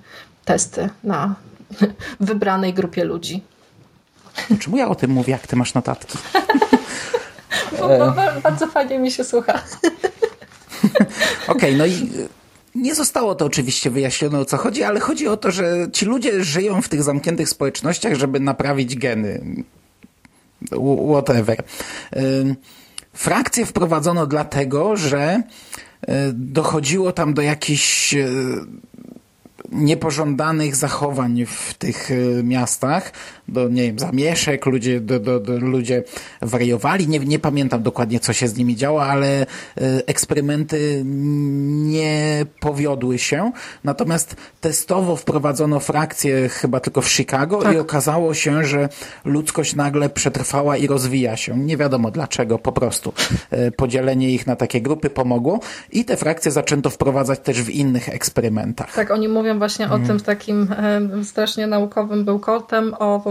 testy 0.44 0.88
na 1.04 1.34
wybranej 2.20 2.74
grupie 2.74 3.04
ludzi. 3.04 3.42
Czemu 4.60 4.76
ja 4.76 4.88
o 4.88 4.94
tym 4.94 5.10
mówię, 5.10 5.32
jak 5.32 5.46
ty 5.46 5.56
masz 5.56 5.74
notatki? 5.74 6.18
Bardzo 8.42 8.66
fajnie 8.66 8.98
mi 8.98 9.10
się 9.10 9.24
słucha. 9.24 9.52
Okej, 11.48 11.74
okay, 11.74 11.76
no 11.76 11.86
i 11.86 12.10
nie 12.74 12.94
zostało 12.94 13.34
to 13.34 13.44
oczywiście 13.44 13.90
wyjaśnione 13.90 14.38
o 14.38 14.44
co 14.44 14.56
chodzi, 14.56 14.82
ale 14.82 15.00
chodzi 15.00 15.28
o 15.28 15.36
to, 15.36 15.50
że 15.50 15.88
ci 15.92 16.06
ludzie 16.06 16.44
żyją 16.44 16.82
w 16.82 16.88
tych 16.88 17.02
zamkniętych 17.02 17.48
społecznościach, 17.48 18.14
żeby 18.14 18.40
naprawić 18.40 18.96
geny. 18.96 19.40
Whatever. 21.10 21.62
Frakcje 23.12 23.66
wprowadzono 23.66 24.26
dlatego, 24.26 24.96
że 24.96 25.42
dochodziło 26.32 27.12
tam 27.12 27.34
do 27.34 27.42
jakichś 27.42 28.14
niepożądanych 29.72 30.76
zachowań 30.76 31.46
w 31.46 31.74
tych 31.74 32.10
miastach, 32.42 33.12
do, 33.48 33.68
nie 33.68 33.82
wiem, 33.82 33.98
zamieszek, 33.98 34.66
ludzie, 34.66 35.00
do, 35.00 35.20
do, 35.20 35.40
do, 35.40 35.58
ludzie 35.58 36.02
wariowali. 36.42 37.08
Nie, 37.08 37.18
nie 37.18 37.38
pamiętam 37.38 37.82
dokładnie, 37.82 38.20
co 38.20 38.32
się 38.32 38.48
z 38.48 38.56
nimi 38.56 38.76
działo, 38.76 39.04
ale 39.04 39.42
e, 39.42 39.46
eksperymenty 40.06 41.02
nie 41.04 42.46
powiodły 42.60 43.18
się. 43.18 43.52
Natomiast 43.84 44.36
testowo 44.60 45.16
wprowadzono 45.16 45.80
frakcję 45.80 46.48
chyba 46.48 46.80
tylko 46.80 47.02
w 47.02 47.08
Chicago 47.08 47.62
tak. 47.62 47.74
i 47.74 47.78
okazało 47.78 48.34
się, 48.34 48.64
że 48.64 48.88
ludzkość 49.24 49.74
nagle 49.74 50.10
przetrwała 50.10 50.76
i 50.76 50.86
rozwija 50.86 51.36
się. 51.36 51.58
Nie 51.58 51.76
wiadomo 51.76 52.10
dlaczego, 52.10 52.58
po 52.58 52.72
prostu. 52.72 53.12
E, 53.50 53.70
podzielenie 53.70 54.30
ich 54.30 54.46
na 54.46 54.56
takie 54.56 54.80
grupy 54.80 55.10
pomogło 55.10 55.60
i 55.92 56.04
te 56.04 56.16
frakcje 56.16 56.50
zaczęto 56.50 56.90
wprowadzać 56.90 57.40
też 57.40 57.62
w 57.62 57.70
innych 57.70 58.08
eksperymentach. 58.08 58.94
Tak, 58.94 59.10
oni 59.10 59.28
mówią 59.28 59.58
właśnie 59.58 59.84
mhm. 59.84 60.02
o 60.02 60.06
tym 60.06 60.18
w 60.18 60.22
takim 60.22 60.68
e, 60.72 61.24
strasznie 61.24 61.66
naukowym 61.66 62.24
bełkotem, 62.24 62.94
o 62.98 63.22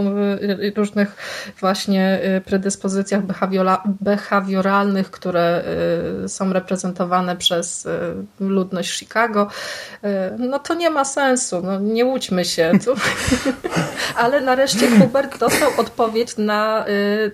różnych 0.76 1.16
właśnie 1.60 2.20
y, 2.36 2.40
predyspozycjach 2.40 3.22
behawioralnych, 4.00 5.10
które 5.10 5.64
y, 6.24 6.28
są 6.28 6.52
reprezentowane 6.52 7.36
przez 7.36 7.88
ludność 8.40 8.98
Chicago, 8.98 9.48
no 10.38 10.58
to 10.58 10.74
nie 10.74 10.90
ma 10.90 11.04
sensu, 11.04 11.62
no 11.62 11.80
nie 11.80 12.04
łudźmy 12.04 12.44
się. 12.44 12.72
Tu. 12.84 12.94
Ale 14.22 14.40
nareszcie 14.40 14.90
Hubert 14.90 15.38
dostał 15.38 15.70
odpowiedź 15.78 16.36
na 16.36 16.84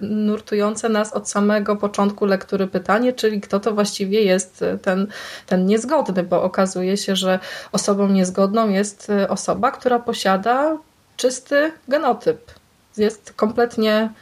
nurtujące 0.00 0.88
nas 0.88 1.12
od 1.12 1.28
samego 1.28 1.76
początku 1.76 2.26
lektury 2.26 2.66
pytanie, 2.66 3.12
czyli 3.12 3.40
kto 3.40 3.60
to 3.60 3.72
właściwie 3.72 4.22
jest 4.22 4.64
ten, 4.82 5.06
ten 5.46 5.66
niezgodny, 5.66 6.22
bo 6.22 6.42
okazuje 6.42 6.96
się, 6.96 7.16
że 7.16 7.38
osobą 7.72 8.08
niezgodną 8.08 8.68
jest 8.68 9.12
osoba, 9.28 9.70
która 9.70 9.98
posiada 9.98 10.76
czysty 11.16 11.72
genotyp 11.88 12.61
jest 12.96 13.32
kompletnie, 13.32 14.12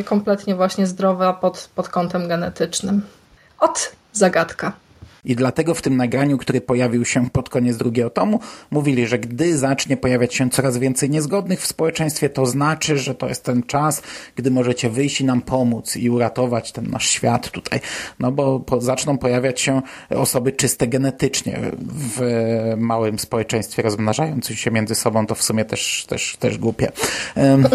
y, 0.00 0.04
kompletnie 0.04 0.54
właśnie 0.54 0.86
zdrowa 0.86 1.32
pod, 1.32 1.70
pod 1.74 1.88
kątem 1.88 2.28
genetycznym. 2.28 3.02
Od 3.60 3.92
zagadka. 4.12 4.72
I 5.24 5.36
dlatego 5.36 5.74
w 5.74 5.82
tym 5.82 5.96
nagraniu, 5.96 6.38
który 6.38 6.60
pojawił 6.60 7.04
się 7.04 7.30
pod 7.30 7.48
koniec 7.48 7.76
drugiego 7.76 8.10
tomu, 8.10 8.40
mówili, 8.70 9.06
że 9.06 9.18
gdy 9.18 9.58
zacznie 9.58 9.96
pojawiać 9.96 10.34
się 10.34 10.50
coraz 10.50 10.78
więcej 10.78 11.10
niezgodnych 11.10 11.60
w 11.60 11.66
społeczeństwie, 11.66 12.28
to 12.28 12.46
znaczy, 12.46 12.98
że 12.98 13.14
to 13.14 13.28
jest 13.28 13.44
ten 13.44 13.62
czas, 13.62 14.02
gdy 14.36 14.50
możecie 14.50 14.90
wyjść 14.90 15.20
i 15.20 15.24
nam 15.24 15.40
pomóc 15.40 15.96
i 15.96 16.10
uratować 16.10 16.72
ten 16.72 16.90
nasz 16.90 17.08
świat 17.08 17.50
tutaj. 17.50 17.80
No 18.18 18.32
bo 18.32 18.60
po, 18.60 18.80
zaczną 18.80 19.18
pojawiać 19.18 19.60
się 19.60 19.82
osoby 20.10 20.52
czyste 20.52 20.86
genetycznie 20.86 21.60
w 21.88 22.22
małym 22.76 23.18
społeczeństwie 23.18 23.82
rozmnażającym 23.82 24.56
się 24.56 24.70
między 24.70 24.94
sobą, 24.94 25.26
to 25.26 25.34
w 25.34 25.42
sumie 25.42 25.64
też, 25.64 26.06
też, 26.08 26.36
też 26.36 26.58
głupie. 26.58 26.92
Um, 27.36 27.68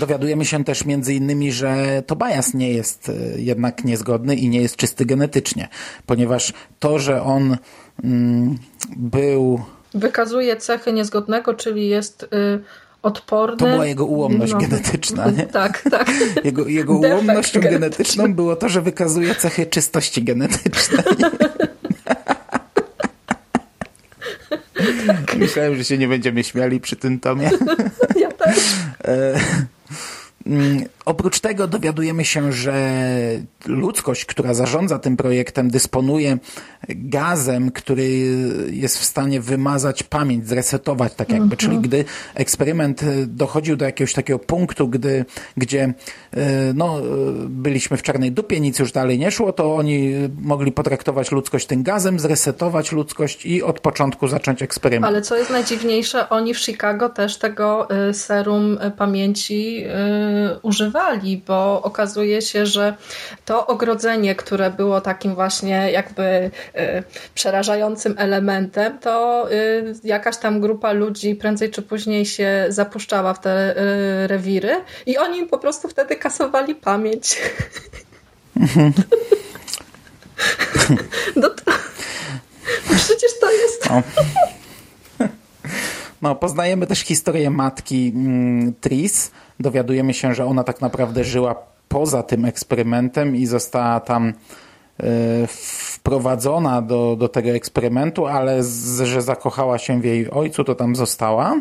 Dowiadujemy 0.00 0.44
się 0.44 0.64
też 0.64 0.84
między 0.84 1.14
innymi, 1.14 1.52
że 1.52 2.02
Tobias 2.06 2.54
nie 2.54 2.72
jest 2.72 3.08
e, 3.08 3.40
jednak 3.40 3.84
niezgodny 3.84 4.36
i 4.36 4.48
nie 4.48 4.62
jest 4.62 4.76
czysty 4.76 5.04
genetycznie, 5.04 5.68
ponieważ 6.06 6.52
to, 6.78 6.98
że 6.98 7.22
on 7.22 7.56
mm, 8.04 8.58
był... 8.96 9.60
Wykazuje 9.94 10.56
cechy 10.56 10.92
niezgodnego, 10.92 11.54
czyli 11.54 11.88
jest 11.88 12.22
y, 12.22 12.28
odporny. 13.02 13.56
To 13.56 13.66
była 13.66 13.86
jego 13.86 14.04
ułomność 14.04 14.52
no. 14.52 14.58
genetyczna, 14.58 15.30
nie? 15.30 15.46
Tak, 15.60 15.82
tak. 15.90 16.10
Jego, 16.44 16.68
jego 16.68 16.94
ułomnością 16.94 17.60
genetyczną 17.60 18.34
było 18.34 18.56
to, 18.56 18.68
że 18.68 18.82
wykazuje 18.82 19.34
cechy 19.34 19.66
czystości 19.66 20.24
genetycznej. 20.24 21.04
Tak. 25.06 25.36
Myślałem, 25.36 25.76
że 25.76 25.84
się 25.84 25.98
nie 25.98 26.08
będziemy 26.08 26.44
śmiali 26.44 26.80
przy 26.80 26.96
tym 26.96 27.20
tomie. 27.20 27.50
Też. 28.44 28.58
E, 31.10 31.20
oprócz 31.20 31.40
tego 31.40 31.66
dowiadujemy 31.66 32.24
się, 32.24 32.52
że 32.52 33.00
ludzkość, 33.66 34.24
która 34.24 34.54
zarządza 34.54 34.98
tym 34.98 35.16
projektem, 35.16 35.70
dysponuje 35.70 36.38
gazem, 36.88 37.70
który 37.70 38.08
jest 38.70 38.98
w 38.98 39.04
stanie 39.04 39.40
wymazać 39.40 40.02
pamięć, 40.02 40.48
zresetować 40.48 41.14
tak 41.14 41.28
jakby. 41.28 41.42
Mhm. 41.42 41.56
Czyli 41.56 41.78
gdy 41.78 42.04
eksperyment 42.34 43.04
dochodził 43.26 43.76
do 43.76 43.84
jakiegoś 43.84 44.12
takiego 44.12 44.38
punktu, 44.38 44.88
gdy, 44.88 45.24
gdzie 45.56 45.82
e, 45.82 46.72
no, 46.74 46.96
byliśmy 47.48 47.96
w 47.96 48.02
czarnej 48.02 48.32
dupie, 48.32 48.60
nic 48.60 48.78
już 48.78 48.92
dalej 48.92 49.18
nie 49.18 49.30
szło, 49.30 49.52
to 49.52 49.76
oni 49.76 50.12
mogli 50.40 50.72
potraktować 50.72 51.32
ludzkość 51.32 51.66
tym 51.66 51.82
gazem, 51.82 52.18
zresetować 52.18 52.92
ludzkość 52.92 53.46
i 53.46 53.62
od 53.62 53.80
początku 53.80 54.28
zacząć 54.28 54.62
eksperyment. 54.62 55.12
Ale 55.12 55.22
co 55.22 55.36
jest 55.36 55.50
najdziwniejsze, 55.50 56.28
oni 56.28 56.54
w 56.54 56.58
Chicago 56.58 57.08
też 57.08 57.36
tego 57.38 57.90
e, 57.90 58.14
serum 58.14 58.78
pamięci 58.96 59.84
e, 59.86 60.58
bo 61.46 61.82
okazuje 61.82 62.42
się, 62.42 62.66
że 62.66 62.94
to 63.44 63.66
ogrodzenie, 63.66 64.34
które 64.34 64.70
było 64.70 65.00
takim 65.00 65.34
właśnie 65.34 65.90
jakby 65.92 66.22
y, 66.22 66.50
przerażającym 67.34 68.14
elementem, 68.18 68.98
to 68.98 69.46
y, 69.52 69.94
jakaś 70.04 70.36
tam 70.36 70.60
grupa 70.60 70.92
ludzi 70.92 71.34
prędzej 71.34 71.70
czy 71.70 71.82
później 71.82 72.26
się 72.26 72.66
zapuszczała 72.68 73.34
w 73.34 73.40
te 73.40 73.76
y, 73.76 74.26
rewiry 74.26 74.84
i 75.06 75.18
oni 75.18 75.46
po 75.46 75.58
prostu 75.58 75.88
wtedy 75.88 76.16
kasowali 76.16 76.74
pamięć. 76.74 77.38
no 81.36 81.50
to, 81.50 81.72
przecież 82.96 83.30
to 83.40 83.50
jest... 83.50 83.88
No. 86.22 86.34
Poznajemy 86.34 86.86
też 86.86 86.98
historię 86.98 87.50
matki 87.50 88.12
mm, 88.14 88.74
Tris. 88.80 89.30
Dowiadujemy 89.60 90.14
się, 90.14 90.34
że 90.34 90.44
ona 90.44 90.64
tak 90.64 90.80
naprawdę 90.80 91.24
żyła 91.24 91.54
poza 91.88 92.22
tym 92.22 92.44
eksperymentem 92.44 93.36
i 93.36 93.46
została 93.46 94.00
tam 94.00 94.28
y, 94.28 94.32
wprowadzona 95.46 96.82
do, 96.82 97.16
do 97.18 97.28
tego 97.28 97.50
eksperymentu, 97.50 98.26
ale 98.26 98.62
z, 98.62 99.02
że 99.02 99.22
zakochała 99.22 99.78
się 99.78 100.00
w 100.00 100.04
jej 100.04 100.30
ojcu, 100.30 100.64
to 100.64 100.74
tam 100.74 100.96
została. 100.96 101.60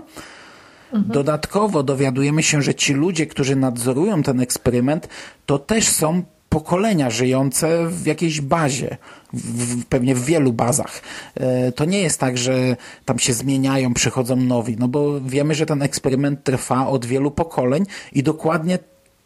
Mhm. 0.94 1.14
Dodatkowo 1.14 1.84
dowiadujemy 1.84 2.44
się, 2.44 2.62
że 2.62 2.76
ci 2.76 2.94
ludzie, 2.94 3.28
którzy 3.28 3.56
nadzorują 3.56 4.24
ten 4.24 4.40
eksperyment, 4.40 5.08
to 5.46 5.60
też 5.60 5.88
są 5.88 6.24
pokolenia 6.50 7.10
żyjące 7.10 7.88
w 7.88 8.06
jakiejś 8.06 8.42
bazie, 8.42 8.98
w, 9.34 9.86
pewnie 9.86 10.16
w 10.16 10.26
wielu 10.26 10.54
bazach. 10.54 11.02
E, 11.36 11.72
to 11.72 11.86
nie 11.86 12.02
jest 12.02 12.20
tak, 12.20 12.38
że 12.38 12.76
tam 13.06 13.20
się 13.20 13.34
zmieniają, 13.34 13.94
przychodzą 13.94 14.36
nowi, 14.36 14.76
no 14.80 14.88
bo 14.88 15.22
wiemy, 15.22 15.56
że 15.56 15.66
ten 15.66 15.82
eksperyment 15.82 16.44
trwa 16.44 16.88
od 16.88 17.06
wielu 17.06 17.32
pokoleń 17.32 17.86
i 18.14 18.24
dokładnie 18.24 18.80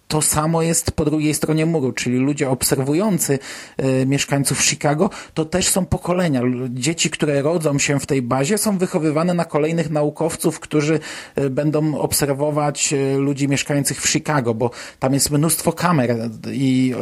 to 0.07 0.21
samo 0.21 0.61
jest 0.61 0.91
po 0.91 1.05
drugiej 1.05 1.33
stronie 1.33 1.65
muru, 1.65 1.91
czyli 1.91 2.17
ludzie 2.17 2.49
obserwujący 2.49 3.39
y, 3.83 4.05
mieszkańców 4.05 4.61
Chicago, 4.61 5.09
to 5.33 5.45
też 5.45 5.67
są 5.67 5.85
pokolenia. 5.85 6.41
Dzieci, 6.69 7.09
które 7.09 7.41
rodzą 7.41 7.79
się 7.79 7.99
w 7.99 8.05
tej 8.05 8.21
bazie, 8.21 8.57
są 8.57 8.77
wychowywane 8.77 9.33
na 9.33 9.45
kolejnych 9.45 9.89
naukowców, 9.89 10.59
którzy 10.59 10.99
y, 11.37 11.49
będą 11.49 11.97
obserwować 11.97 12.93
y, 12.93 13.17
ludzi 13.17 13.47
mieszkających 13.47 14.01
w 14.01 14.09
Chicago, 14.09 14.53
bo 14.53 14.71
tam 14.99 15.13
jest 15.13 15.31
mnóstwo 15.31 15.73
kamer 15.73 16.29
i, 16.51 16.93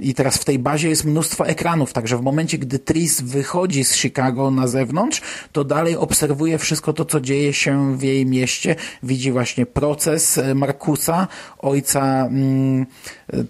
i 0.00 0.14
teraz 0.14 0.36
w 0.36 0.44
tej 0.44 0.58
bazie 0.58 0.88
jest 0.88 1.04
mnóstwo 1.04 1.46
ekranów, 1.46 1.92
także 1.92 2.16
w 2.16 2.22
momencie, 2.22 2.58
gdy 2.58 2.78
Tris 2.78 3.20
wychodzi 3.20 3.84
z 3.84 3.94
Chicago 3.94 4.50
na 4.50 4.66
zewnątrz, 4.66 5.20
to 5.52 5.64
dalej 5.64 5.96
obserwuje 5.96 6.58
wszystko 6.58 6.92
to, 6.92 7.04
co 7.04 7.20
dzieje 7.20 7.52
się 7.52 7.96
w 7.96 8.02
jej 8.02 8.26
mieście. 8.26 8.76
Widzi 9.02 9.32
właśnie 9.32 9.66
proces 9.66 10.40
Markusa, 10.54 11.28
ojca 11.58 12.15
Mm, 12.20 12.86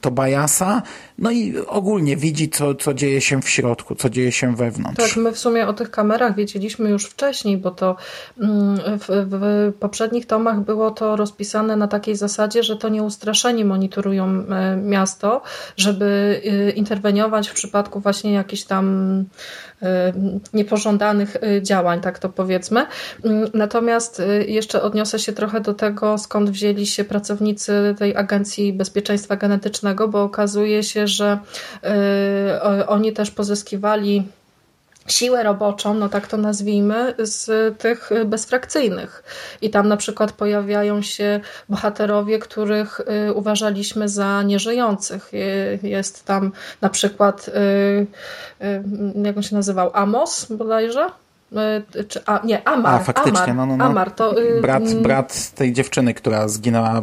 Tobiasa, 0.01 0.83
no 1.19 1.31
i 1.31 1.55
ogólnie 1.67 2.17
widzi, 2.17 2.49
co, 2.49 2.75
co 2.75 2.95
dzieje 2.95 3.21
się 3.21 3.43
w 3.43 3.49
środku, 3.49 3.95
co 3.95 4.11
dzieje 4.11 4.33
się 4.33 4.57
wewnątrz. 4.57 5.09
Tak, 5.09 5.17
my 5.17 5.33
w 5.33 5.39
sumie 5.39 5.69
o 5.69 5.73
tych 5.73 5.91
kamerach 5.91 6.37
wiedzieliśmy 6.37 6.91
już 6.91 7.05
wcześniej, 7.05 7.57
bo 7.57 7.71
to 7.71 7.97
mm, 8.41 8.77
w, 8.99 9.07
w 9.09 9.73
poprzednich 9.79 10.27
tomach 10.27 10.61
było 10.61 10.91
to 10.91 11.17
rozpisane 11.17 11.77
na 11.77 11.89
takiej 11.89 12.17
zasadzie, 12.17 12.63
że 12.63 12.77
to 12.77 12.89
nieustraszeni 12.89 13.65
monitorują 13.65 14.27
e, 14.27 14.77
miasto, 14.77 15.43
żeby 15.77 16.41
e, 16.45 16.71
interweniować 16.71 17.49
w 17.49 17.55
przypadku 17.55 18.01
właśnie 18.01 18.33
jakichś 18.33 18.63
tam 18.63 19.25
niepożądanych 20.53 21.37
działań, 21.63 22.01
tak 22.01 22.19
to 22.19 22.29
powiedzmy. 22.29 22.87
Mm, 23.25 23.51
natomiast 23.55 24.23
jeszcze 24.47 24.83
odniosę 24.83 25.19
się 25.19 25.33
trochę 25.33 25.61
do 25.61 25.75
tego, 25.75 26.19
skąd 26.19 26.51
wzięli 26.51 26.87
się 26.87 27.05
pracownicy 27.05 27.95
tej 27.99 28.17
Agencji 28.17 28.73
Bezpieczeństwa 28.73 29.37
Genetycznego, 29.37 30.09
bo 30.09 30.23
okazuje 30.23 30.83
się, 30.83 31.07
że 31.07 31.39
y, 31.85 32.87
oni 32.87 33.13
też 33.13 33.31
pozyskiwali 33.31 34.23
siłę 35.07 35.43
roboczą, 35.43 35.95
no 35.95 36.09
tak 36.09 36.27
to 36.27 36.37
nazwijmy, 36.37 37.15
z 37.19 37.79
tych 37.79 38.11
bezfrakcyjnych. 38.27 39.23
I 39.63 39.71
tam 39.71 39.89
na 39.89 39.97
przykład 39.97 40.33
pojawiają 40.33 41.03
się 41.03 41.41
bohaterowie, 41.69 42.39
których 42.39 43.01
y, 43.29 43.33
uważaliśmy 43.33 44.09
za 44.09 44.43
nieżyjących. 44.43 45.31
Jest 45.83 46.25
tam 46.25 46.53
na 46.81 46.89
przykład, 46.89 47.49
y, 47.49 48.07
jak 49.25 49.37
on 49.37 49.43
się 49.43 49.57
nazywał, 49.57 49.91
Amos 49.95 50.47
bodajże? 50.51 51.11
Czy, 52.09 52.21
a, 52.27 52.41
nie, 52.45 52.69
Amar. 52.69 52.95
A, 52.95 52.99
faktycznie, 52.99 53.43
Amar, 53.43 53.57
no, 53.57 53.67
no, 53.67 53.77
no. 53.77 53.85
Amar 53.85 54.11
to, 54.11 54.35
brat, 54.63 54.95
brat 54.95 55.51
tej 55.55 55.73
dziewczyny, 55.73 56.15
która 56.15 56.49
zginęła 56.49 57.03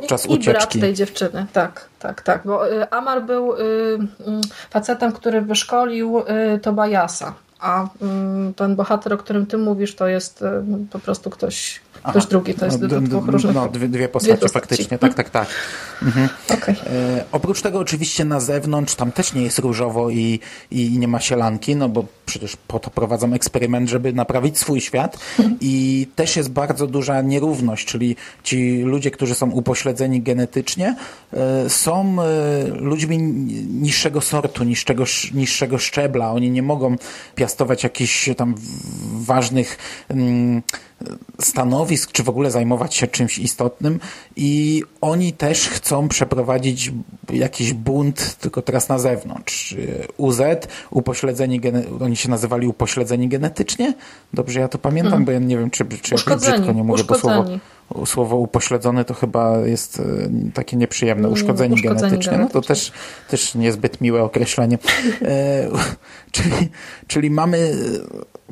podczas 0.00 0.26
I, 0.26 0.28
ucieczki. 0.28 0.78
I 0.78 0.80
tej 0.80 0.94
dziewczyny, 0.94 1.46
tak, 1.52 1.88
tak, 1.98 2.22
tak. 2.22 2.42
Bo 2.44 2.72
y, 2.72 2.90
Amar 2.90 3.22
był 3.24 3.54
y, 3.54 3.58
y, 3.58 3.98
facetem, 4.70 5.12
który 5.12 5.40
wyszkolił 5.40 6.22
Tobiasa, 6.62 7.34
a 7.60 7.88
ten 8.56 8.76
bohater, 8.76 9.12
o 9.12 9.18
którym 9.18 9.46
ty 9.46 9.58
mówisz, 9.58 9.94
to 9.94 10.08
jest 10.08 10.44
po 10.90 10.98
prostu 10.98 11.30
ktoś 11.30 11.80
Aha. 12.06 12.10
Ktoś 12.10 12.26
drugi, 12.26 12.54
to 12.54 12.64
jest 12.64 12.80
no, 12.80 13.00
dwóch 13.00 13.28
różnych... 13.28 13.54
No, 13.54 13.68
dwie, 13.68 13.88
dwie, 13.88 14.08
postacie, 14.08 14.36
dwie 14.36 14.48
faktycznie, 14.48 14.98
tak, 14.98 15.14
tak, 15.14 15.30
tak. 15.30 15.48
Mhm. 16.02 16.28
Okay. 16.54 16.74
E, 16.74 17.24
oprócz 17.32 17.62
tego 17.62 17.78
oczywiście 17.78 18.24
na 18.24 18.40
zewnątrz 18.40 18.94
tam 18.94 19.12
też 19.12 19.32
nie 19.32 19.42
jest 19.42 19.58
różowo 19.58 20.10
i, 20.10 20.40
i 20.70 20.98
nie 20.98 21.08
ma 21.08 21.20
sielanki, 21.20 21.76
no 21.76 21.88
bo 21.88 22.04
przecież 22.26 22.56
po 22.68 22.78
to 22.78 22.90
prowadzą 22.90 23.32
eksperyment, 23.32 23.90
żeby 23.90 24.12
naprawić 24.12 24.58
swój 24.58 24.80
świat 24.80 25.18
i 25.60 26.06
też 26.16 26.36
jest 26.36 26.50
bardzo 26.50 26.86
duża 26.86 27.22
nierówność, 27.22 27.86
czyli 27.86 28.16
ci 28.42 28.82
ludzie, 28.82 29.10
którzy 29.10 29.34
są 29.34 29.50
upośledzeni 29.50 30.22
genetycznie 30.22 30.96
e, 31.32 31.70
są 31.70 32.16
e, 32.22 32.66
ludźmi 32.68 33.18
niższego 33.68 34.20
sortu, 34.20 34.64
niższego, 34.64 35.04
niższego 35.34 35.78
szczebla. 35.78 36.32
Oni 36.32 36.50
nie 36.50 36.62
mogą 36.62 36.96
piastować 37.34 37.84
jakichś 37.84 38.30
tam 38.36 38.54
ważnych 39.12 39.78
mm, 40.08 40.62
stanowisk, 41.40 42.12
czy 42.12 42.22
w 42.22 42.28
ogóle 42.28 42.50
zajmować 42.50 42.94
się 42.94 43.06
czymś 43.06 43.38
istotnym 43.38 44.00
i 44.36 44.82
oni 45.00 45.32
też 45.32 45.68
chcą 45.68 46.08
przeprowadzić 46.08 46.92
jakiś 47.32 47.72
bunt, 47.72 48.36
tylko 48.40 48.62
teraz 48.62 48.88
na 48.88 48.98
zewnątrz. 48.98 49.76
UZ, 50.16 50.40
upośledzeni, 50.90 51.60
oni 52.00 52.15
się 52.16 52.30
nazywali 52.30 52.66
upośledzeni 52.66 53.28
genetycznie? 53.28 53.94
Dobrze 54.32 54.60
ja 54.60 54.68
to 54.68 54.78
pamiętam, 54.78 55.10
hmm. 55.10 55.24
bo 55.24 55.32
ja 55.32 55.38
nie 55.38 55.58
wiem, 55.58 55.70
czy, 55.70 55.84
czy 56.02 56.14
ja 56.30 56.36
brzydko 56.36 56.72
nie 56.72 56.84
mówię, 56.84 57.04
bo 57.04 57.18
słowo, 57.18 57.44
słowo 58.06 58.36
upośledzony 58.36 59.04
to 59.04 59.14
chyba 59.14 59.58
jest 59.58 60.00
e, 60.00 60.02
takie 60.54 60.76
nieprzyjemne. 60.76 61.28
Uszkodzeni, 61.28 61.74
uszkodzeni 61.74 62.00
genetycznie. 62.00 62.38
No 62.38 62.48
to 62.48 62.60
też, 62.60 62.92
też 63.28 63.54
niezbyt 63.54 64.00
miłe 64.00 64.22
określenie. 64.22 64.78
E, 65.22 65.68
czyli, 66.32 66.70
czyli 67.06 67.30
mamy 67.30 67.76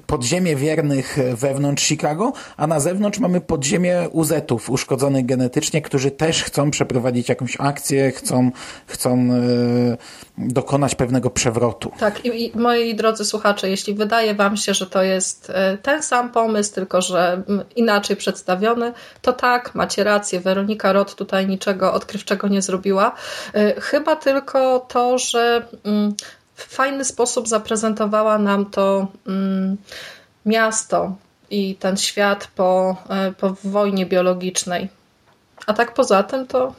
podziemie 0.07 0.57
wiernych 0.57 1.18
wewnątrz 1.35 1.85
Chicago, 1.85 2.33
a 2.57 2.66
na 2.66 2.81
zewnątrz 2.81 3.18
mamy 3.18 3.40
podziemie 3.40 4.09
UZ-ów 4.12 4.70
uszkodzonych 4.70 5.27
genetycznie, 5.27 5.83
którzy 5.83 6.11
też 6.11 6.42
chcą 6.42 6.70
przeprowadzić 6.70 7.29
jakąś 7.29 7.57
akcję, 7.61 8.11
chcą, 8.11 8.51
chcą 8.87 9.29
e, 9.33 9.97
dokonać 10.38 10.94
pewnego 10.94 11.31
przewrotu. 11.31 11.90
Tak 11.99 12.25
i, 12.25 12.44
i 12.44 12.59
moi 12.59 12.94
drodzy 12.94 13.25
słuchacze, 13.25 13.70
jeśli 13.70 13.94
wydaje 13.94 14.35
wam 14.35 14.57
się, 14.57 14.75
że 14.75 14.87
to 14.87 15.03
jest 15.03 15.51
e, 15.51 15.79
ten 15.79 16.03
sam 16.03 16.33
pomysł, 16.33 16.75
tylko 16.75 17.03
że 17.03 17.42
inaczej 17.77 18.16
przedstawiony, 18.16 18.92
to 19.24 19.32
tak, 19.32 19.74
macie 19.74 20.04
rację, 20.04 20.40
Weronika 20.40 20.92
Rot 20.92 21.14
tutaj 21.14 21.46
niczego 21.46 21.92
odkrywczego 21.92 22.48
nie 22.48 22.62
zrobiła. 22.62 23.12
E, 23.54 23.80
chyba 23.80 24.16
tylko 24.16 24.80
to, 24.80 25.18
że 25.18 25.66
mm, 25.84 26.14
w 26.54 26.62
fajny 26.74 27.04
sposób 27.04 27.48
zaprezentowała 27.48 28.38
nam 28.38 28.70
to 28.70 29.06
mm, 29.26 29.76
miasto 30.46 31.16
i 31.50 31.74
ten 31.74 31.96
świat 31.96 32.48
po, 32.54 32.96
po 33.38 33.56
wojnie 33.64 34.06
biologicznej. 34.06 34.88
A 35.66 35.72
tak 35.72 35.94
poza 35.94 36.22
tym 36.22 36.46
to 36.46 36.72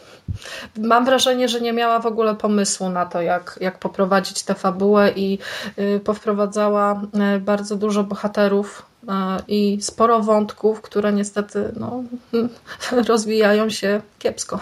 mam 0.78 1.06
wrażenie, 1.06 1.48
że 1.48 1.62
nie 1.62 1.74
miała 1.74 2.00
w 2.00 2.06
ogóle 2.06 2.36
pomysłu 2.36 2.90
na 2.90 3.06
to, 3.06 3.22
jak, 3.22 3.58
jak 3.62 3.80
poprowadzić 3.80 4.44
tę 4.44 4.54
fabułę 4.54 5.12
i 5.16 5.40
y, 5.80 6.00
powprowadzała 6.04 7.02
y, 7.36 7.40
bardzo 7.40 7.76
dużo 7.76 8.04
bohaterów 8.04 8.86
y, 9.04 9.08
i 9.48 9.82
sporo 9.82 10.20
wątków, 10.20 10.82
które 10.82 11.14
niestety 11.14 11.72
no, 11.80 12.04
rozwijają 13.10 13.70
się 13.70 14.02
kiepsko. 14.20 14.60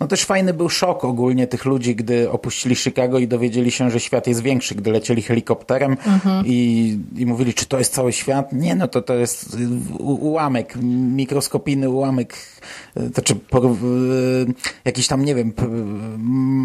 No 0.00 0.06
też 0.06 0.24
fajny 0.24 0.54
był 0.54 0.68
szok 0.68 1.04
ogólnie 1.04 1.46
tych 1.46 1.64
ludzi, 1.64 1.96
gdy 1.96 2.30
opuścili 2.30 2.76
Chicago 2.76 3.18
i 3.18 3.28
dowiedzieli 3.28 3.70
się, 3.70 3.90
że 3.90 4.00
świat 4.00 4.26
jest 4.26 4.42
większy, 4.42 4.74
gdy 4.74 4.92
lecieli 4.92 5.22
helikopterem 5.22 5.92
mhm. 5.92 6.46
i, 6.46 6.98
i 7.16 7.26
mówili, 7.26 7.54
czy 7.54 7.66
to 7.66 7.78
jest 7.78 7.94
cały 7.94 8.12
świat? 8.12 8.52
Nie, 8.52 8.74
no 8.74 8.88
to 8.88 9.02
to 9.02 9.14
jest 9.14 9.56
ułamek, 9.98 10.76
mikroskopijny 11.16 11.90
ułamek, 11.90 12.34
to 13.14 13.22
czy 13.22 13.34
po, 13.34 13.76
jakiś 14.84 15.06
tam, 15.06 15.24
nie 15.24 15.34
wiem, 15.34 15.52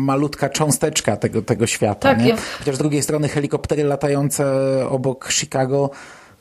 malutka 0.05 0.49
cząsteczka 0.49 1.17
tego, 1.17 1.41
tego 1.41 1.67
świata. 1.67 2.09
Tak, 2.09 2.23
nie? 2.23 2.35
Chociaż 2.59 2.75
z 2.75 2.79
drugiej 2.79 3.01
strony 3.01 3.29
helikoptery 3.29 3.83
latające 3.83 4.45
obok 4.89 5.29
Chicago 5.31 5.89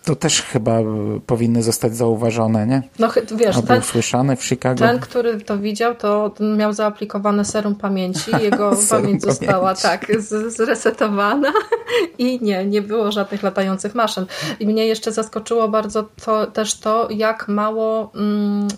to 0.05 0.17
też 0.17 0.43
chyba 0.43 0.79
powinny 1.27 1.63
zostać 1.63 1.97
zauważone, 1.97 2.67
nie? 2.67 2.83
No 2.99 3.11
wiesz, 3.37 3.57
Albo 3.57 3.69
ten, 3.69 3.79
usłyszane 3.79 4.37
w 4.37 4.45
Chicago. 4.45 4.79
Ten, 4.79 5.01
który 5.01 5.41
to 5.41 5.59
widział, 5.59 5.95
to 5.95 6.35
miał 6.57 6.73
zaaplikowane 6.73 7.45
serum 7.45 7.75
pamięci. 7.75 8.31
Jego 8.43 8.73
pamięć 8.91 9.23
została 9.23 9.75
tak 9.75 10.07
zresetowana 10.49 11.53
i 12.19 12.39
nie, 12.43 12.67
nie 12.67 12.83
było 12.83 13.13
żadnych 13.13 13.43
latających 13.43 13.95
maszyn. 13.95 14.27
I 14.61 14.67
mnie 14.67 14.87
jeszcze 14.87 15.13
zaskoczyło 15.13 15.69
bardzo 15.69 16.09
to, 16.25 16.47
też 16.47 16.75
to, 16.75 17.09
jak 17.11 17.49
mało 17.49 18.13
um, 18.15 18.69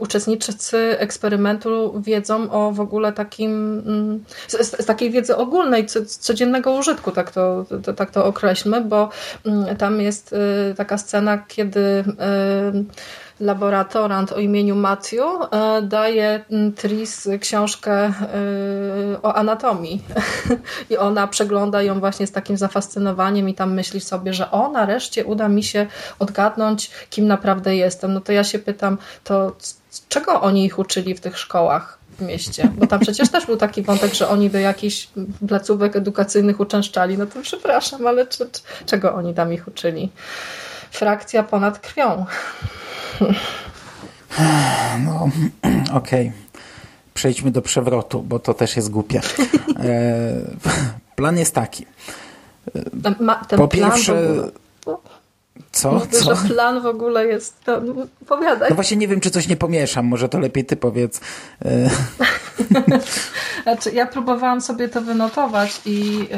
uczestnicy 0.00 0.98
eksperymentu 0.98 2.00
wiedzą 2.00 2.50
o 2.50 2.72
w 2.72 2.80
ogóle 2.80 3.12
takim 3.12 3.82
um, 3.86 4.24
z, 4.48 4.82
z, 4.82 4.86
takiej 4.86 5.10
wiedzy 5.10 5.36
ogólnej, 5.36 5.86
codziennego 6.06 6.72
użytku, 6.72 7.10
tak 7.10 7.30
to, 7.30 7.64
to, 7.82 7.92
tak 7.92 8.10
to 8.10 8.24
określmy, 8.24 8.80
bo 8.80 9.08
um, 9.44 9.76
tam 9.76 10.00
jest 10.00 10.32
y, 10.32 10.57
taka 10.76 10.98
scena, 10.98 11.38
kiedy 11.38 11.80
y, 11.80 12.04
laboratorant 13.40 14.32
o 14.32 14.38
imieniu 14.38 14.76
Matthew 14.76 15.20
y, 15.20 15.82
daje 15.82 16.44
Tris 16.76 17.28
książkę 17.40 18.08
y, 18.08 18.12
o 19.22 19.34
anatomii 19.34 20.04
i 20.90 20.96
ona 20.96 21.26
przegląda 21.26 21.82
ją 21.82 22.00
właśnie 22.00 22.26
z 22.26 22.32
takim 22.32 22.56
zafascynowaniem 22.56 23.48
i 23.48 23.54
tam 23.54 23.74
myśli 23.74 24.00
sobie, 24.00 24.34
że 24.34 24.50
o, 24.50 24.68
nareszcie 24.68 25.24
uda 25.24 25.48
mi 25.48 25.62
się 25.62 25.86
odgadnąć, 26.18 26.90
kim 27.10 27.26
naprawdę 27.26 27.76
jestem. 27.76 28.12
No 28.12 28.20
to 28.20 28.32
ja 28.32 28.44
się 28.44 28.58
pytam, 28.58 28.98
to 29.24 29.56
czego 30.08 30.40
oni 30.40 30.64
ich 30.64 30.78
uczyli 30.78 31.14
w 31.14 31.20
tych 31.20 31.38
szkołach? 31.38 31.97
W 32.18 32.22
mieście, 32.22 32.70
bo 32.76 32.86
tam 32.86 33.00
przecież 33.00 33.28
też 33.28 33.46
był 33.46 33.56
taki 33.56 33.82
wątek, 33.82 34.14
że 34.14 34.28
oni 34.28 34.50
by 34.50 34.60
jakichś 34.60 35.08
placówek 35.48 35.96
edukacyjnych 35.96 36.60
uczęszczali, 36.60 37.18
no 37.18 37.26
to 37.26 37.42
przepraszam, 37.42 38.06
ale 38.06 38.26
czy, 38.26 38.50
czego 38.86 39.14
oni 39.14 39.34
tam 39.34 39.52
ich 39.52 39.68
uczyli? 39.68 40.10
Frakcja 40.90 41.42
ponad 41.42 41.78
krwią. 41.78 42.26
No, 45.04 45.28
okej. 45.92 46.28
Okay. 46.28 46.32
Przejdźmy 47.14 47.50
do 47.50 47.62
przewrotu, 47.62 48.22
bo 48.22 48.38
to 48.38 48.54
też 48.54 48.76
jest 48.76 48.90
głupie. 48.90 49.20
E, 49.80 50.30
plan 51.16 51.38
jest 51.38 51.54
taki. 51.54 51.86
Ma, 53.20 53.44
po 53.56 53.68
pierwsze... 53.68 54.34
Co? 55.78 55.92
Mówię, 55.92 56.06
Co? 56.06 56.34
że 56.34 56.48
plan 56.48 56.82
w 56.82 56.86
ogóle 56.86 57.26
jest... 57.26 57.56
No, 57.66 58.06
powiadaj. 58.26 58.70
No 58.70 58.74
właśnie 58.74 58.96
nie 58.96 59.08
wiem, 59.08 59.20
czy 59.20 59.30
coś 59.30 59.48
nie 59.48 59.56
pomieszam. 59.56 60.06
Może 60.06 60.28
to 60.28 60.38
lepiej 60.38 60.64
ty 60.64 60.76
powiedz. 60.76 61.20
E, 61.64 61.90
Znaczy, 63.62 63.90
ja 63.90 64.06
próbowałam 64.06 64.60
sobie 64.60 64.88
to 64.88 65.00
wynotować 65.00 65.80
i 65.86 66.28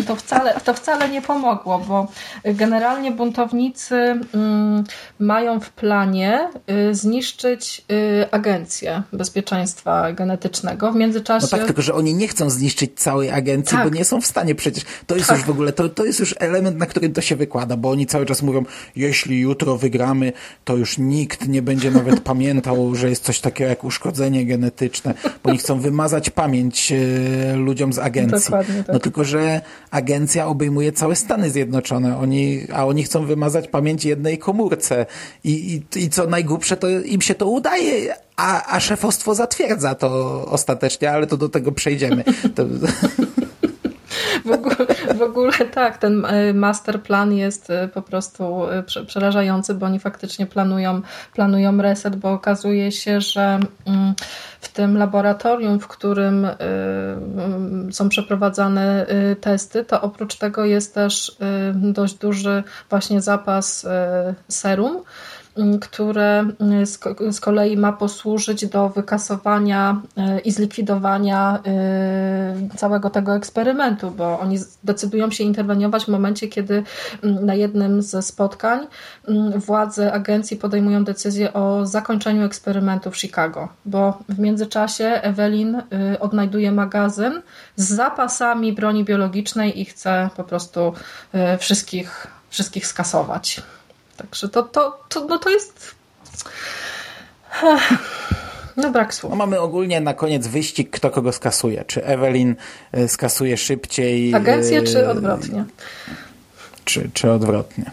y, 0.00 0.02
to 0.02 0.16
wcale, 0.16 0.60
to 0.64 0.74
wcale 0.74 1.08
nie 1.08 1.22
pomogło, 1.22 1.78
bo 1.78 2.08
generalnie 2.44 3.10
buntownicy 3.10 3.94
mm, 4.34 4.84
mają 5.18 5.60
w 5.60 5.70
planie 5.70 6.48
y, 6.90 6.94
zniszczyć 6.94 7.84
y, 7.92 8.30
agencję 8.30 9.02
bezpieczeństwa 9.12 10.12
genetycznego. 10.12 10.92
W 10.92 10.96
międzyczasie... 10.96 11.46
No 11.52 11.58
tak, 11.58 11.66
tylko 11.66 11.82
że 11.82 11.94
oni 11.94 12.14
nie 12.14 12.28
chcą 12.28 12.50
zniszczyć 12.50 13.00
całej 13.00 13.30
agencji, 13.30 13.76
tak. 13.76 13.88
bo 13.88 13.94
nie 13.94 14.04
są 14.04 14.20
w 14.20 14.26
stanie 14.26 14.54
przecież. 14.54 14.84
To 15.06 15.16
jest 15.16 15.28
tak. 15.28 15.38
już 15.38 15.46
w 15.46 15.50
ogóle, 15.50 15.72
to, 15.72 15.88
to 15.88 16.04
jest 16.04 16.20
już 16.20 16.34
element, 16.38 16.78
na 16.78 16.86
którym 16.86 17.12
to 17.12 17.20
się 17.20 17.36
wykłada, 17.36 17.76
bo 17.76 17.90
oni 17.90 18.06
cały 18.06 18.26
czas 18.26 18.42
mówią, 18.42 18.64
jeśli 18.96 19.40
jutro 19.40 19.78
wygramy, 19.78 20.32
to 20.64 20.76
już 20.76 20.98
nikt 20.98 21.48
nie 21.48 21.62
będzie 21.62 21.90
nawet 21.90 22.20
pamiętał, 22.32 22.94
że 22.94 23.08
jest 23.08 23.24
coś 23.24 23.40
takiego 23.40 23.70
jak 23.70 23.84
uszkodzenie 23.84 24.46
genetyczne, 24.46 25.14
bo 25.44 25.50
oni 25.50 25.58
chcą 25.58 25.80
wymazać 25.80 26.30
pamięć 26.30 26.92
e, 26.92 27.56
ludziom 27.56 27.92
z 27.92 27.98
agencji. 27.98 28.44
Dokładnie, 28.44 28.84
tak. 28.84 28.92
No 28.92 28.98
tylko, 28.98 29.24
że 29.24 29.60
agencja 29.90 30.46
obejmuje 30.46 30.92
całe 30.92 31.16
Stany 31.16 31.50
Zjednoczone, 31.50 32.18
oni, 32.18 32.60
a 32.72 32.86
oni 32.86 33.02
chcą 33.02 33.26
wymazać 33.26 33.68
pamięć 33.68 34.04
jednej 34.04 34.38
komórce. 34.38 35.06
I, 35.44 35.82
i, 35.94 35.98
i 35.98 36.10
co 36.10 36.26
najgłupsze, 36.26 36.76
to 36.76 36.88
im 36.90 37.20
się 37.20 37.34
to 37.34 37.46
udaje, 37.46 38.14
a, 38.36 38.74
a 38.76 38.80
szefostwo 38.80 39.34
zatwierdza 39.34 39.94
to 39.94 40.44
ostatecznie, 40.46 41.10
ale 41.10 41.26
to 41.26 41.36
do 41.36 41.48
tego 41.48 41.72
przejdziemy. 41.72 42.24
To... 42.54 42.64
W 45.22 45.24
ogóle, 45.24 45.52
tak, 45.74 45.98
ten 45.98 46.24
e, 46.24 46.54
masterplan 46.54 47.32
jest 47.32 47.70
e, 47.70 47.88
po 47.88 48.02
prostu 48.02 48.60
przerażający, 49.06 49.74
bo 49.74 49.86
oni 49.86 50.00
faktycznie 50.00 50.46
planują, 50.46 51.02
planują 51.34 51.82
reset, 51.82 52.16
bo 52.16 52.32
okazuje 52.32 52.92
się, 52.92 53.20
że 53.20 53.60
mm, 53.86 54.14
w 54.60 54.68
tym 54.68 54.98
laboratorium, 54.98 55.80
w 55.80 55.88
którym 55.88 56.44
y, 56.44 56.54
są 57.92 58.08
przeprowadzane 58.08 59.06
testy, 59.40 59.84
to 59.84 60.00
oprócz 60.00 60.36
tego 60.36 60.64
jest 60.64 60.94
też 60.94 61.36
dość 61.74 62.14
duży 62.14 62.62
właśnie 62.90 63.20
zapas 63.20 63.86
serum 64.48 65.02
które 65.80 66.44
z 67.30 67.40
kolei 67.40 67.76
ma 67.76 67.92
posłużyć 67.92 68.66
do 68.66 68.88
wykasowania 68.88 70.00
e, 70.16 70.40
i 70.40 70.52
zlikwidowania 70.52 71.58
e, 71.66 72.76
całego 72.76 73.10
tego 73.10 73.36
eksperymentu, 73.36 74.10
bo 74.10 74.40
oni 74.40 74.58
decydują 74.84 75.30
się 75.30 75.44
interweniować 75.44 76.04
w 76.04 76.08
momencie, 76.08 76.48
kiedy 76.48 76.82
na 77.22 77.54
jednym 77.54 78.02
ze 78.02 78.22
spotkań 78.22 78.86
władze 79.56 80.12
agencji 80.12 80.56
podejmują 80.56 81.04
decyzję 81.04 81.52
o 81.52 81.86
zakończeniu 81.86 82.44
eksperymentu 82.44 83.10
w 83.10 83.16
Chicago, 83.16 83.68
bo 83.84 84.18
w 84.28 84.38
międzyczasie 84.38 85.04
Evelyn 85.04 85.74
e, 85.74 85.82
odnajduje 86.20 86.72
magazyn 86.72 87.42
z 87.76 87.88
zapasami 87.88 88.72
broni 88.72 89.04
biologicznej 89.04 89.80
i 89.80 89.84
chce 89.84 90.30
po 90.36 90.44
prostu 90.44 90.94
wszystkich, 91.58 92.26
wszystkich 92.50 92.86
skasować. 92.86 93.62
Także 94.16 94.48
to, 94.48 94.62
to, 94.62 94.98
to, 95.08 95.24
no 95.24 95.38
to 95.38 95.50
jest. 95.50 95.94
No 98.76 98.90
brak 98.90 99.14
słów. 99.14 99.30
No 99.30 99.36
mamy 99.36 99.60
ogólnie 99.60 100.00
na 100.00 100.14
koniec 100.14 100.46
wyścig, 100.46 100.90
kto 100.90 101.10
kogo 101.10 101.32
skasuje. 101.32 101.84
Czy 101.86 102.04
Evelyn 102.04 102.56
e, 102.92 103.08
skasuje 103.08 103.56
szybciej? 103.56 104.34
Agencję, 104.34 104.82
czy 104.82 105.08
odwrotnie? 105.08 105.64
Czy, 106.84 107.10
czy 107.14 107.30
odwrotnie? 107.30 107.90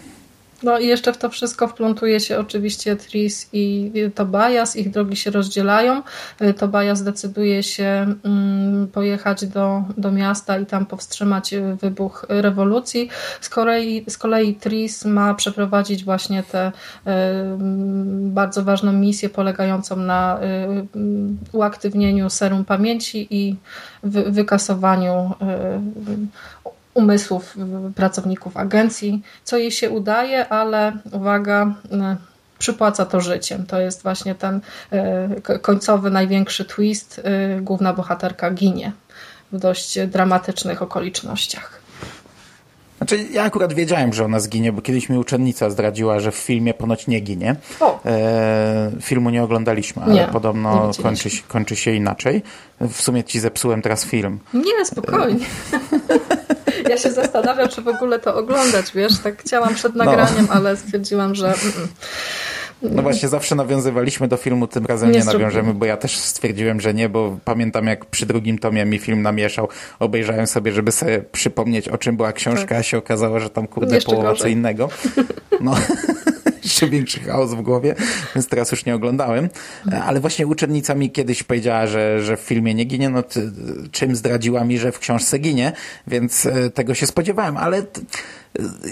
No 0.62 0.78
i 0.78 0.86
jeszcze 0.86 1.12
w 1.12 1.18
to 1.18 1.30
wszystko 1.30 1.68
wplątuje 1.68 2.20
się 2.20 2.38
oczywiście 2.38 2.96
Tris 2.96 3.48
i 3.52 3.92
Tobias, 4.14 4.76
ich 4.76 4.90
drogi 4.90 5.16
się 5.16 5.30
rozdzielają. 5.30 6.02
Y, 6.42 6.54
Tobias 6.54 7.02
decyduje 7.02 7.62
się 7.62 8.14
mm, 8.24 8.88
pojechać 8.88 9.46
do, 9.46 9.82
do 9.96 10.12
miasta 10.12 10.58
i 10.58 10.66
tam 10.66 10.86
powstrzymać 10.86 11.52
y, 11.52 11.76
wybuch 11.80 12.26
rewolucji. 12.28 13.08
Z 13.40 13.48
kolei, 13.48 14.04
z 14.08 14.18
kolei 14.18 14.54
Tris 14.54 15.04
ma 15.04 15.34
przeprowadzić 15.34 16.04
właśnie 16.04 16.42
tę 16.42 16.72
y, 17.06 17.10
bardzo 18.10 18.64
ważną 18.64 18.92
misję 18.92 19.28
polegającą 19.28 19.96
na 19.96 20.40
uaktywnieniu 21.52 22.30
serum 22.30 22.64
pamięci 22.64 23.26
i 23.30 23.56
wykasowaniu 24.02 25.34
umysłów 26.94 27.56
pracowników 27.94 28.56
agencji, 28.56 29.22
co 29.44 29.56
jej 29.56 29.70
się 29.70 29.90
udaje, 29.90 30.48
ale 30.48 30.92
uwaga, 31.12 31.74
przypłaca 32.60 33.06
to 33.06 33.20
życiem. 33.20 33.66
To 33.66 33.80
jest 33.80 34.02
właśnie 34.02 34.34
ten 34.34 34.60
e, 34.92 35.58
końcowy, 35.58 36.10
największy 36.10 36.64
twist. 36.64 37.20
E, 37.24 37.60
główna 37.60 37.92
bohaterka 37.92 38.50
ginie 38.50 38.92
w 39.52 39.58
dość 39.58 39.98
dramatycznych 40.06 40.82
okolicznościach. 40.82 41.80
Znaczy, 42.96 43.26
ja 43.32 43.42
akurat 43.42 43.72
wiedziałem, 43.72 44.12
że 44.12 44.24
ona 44.24 44.40
zginie, 44.40 44.72
bo 44.72 44.82
kiedyś 44.82 45.08
mi 45.08 45.18
uczennica 45.18 45.70
zdradziła, 45.70 46.20
że 46.20 46.32
w 46.32 46.34
filmie 46.34 46.74
ponoć 46.74 47.06
nie 47.06 47.20
ginie. 47.20 47.56
E, 48.06 48.90
filmu 49.00 49.30
nie 49.30 49.42
oglądaliśmy, 49.42 50.02
ale 50.02 50.14
nie, 50.14 50.28
podobno 50.32 50.92
nie 50.98 51.02
kończy, 51.02 51.28
kończy 51.48 51.76
się 51.76 51.90
inaczej. 51.90 52.42
W 52.80 53.02
sumie 53.02 53.24
ci 53.24 53.40
zepsułem 53.40 53.82
teraz 53.82 54.04
film. 54.04 54.38
Nie, 54.54 54.86
spokojnie. 54.86 55.46
Ja 56.88 56.98
się 56.98 57.12
zastanawiam, 57.12 57.68
czy 57.68 57.82
w 57.82 57.88
ogóle 57.88 58.18
to 58.18 58.34
oglądać, 58.34 58.92
wiesz, 58.94 59.18
tak 59.18 59.42
chciałam 59.42 59.74
przed 59.74 59.94
nagraniem, 59.94 60.46
no. 60.48 60.54
ale 60.54 60.76
stwierdziłam, 60.76 61.34
że... 61.34 61.46
Mm, 61.46 61.88
no 62.82 63.02
właśnie, 63.02 63.28
zawsze 63.28 63.54
nawiązywaliśmy 63.54 64.28
do 64.28 64.36
filmu, 64.36 64.66
tym 64.66 64.86
razem 64.86 65.10
nie, 65.10 65.18
nie 65.18 65.24
nawiążemy, 65.24 65.74
bo 65.74 65.84
ja 65.84 65.96
też 65.96 66.16
stwierdziłem, 66.16 66.80
że 66.80 66.94
nie, 66.94 67.08
bo 67.08 67.38
pamiętam 67.44 67.86
jak 67.86 68.04
przy 68.04 68.26
drugim 68.26 68.58
tomie 68.58 68.84
mi 68.84 68.98
film 68.98 69.22
namieszał, 69.22 69.68
obejrzałem 69.98 70.46
sobie, 70.46 70.72
żeby 70.72 70.92
sobie 70.92 71.24
przypomnieć 71.32 71.88
o 71.88 71.98
czym 71.98 72.16
była 72.16 72.32
książka, 72.32 72.66
tak. 72.66 72.78
a 72.78 72.82
się 72.82 72.98
okazało, 72.98 73.40
że 73.40 73.50
tam 73.50 73.66
kurde 73.66 73.94
Jeszcze 73.94 74.10
połowa 74.10 74.28
gorzej. 74.28 74.42
co 74.42 74.48
innego. 74.48 74.88
No. 75.60 75.74
jeszcze 76.64 76.88
większy 76.88 77.20
chaos 77.20 77.54
w 77.54 77.62
głowie, 77.62 77.94
więc 78.34 78.48
teraz 78.48 78.70
już 78.70 78.84
nie 78.84 78.94
oglądałem. 78.94 79.48
Ale 80.04 80.20
właśnie 80.20 80.46
uczennica 80.46 80.94
mi 80.94 81.10
kiedyś 81.10 81.42
powiedziała, 81.42 81.86
że, 81.86 82.22
że 82.22 82.36
w 82.36 82.40
filmie 82.40 82.74
nie 82.74 82.84
ginie, 82.84 83.10
no 83.10 83.22
czym 83.92 84.16
zdradziła 84.16 84.64
mi, 84.64 84.78
że 84.78 84.92
w 84.92 84.98
książce 84.98 85.38
ginie, 85.38 85.72
więc 86.06 86.46
e, 86.46 86.70
tego 86.70 86.94
się 86.94 87.06
spodziewałem, 87.06 87.56
ale 87.56 87.82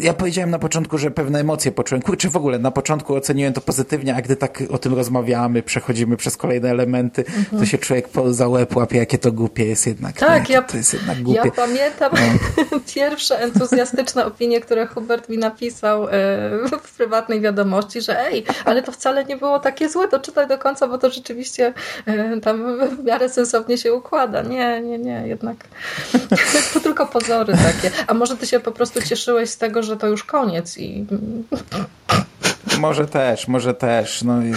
ja 0.00 0.14
powiedziałem 0.14 0.50
na 0.50 0.59
początku, 0.59 0.98
że 0.98 1.11
pewne 1.11 1.40
emocje 1.40 1.72
poczułem. 1.72 2.02
Kurczę, 2.02 2.30
w 2.30 2.36
ogóle 2.36 2.59
na 2.59 2.70
początku 2.70 3.14
oceniłem 3.14 3.52
to 3.52 3.61
pozytywnie, 3.61 4.14
a 4.16 4.22
gdy 4.22 4.36
tak 4.36 4.62
o 4.70 4.78
tym 4.78 4.94
rozmawiamy, 4.94 5.62
przechodzimy 5.62 6.16
przez 6.16 6.36
kolejne 6.36 6.70
elementy, 6.70 7.24
mhm. 7.26 7.62
to 7.62 7.66
się 7.66 7.78
człowiek 7.78 8.09
za 8.30 8.48
łeb 8.48 8.76
łapie, 8.76 8.98
jakie 8.98 9.18
to 9.18 9.32
głupie 9.32 9.64
jest 9.64 9.86
jednak. 9.86 10.16
Tak, 10.16 10.50
ja, 10.50 10.62
to 10.62 10.76
jest 10.76 10.94
jednak 10.94 11.22
głupie. 11.22 11.40
Ja 11.44 11.50
pamiętam 11.50 12.12
no. 12.72 12.80
pierwsze 12.94 13.38
entuzjastyczne 13.40 14.26
opinie, 14.26 14.61
które 14.61 14.86
Hubert 14.86 15.28
mi 15.28 15.38
napisał 15.38 16.09
e, 16.09 16.11
w 16.82 16.96
prywatnej 16.96 17.40
wiadomości, 17.40 18.00
że 18.00 18.20
ej, 18.20 18.44
ale 18.64 18.82
to 18.82 18.92
wcale 18.92 19.24
nie 19.24 19.36
było 19.36 19.59
takie 19.59 19.88
złe, 19.88 20.09
to 20.09 20.20
czytaj 20.20 20.48
do 20.48 20.59
końca, 20.59 20.86
bo 20.88 20.98
to 20.98 21.11
rzeczywiście 21.11 21.72
e, 22.06 22.40
tam 22.40 22.78
w 22.96 23.04
miarę 23.04 23.28
sensownie 23.28 23.78
się 23.78 23.94
układa. 23.94 24.42
Nie, 24.42 24.80
nie, 24.80 24.98
nie, 24.98 25.22
jednak 25.26 25.56
to 26.74 26.80
tylko 26.80 27.06
pozory 27.06 27.52
takie. 27.52 27.96
A 28.06 28.14
może 28.14 28.36
ty 28.36 28.46
się 28.46 28.61
po 28.61 28.72
prostu 28.72 29.02
cieszyłeś 29.02 29.47
z 29.49 29.59
tego, 29.59 29.82
że 29.82 29.96
to 29.96 30.07
już 30.07 30.24
koniec 30.24 30.78
i... 30.78 31.07
Może 32.80 33.07
też, 33.07 33.49
może 33.49 33.74
też. 33.74 34.22
No 34.22 34.42
i, 34.42 34.53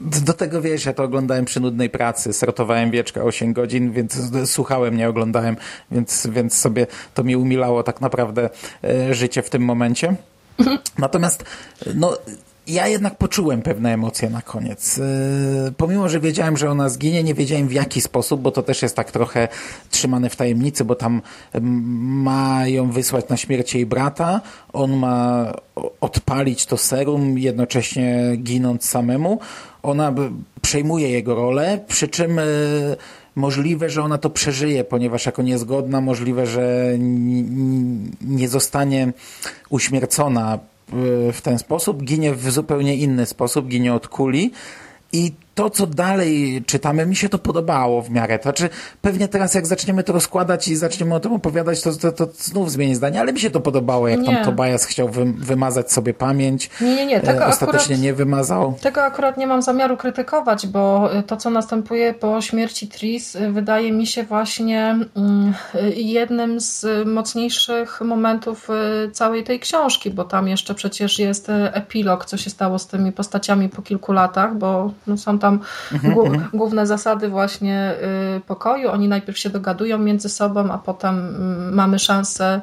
do 0.00 0.32
tego 0.32 0.62
wiesz, 0.62 0.84
ja 0.84 0.92
to 0.92 1.02
oglądałem 1.02 1.44
przy 1.44 1.60
nudnej 1.60 1.90
pracy, 1.90 2.32
sortowałem 2.32 2.90
wieczka 2.90 3.22
8 3.22 3.52
godzin, 3.52 3.92
więc 3.92 4.18
słuchałem, 4.46 4.96
nie 4.96 5.08
oglądałem, 5.08 5.56
więc, 5.90 6.26
więc 6.26 6.58
sobie 6.58 6.86
to 7.14 7.24
mi 7.24 7.36
umilało 7.36 7.82
tak 7.82 8.00
naprawdę 8.00 8.50
e, 8.84 9.14
życie 9.14 9.42
w 9.42 9.50
tym 9.50 9.62
momencie. 9.62 10.16
Natomiast 10.98 11.44
no, 11.94 12.18
ja 12.66 12.88
jednak 12.88 13.18
poczułem 13.18 13.62
pewne 13.62 13.92
emocje 13.92 14.30
na 14.30 14.42
koniec. 14.42 14.96
Yy, 14.96 15.04
pomimo, 15.76 16.08
że 16.08 16.20
wiedziałem, 16.20 16.56
że 16.56 16.70
ona 16.70 16.88
zginie, 16.88 17.22
nie 17.22 17.34
wiedziałem 17.34 17.68
w 17.68 17.72
jaki 17.72 18.00
sposób, 18.00 18.40
bo 18.40 18.50
to 18.50 18.62
też 18.62 18.82
jest 18.82 18.96
tak 18.96 19.10
trochę 19.10 19.48
trzymane 19.90 20.30
w 20.30 20.36
tajemnicy, 20.36 20.84
bo 20.84 20.94
tam 20.94 21.22
ma 21.60 22.68
ją 22.68 22.90
wysłać 22.90 23.28
na 23.28 23.36
śmierć 23.36 23.74
jej 23.74 23.86
brata, 23.86 24.40
on 24.72 24.96
ma 24.96 25.52
odpalić 26.00 26.66
to 26.66 26.76
serum, 26.76 27.38
jednocześnie 27.38 28.36
ginąc 28.36 28.84
samemu. 28.84 29.38
Ona 29.82 30.14
przejmuje 30.62 31.10
jego 31.10 31.34
rolę, 31.34 31.80
przy 31.88 32.08
czym 32.08 32.36
yy, 32.36 32.96
możliwe, 33.36 33.90
że 33.90 34.02
ona 34.02 34.18
to 34.18 34.30
przeżyje, 34.30 34.84
ponieważ 34.84 35.26
jako 35.26 35.42
niezgodna, 35.42 36.00
możliwe, 36.00 36.46
że 36.46 36.94
nie 38.20 38.48
zostanie 38.48 39.12
uśmiercona 39.70 40.58
w 41.32 41.38
ten 41.42 41.58
sposób, 41.58 42.02
ginie 42.02 42.34
w 42.34 42.50
zupełnie 42.50 42.96
inny 42.96 43.26
sposób, 43.26 43.66
ginie 43.66 43.94
od 43.94 44.08
kuli 44.08 44.50
i 45.12 45.32
to, 45.54 45.70
co 45.70 45.86
dalej 45.86 46.62
czytamy, 46.66 47.06
mi 47.06 47.16
się 47.16 47.28
to 47.28 47.38
podobało 47.38 48.02
w 48.02 48.10
miarę. 48.10 48.38
To 48.38 48.42
znaczy, 48.42 48.68
pewnie 49.02 49.28
teraz 49.28 49.54
jak 49.54 49.66
zaczniemy 49.66 50.02
to 50.02 50.12
rozkładać 50.12 50.68
i 50.68 50.76
zaczniemy 50.76 51.14
o 51.14 51.20
tym 51.20 51.32
opowiadać, 51.32 51.82
to, 51.82 51.92
to, 51.92 52.12
to 52.12 52.26
znów 52.38 52.70
zmieni 52.70 52.94
zdanie, 52.94 53.20
ale 53.20 53.32
mi 53.32 53.40
się 53.40 53.50
to 53.50 53.60
podobało, 53.60 54.08
jak 54.08 54.20
nie. 54.20 54.26
tam 54.26 54.44
Tobias 54.44 54.84
chciał 54.84 55.08
wy, 55.08 55.24
wymazać 55.24 55.92
sobie 55.92 56.14
pamięć. 56.14 56.70
Nie, 56.80 56.96
nie, 56.96 57.06
nie. 57.06 57.20
Tego 57.20 57.44
e, 57.44 57.46
ostatecznie 57.46 57.94
akurat, 57.94 58.02
nie 58.02 58.14
wymazał. 58.14 58.74
Tego 58.80 59.02
akurat 59.02 59.36
nie 59.36 59.46
mam 59.46 59.62
zamiaru 59.62 59.96
krytykować, 59.96 60.66
bo 60.66 61.10
to, 61.26 61.36
co 61.36 61.50
następuje 61.50 62.14
po 62.14 62.40
śmierci 62.40 62.88
Tris, 62.88 63.36
wydaje 63.50 63.92
mi 63.92 64.06
się 64.06 64.22
właśnie 64.22 64.98
mm, 65.16 65.54
jednym 65.96 66.60
z 66.60 66.86
mocniejszych 67.06 68.00
momentów 68.00 68.68
e, 68.70 69.10
całej 69.10 69.44
tej 69.44 69.60
książki, 69.60 70.10
bo 70.10 70.24
tam 70.24 70.48
jeszcze 70.48 70.74
przecież 70.74 71.18
jest 71.18 71.48
epilog, 71.72 72.24
co 72.24 72.36
się 72.36 72.50
stało 72.50 72.78
z 72.78 72.86
tymi 72.86 73.12
postaciami 73.12 73.68
po 73.68 73.82
kilku 73.82 74.12
latach, 74.12 74.54
bo 74.54 74.92
no, 75.06 75.16
są 75.16 75.38
tam 75.44 75.60
mhm, 75.92 76.18
mhm. 76.18 76.48
główne 76.54 76.86
zasady 76.86 77.28
właśnie 77.28 77.94
y, 78.36 78.40
pokoju. 78.40 78.90
Oni 78.90 79.08
najpierw 79.08 79.38
się 79.38 79.50
dogadują 79.50 79.98
między 79.98 80.28
sobą, 80.28 80.72
a 80.72 80.78
potem 80.78 81.14
mm, 81.18 81.74
mamy 81.74 81.98
szansę 81.98 82.60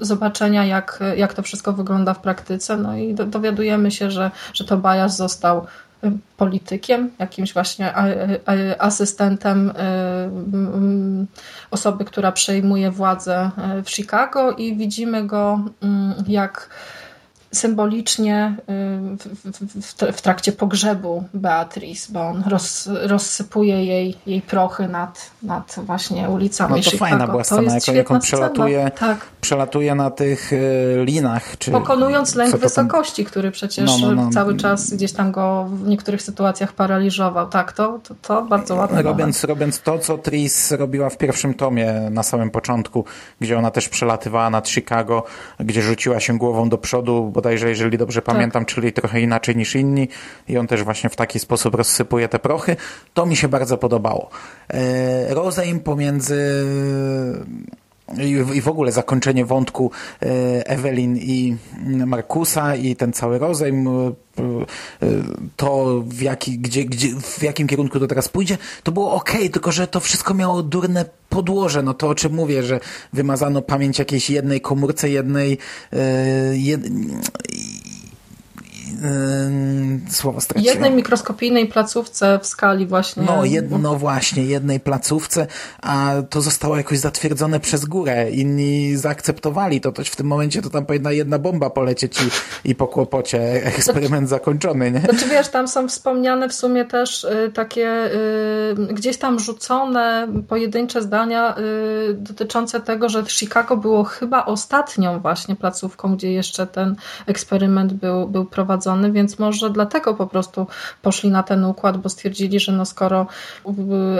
zobaczenia, 0.00 0.64
jak, 0.64 1.00
jak 1.16 1.34
to 1.34 1.42
wszystko 1.42 1.72
wygląda 1.72 2.14
w 2.14 2.20
praktyce. 2.20 2.76
No 2.76 2.96
i 2.96 3.14
dowiadujemy 3.14 3.90
się, 3.90 4.10
że, 4.10 4.30
że 4.54 4.64
Tobias 4.64 5.16
został 5.16 5.66
y, 6.04 6.10
politykiem, 6.36 7.10
jakimś 7.18 7.52
właśnie 7.52 7.94
asystentem 8.78 9.70
y, 9.70 9.74
mm, 10.54 11.26
osoby, 11.70 12.04
która 12.04 12.32
przejmuje 12.32 12.90
władzę 12.90 13.50
w 13.84 13.90
Chicago 13.90 14.52
i 14.52 14.76
widzimy 14.76 15.26
go 15.26 15.60
mm, 15.82 16.14
jak 16.26 16.68
symbolicznie 17.54 18.56
y, 20.08 20.12
w, 20.12 20.22
trakcie 20.22 20.52
pogrzebu 20.52 21.24
Beatrice, 21.34 22.12
bo 22.12 22.20
on 22.20 22.42
roz, 22.46 22.88
rozsypuje 22.92 23.84
jej, 23.84 24.16
jej 24.26 24.42
prochy 24.42 24.88
nad, 24.88 25.30
nad 25.42 25.76
właśnie 25.86 26.28
ulicami 26.28 26.70
No 26.70 26.76
to 26.76 26.82
Chicago. 26.82 27.10
fajna 27.10 27.26
była 27.26 27.44
scena, 27.44 27.74
jak, 27.74 27.88
jak 27.88 28.10
on 28.10 28.20
przelatuje, 28.20 28.90
tak. 28.98 29.18
przelatuje 29.40 29.94
na 29.94 30.10
tych 30.10 30.52
y, 30.52 31.02
linach. 31.04 31.58
Czy, 31.58 31.70
Pokonując 31.70 32.34
lęk 32.34 32.56
wysokości, 32.56 33.24
który 33.24 33.50
przecież 33.50 34.00
no, 34.00 34.06
no, 34.06 34.24
no. 34.24 34.30
cały 34.30 34.56
czas 34.56 34.94
gdzieś 34.94 35.12
tam 35.12 35.32
go 35.32 35.64
w 35.64 35.88
niektórych 35.88 36.22
sytuacjach 36.22 36.72
paraliżował. 36.72 37.48
Tak, 37.48 37.72
to, 37.72 37.98
to, 38.08 38.14
to 38.22 38.42
bardzo 38.42 38.74
ładne. 38.74 39.02
Robiąc, 39.02 39.44
robiąc 39.44 39.80
to, 39.80 39.98
co 39.98 40.18
Tris 40.18 40.72
robiła 40.72 41.10
w 41.10 41.16
pierwszym 41.16 41.54
tomie 41.54 41.92
na 42.10 42.22
samym 42.22 42.50
początku, 42.50 43.04
gdzie 43.40 43.58
ona 43.58 43.70
też 43.70 43.88
przelatywała 43.88 44.50
nad 44.50 44.68
Chicago, 44.68 45.24
gdzie 45.60 45.82
rzuciła 45.82 46.20
się 46.20 46.38
głową 46.38 46.68
do 46.68 46.78
przodu, 46.78 47.30
bo 47.34 47.40
bodajże, 47.44 47.68
jeżeli 47.68 47.98
dobrze 47.98 48.22
tak. 48.22 48.34
pamiętam, 48.34 48.64
czyli 48.64 48.92
trochę 48.92 49.20
inaczej 49.20 49.56
niż 49.56 49.74
inni 49.74 50.08
i 50.48 50.58
on 50.58 50.66
też 50.66 50.82
właśnie 50.82 51.10
w 51.10 51.16
taki 51.16 51.38
sposób 51.38 51.74
rozsypuje 51.74 52.28
te 52.28 52.38
prochy. 52.38 52.76
To 53.14 53.26
mi 53.26 53.36
się 53.36 53.48
bardzo 53.48 53.78
podobało. 53.78 54.30
E, 54.68 55.34
rozejm 55.34 55.80
pomiędzy 55.80 56.64
i 58.54 58.60
w 58.60 58.68
ogóle 58.68 58.92
zakończenie 58.92 59.44
wątku 59.44 59.90
e, 60.22 60.26
Ewelin 60.66 61.16
i 61.16 61.56
Markusa 62.06 62.76
i 62.76 62.96
ten 62.96 63.12
cały 63.12 63.38
rozejm, 63.38 63.88
e, 63.88 64.12
to 65.56 66.02
w, 66.06 66.22
jaki, 66.22 66.58
gdzie, 66.58 66.84
gdzie, 66.84 67.08
w 67.20 67.42
jakim 67.42 67.66
kierunku 67.66 68.00
to 68.00 68.06
teraz 68.06 68.28
pójdzie, 68.28 68.58
to 68.82 68.92
było 68.92 69.12
ok, 69.12 69.32
tylko 69.52 69.72
że 69.72 69.86
to 69.86 70.00
wszystko 70.00 70.34
miało 70.34 70.62
durne 70.62 71.04
podłoże. 71.28 71.82
No 71.82 71.94
to 71.94 72.08
o 72.08 72.14
czym 72.14 72.34
mówię, 72.34 72.62
że 72.62 72.80
wymazano 73.12 73.62
pamięć 73.62 73.98
jakiejś 73.98 74.30
jednej 74.30 74.60
komórce, 74.60 75.08
jednej 75.08 75.58
e, 75.92 76.56
jed, 76.56 76.80
yy, 79.04 80.10
słowo 80.10 80.40
straciłem. 80.40 80.74
Jednej 80.74 80.90
mikroskopijnej 80.90 81.66
placówce 81.66 82.38
w 82.42 82.46
skali 82.46 82.86
właśnie. 82.86 83.22
No, 83.22 83.44
jedno, 83.44 83.78
no 83.78 83.96
właśnie, 83.96 84.44
jednej 84.44 84.80
placówce, 84.80 85.46
a 85.82 86.12
to 86.30 86.40
zostało 86.40 86.76
jakoś 86.76 86.98
zatwierdzone 86.98 87.60
przez 87.60 87.84
górę. 87.84 88.30
Inni 88.30 88.96
zaakceptowali 88.96 89.80
to, 89.80 89.92
to 89.92 90.04
w 90.04 90.16
tym 90.16 90.26
momencie 90.26 90.62
to 90.62 90.70
tam 90.70 90.86
powinna 90.86 91.12
jedna 91.12 91.38
bomba 91.38 91.70
polecieć 91.70 92.22
i, 92.22 92.70
i 92.70 92.74
po 92.74 92.86
kłopocie 92.86 93.40
eksperyment 93.64 94.28
zakończony, 94.28 94.90
nie? 94.90 95.00
Znaczy 95.00 95.28
wiesz, 95.28 95.48
tam 95.48 95.68
są 95.68 95.88
wspomniane 95.88 96.48
w 96.48 96.54
sumie 96.54 96.84
też 96.84 97.24
y, 97.24 97.50
takie 97.54 98.10
y, 98.90 98.94
gdzieś 98.94 99.16
tam 99.16 99.40
rzucone 99.40 100.28
pojedyncze 100.48 101.02
zdania 101.02 101.56
y, 101.58 102.14
dotyczące 102.14 102.80
tego, 102.80 103.08
że 103.08 103.24
Chicago 103.26 103.76
było 103.76 104.04
chyba 104.04 104.44
ostatnią 104.44 105.20
właśnie 105.20 105.56
placówką, 105.56 106.16
gdzie 106.16 106.32
jeszcze 106.32 106.66
ten 106.66 106.96
eksperyment 107.26 107.92
był, 107.92 108.28
był 108.28 108.44
prowadzony 108.44 108.93
więc 109.12 109.38
może 109.38 109.70
dlatego 109.70 110.14
po 110.14 110.26
prostu 110.26 110.66
poszli 111.02 111.30
na 111.30 111.42
ten 111.42 111.64
układ, 111.64 111.96
bo 111.96 112.08
stwierdzili, 112.08 112.60
że 112.60 112.72
no 112.72 112.84
skoro 112.84 113.26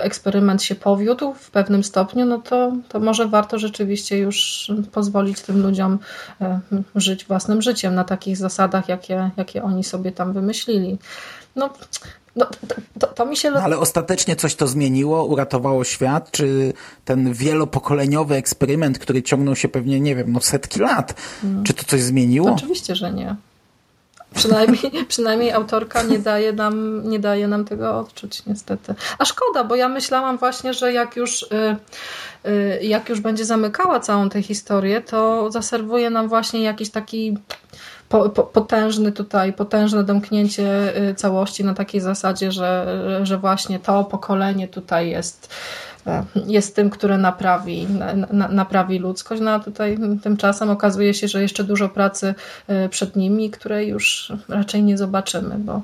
eksperyment 0.01 0.63
się 0.63 0.75
powiódł 0.75 1.35
w 1.35 1.51
pewnym 1.51 1.85
stopniu, 1.85 2.27
no 2.27 2.39
to, 2.39 2.73
to 2.89 3.01
może 3.01 3.29
warto 3.29 3.59
rzeczywiście 3.59 4.19
już 4.19 4.71
pozwolić 4.93 5.41
tym 5.41 5.63
ludziom 5.63 5.99
e, 6.41 6.61
żyć 6.95 7.25
własnym 7.25 7.63
życiem 7.63 7.95
na 7.95 8.05
takich 8.05 8.37
zasadach, 8.37 8.89
jakie, 8.89 9.31
jakie 9.37 9.63
oni 9.63 9.85
sobie 9.85 10.13
tam 10.13 10.33
wymyślili. 10.33 10.99
No, 11.57 11.71
no, 12.37 12.47
to, 12.99 13.07
to, 13.07 13.27
mi 13.27 13.37
się... 13.37 13.51
No, 13.51 13.61
ale 13.61 13.79
ostatecznie 13.79 14.37
coś 14.37 14.55
to 14.55 14.67
zmieniło, 14.67 15.25
uratowało 15.25 15.85
świat, 15.85 16.31
czy 16.31 16.73
ten 17.05 17.33
wielopokoleniowy 17.33 18.35
eksperyment, 18.35 18.99
który 18.99 19.23
ciągnął 19.23 19.57
się 19.57 19.69
pewnie, 19.69 20.01
nie 20.01 20.17
wiem, 20.17 20.33
no 20.33 20.41
setki 20.41 20.81
lat, 20.81 21.15
hmm. 21.41 21.65
czy 21.65 21.75
to 21.75 21.85
coś 21.85 22.03
zmieniło? 22.03 22.53
Oczywiście, 22.53 22.97
że 22.97 23.13
nie. 23.13 23.37
Przynajmniej, 24.35 24.93
przynajmniej 25.09 25.53
autorka 25.53 26.03
nie 26.03 26.19
daje, 26.19 26.53
nam, 26.53 27.09
nie 27.09 27.19
daje 27.19 27.49
nam 27.49 27.65
tego 27.65 27.99
odczuć, 27.99 28.47
niestety. 28.47 28.95
A 29.19 29.25
szkoda, 29.25 29.65
bo 29.65 29.77
ja 29.77 29.89
myślałam 29.89 30.39
właśnie, 30.39 30.75
że 30.75 30.93
jak 30.93 31.17
już, 31.17 31.43
y, 31.43 31.77
y, 32.49 32.79
jak 32.83 33.09
już 33.09 33.21
będzie 33.21 33.45
zamykała 33.45 34.01
całą 34.01 34.29
tę 34.29 34.43
historię, 34.43 35.01
to 35.01 35.51
zaserwuje 35.51 36.11
nam 36.11 36.29
właśnie 36.29 36.63
jakiś 36.63 36.91
taki 36.91 37.39
po, 38.09 38.31
po, 38.31 38.43
potężny 38.43 39.13
tutaj, 39.13 39.53
potężne 39.53 40.05
domknięcie 40.05 40.97
y, 41.11 41.15
całości 41.15 41.65
na 41.65 41.75
takiej 41.75 42.01
zasadzie, 42.01 42.53
że, 42.53 43.21
że 43.23 43.39
właśnie 43.39 43.79
to 43.79 44.05
pokolenie 44.05 44.69
tutaj 44.69 45.11
jest 45.11 45.55
jest 46.47 46.77
tym, 46.77 46.91
które 46.91 47.19
naprawi, 47.19 47.87
na, 48.31 48.49
naprawi 48.49 48.99
ludzkość. 48.99 49.43
No 49.43 49.51
a 49.51 49.61
tutaj 49.61 49.99
tymczasem 50.23 50.71
okazuje 50.71 51.15
się, 51.15 51.29
że 51.29 51.43
jeszcze 51.43 51.65
dużo 51.65 51.89
pracy 51.89 52.35
y, 52.85 52.89
przed 52.89 53.17
nimi, 53.17 53.51
której 53.51 53.89
już 53.89 54.33
raczej 54.49 54.83
nie 54.83 54.99
zobaczymy, 54.99 55.55
bo 55.59 55.83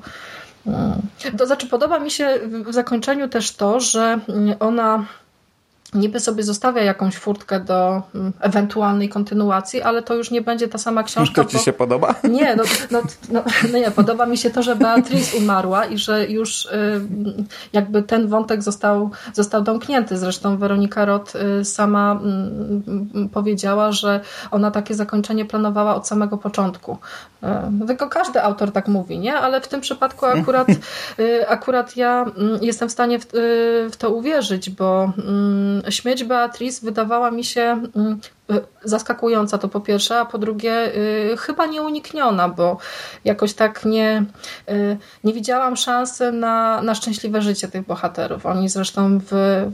y, 1.26 1.32
to 1.38 1.46
znaczy 1.46 1.66
podoba 1.66 1.98
mi 1.98 2.10
się 2.10 2.38
w 2.66 2.72
zakończeniu 2.72 3.28
też 3.28 3.52
to, 3.52 3.80
że 3.80 4.20
ona 4.60 5.06
niby 5.94 6.20
sobie 6.20 6.42
zostawia 6.42 6.82
jakąś 6.82 7.16
furtkę 7.16 7.60
do 7.60 8.02
mm, 8.14 8.32
ewentualnej 8.40 9.08
kontynuacji, 9.08 9.82
ale 9.82 10.02
to 10.02 10.14
już 10.14 10.30
nie 10.30 10.42
będzie 10.42 10.68
ta 10.68 10.78
sama 10.78 11.02
książka. 11.02 11.44
To 11.44 11.50
ci 11.50 11.56
bo... 11.56 11.62
się 11.62 11.72
podoba? 11.72 12.14
Nie, 12.24 12.56
no, 12.56 12.62
no, 12.90 13.02
no, 13.30 13.42
no, 13.72 13.78
nie, 13.78 13.90
podoba 13.90 14.26
mi 14.26 14.38
się 14.38 14.50
to, 14.50 14.62
że 14.62 14.76
Beatrice 14.76 15.36
umarła 15.36 15.84
i 15.84 15.98
że 15.98 16.26
już 16.26 16.64
y, 16.66 16.70
jakby 17.72 18.02
ten 18.02 18.28
wątek 18.28 18.62
został, 18.62 19.10
został 19.34 19.62
domknięty. 19.62 20.18
Zresztą 20.18 20.56
Weronika 20.56 21.04
Roth 21.04 21.36
y, 21.36 21.64
sama 21.64 22.20
y, 23.24 23.28
powiedziała, 23.28 23.92
że 23.92 24.20
ona 24.50 24.70
takie 24.70 24.94
zakończenie 24.94 25.44
planowała 25.44 25.94
od 25.94 26.08
samego 26.08 26.38
początku. 26.38 26.98
Y, 27.82 27.86
tylko 27.86 28.08
każdy 28.08 28.42
autor 28.42 28.72
tak 28.72 28.88
mówi, 28.88 29.18
nie? 29.18 29.34
Ale 29.34 29.60
w 29.60 29.68
tym 29.68 29.80
przypadku 29.80 30.26
akurat, 30.26 30.68
akurat 31.48 31.96
ja 31.96 32.22
mm, 32.36 32.58
jestem 32.62 32.88
w 32.88 32.92
stanie 32.92 33.18
w, 33.18 33.26
w 33.92 33.96
to 33.98 34.10
uwierzyć, 34.10 34.70
bo 34.70 35.12
mm, 35.18 35.79
śmierć 35.88 36.24
Beatrice 36.24 36.86
wydawała 36.86 37.30
mi 37.30 37.44
się 37.44 37.60
mm, 37.96 38.20
y, 38.50 38.60
zaskakująca 38.84 39.58
to 39.58 39.68
po 39.68 39.80
pierwsze, 39.80 40.20
a 40.20 40.24
po 40.24 40.38
drugie 40.38 40.96
y, 40.96 41.36
chyba 41.36 41.66
nieunikniona, 41.66 42.48
bo 42.48 42.78
jakoś 43.24 43.54
tak 43.54 43.84
nie, 43.84 44.24
y, 44.68 44.96
nie 45.24 45.32
widziałam 45.32 45.76
szansy 45.76 46.32
na, 46.32 46.82
na 46.82 46.94
szczęśliwe 46.94 47.42
życie 47.42 47.68
tych 47.68 47.86
bohaterów. 47.86 48.46
Oni 48.46 48.68
zresztą 48.68 49.18
w, 49.18 49.30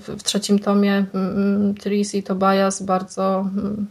w, 0.06 0.16
w 0.18 0.22
trzecim 0.22 0.58
tomie 0.58 1.04
mm, 1.14 1.74
Tris 1.74 2.14
i 2.14 2.22
Tobias 2.22 2.82
bardzo 2.82 3.40
mm, 3.40 3.86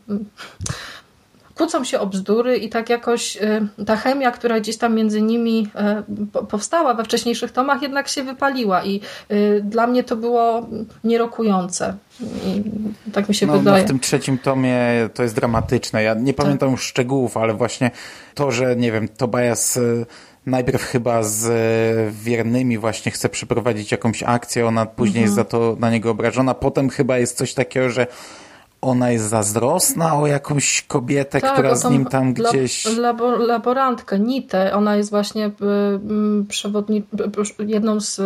kłócą 1.55 1.83
się 1.83 1.99
o 1.99 2.07
bzdury 2.07 2.57
i 2.57 2.69
tak 2.69 2.89
jakoś 2.89 3.37
y, 3.37 3.85
ta 3.85 3.95
chemia, 3.95 4.31
która 4.31 4.59
gdzieś 4.59 4.77
tam 4.77 4.95
między 4.95 5.21
nimi 5.21 5.67
y, 6.35 6.45
powstała 6.47 6.93
we 6.93 7.03
wcześniejszych 7.03 7.51
tomach, 7.51 7.81
jednak 7.81 8.07
się 8.07 8.23
wypaliła 8.23 8.83
i 8.83 9.01
y, 9.31 9.61
dla 9.63 9.87
mnie 9.87 10.03
to 10.03 10.15
było 10.15 10.67
nierokujące. 11.03 11.95
I 12.45 12.63
tak 13.11 13.29
mi 13.29 13.35
się 13.35 13.47
no, 13.47 13.57
wydaje. 13.57 13.77
No 13.77 13.85
w 13.85 13.87
tym 13.87 13.99
trzecim 13.99 14.37
tomie 14.37 14.79
to 15.13 15.23
jest 15.23 15.35
dramatyczne. 15.35 16.03
Ja 16.03 16.13
nie 16.13 16.33
pamiętam 16.33 16.69
tak. 16.69 16.71
już 16.71 16.83
szczegółów, 16.83 17.37
ale 17.37 17.53
właśnie 17.53 17.91
to, 18.33 18.51
że 18.51 18.75
nie 18.75 18.91
wiem, 18.91 19.07
Tobias 19.07 19.79
najpierw 20.45 20.83
chyba 20.83 21.23
z 21.23 21.45
wiernymi 22.13 22.77
właśnie 22.77 23.11
chce 23.11 23.29
przeprowadzić 23.29 23.91
jakąś 23.91 24.23
akcję, 24.23 24.67
ona 24.67 24.85
później 24.85 25.23
mhm. 25.23 25.25
jest 25.25 25.35
za 25.35 25.43
to 25.43 25.77
na 25.79 25.89
niego 25.89 26.11
obrażona. 26.11 26.53
Potem 26.53 26.89
chyba 26.89 27.17
jest 27.17 27.37
coś 27.37 27.53
takiego, 27.53 27.89
że 27.89 28.07
ona 28.81 29.11
jest 29.11 29.25
zazdrosna 29.25 30.15
o 30.15 30.27
jakąś 30.27 30.81
kobietę, 30.87 31.41
tak, 31.41 31.53
która 31.53 31.75
z 31.75 31.89
nim 31.89 32.05
tam 32.05 32.33
gdzieś... 32.33 32.97
Labo, 32.97 33.37
laborantkę, 33.37 34.19
Nitę. 34.19 34.73
Ona 34.73 34.95
jest 34.95 35.09
właśnie 35.09 35.47
y, 35.47 35.51
przewodni... 36.49 37.03
jedną 37.59 37.99
z 37.99 38.19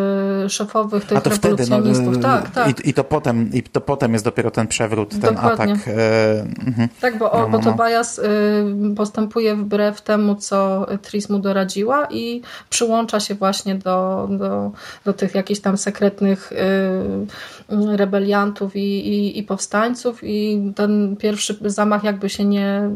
y, 0.46 0.50
szefowych 0.50 1.06
tych 1.06 1.18
A 1.18 1.22
to. 1.22 1.30
Wtedy, 1.30 1.64
no, 1.70 2.20
tak, 2.22 2.50
tak. 2.50 2.86
I, 2.86 2.90
I, 2.90 2.94
to 2.94 3.04
potem, 3.04 3.50
I 3.54 3.64
to 3.64 3.82
potem 3.82 4.14
jest 4.14 4.26
dopiero 4.26 4.52
ten 4.52 4.68
przewrót, 4.68 5.10
ten 5.10 5.36
Dokładnie. 5.36 5.74
atak. 5.74 5.88
E, 5.88 6.42
mhm. 6.68 6.90
Tak, 7.02 7.18
bo, 7.18 7.32
no, 7.34 7.48
no, 7.48 7.50
bo 7.50 7.60
Tobias 7.60 8.20
y, 8.20 8.96
postępuje 8.96 9.56
wbrew 9.56 10.02
temu, 10.02 10.36
co 10.36 10.88
Tris 11.02 11.30
mu 11.30 11.40
doradziła 11.40 12.08
i 12.12 12.42
przyłącza 12.70 13.20
się 13.20 13.36
właśnie 13.36 13.76
do, 13.76 14.28
do, 14.32 14.72
do 15.06 15.14
tych 15.14 15.36
jakichś 15.36 15.60
tam 15.60 15.78
sekretnych 15.78 16.52
y, 16.52 17.98
rebeliantów 17.98 18.76
i, 18.76 18.80
i, 18.80 19.40
i 19.40 19.44
powstańców 19.44 20.24
i 20.24 20.39
ten 20.76 21.16
pierwszy 21.16 21.58
zamach 21.66 22.04
jakby 22.04 22.30
się 22.30 22.46
nie 22.46 22.90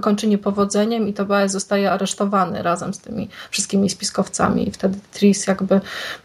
kończy 0.00 0.26
niepowodzeniem 0.26 1.08
i 1.08 1.12
Tobias 1.12 1.52
zostaje 1.52 1.92
aresztowany 1.92 2.62
razem 2.62 2.94
z 2.94 2.98
tymi 2.98 3.28
wszystkimi 3.50 3.90
spiskowcami 3.90 4.68
i 4.68 4.70
wtedy 4.70 4.98
Tris 5.12 5.46
jakby 5.46 5.80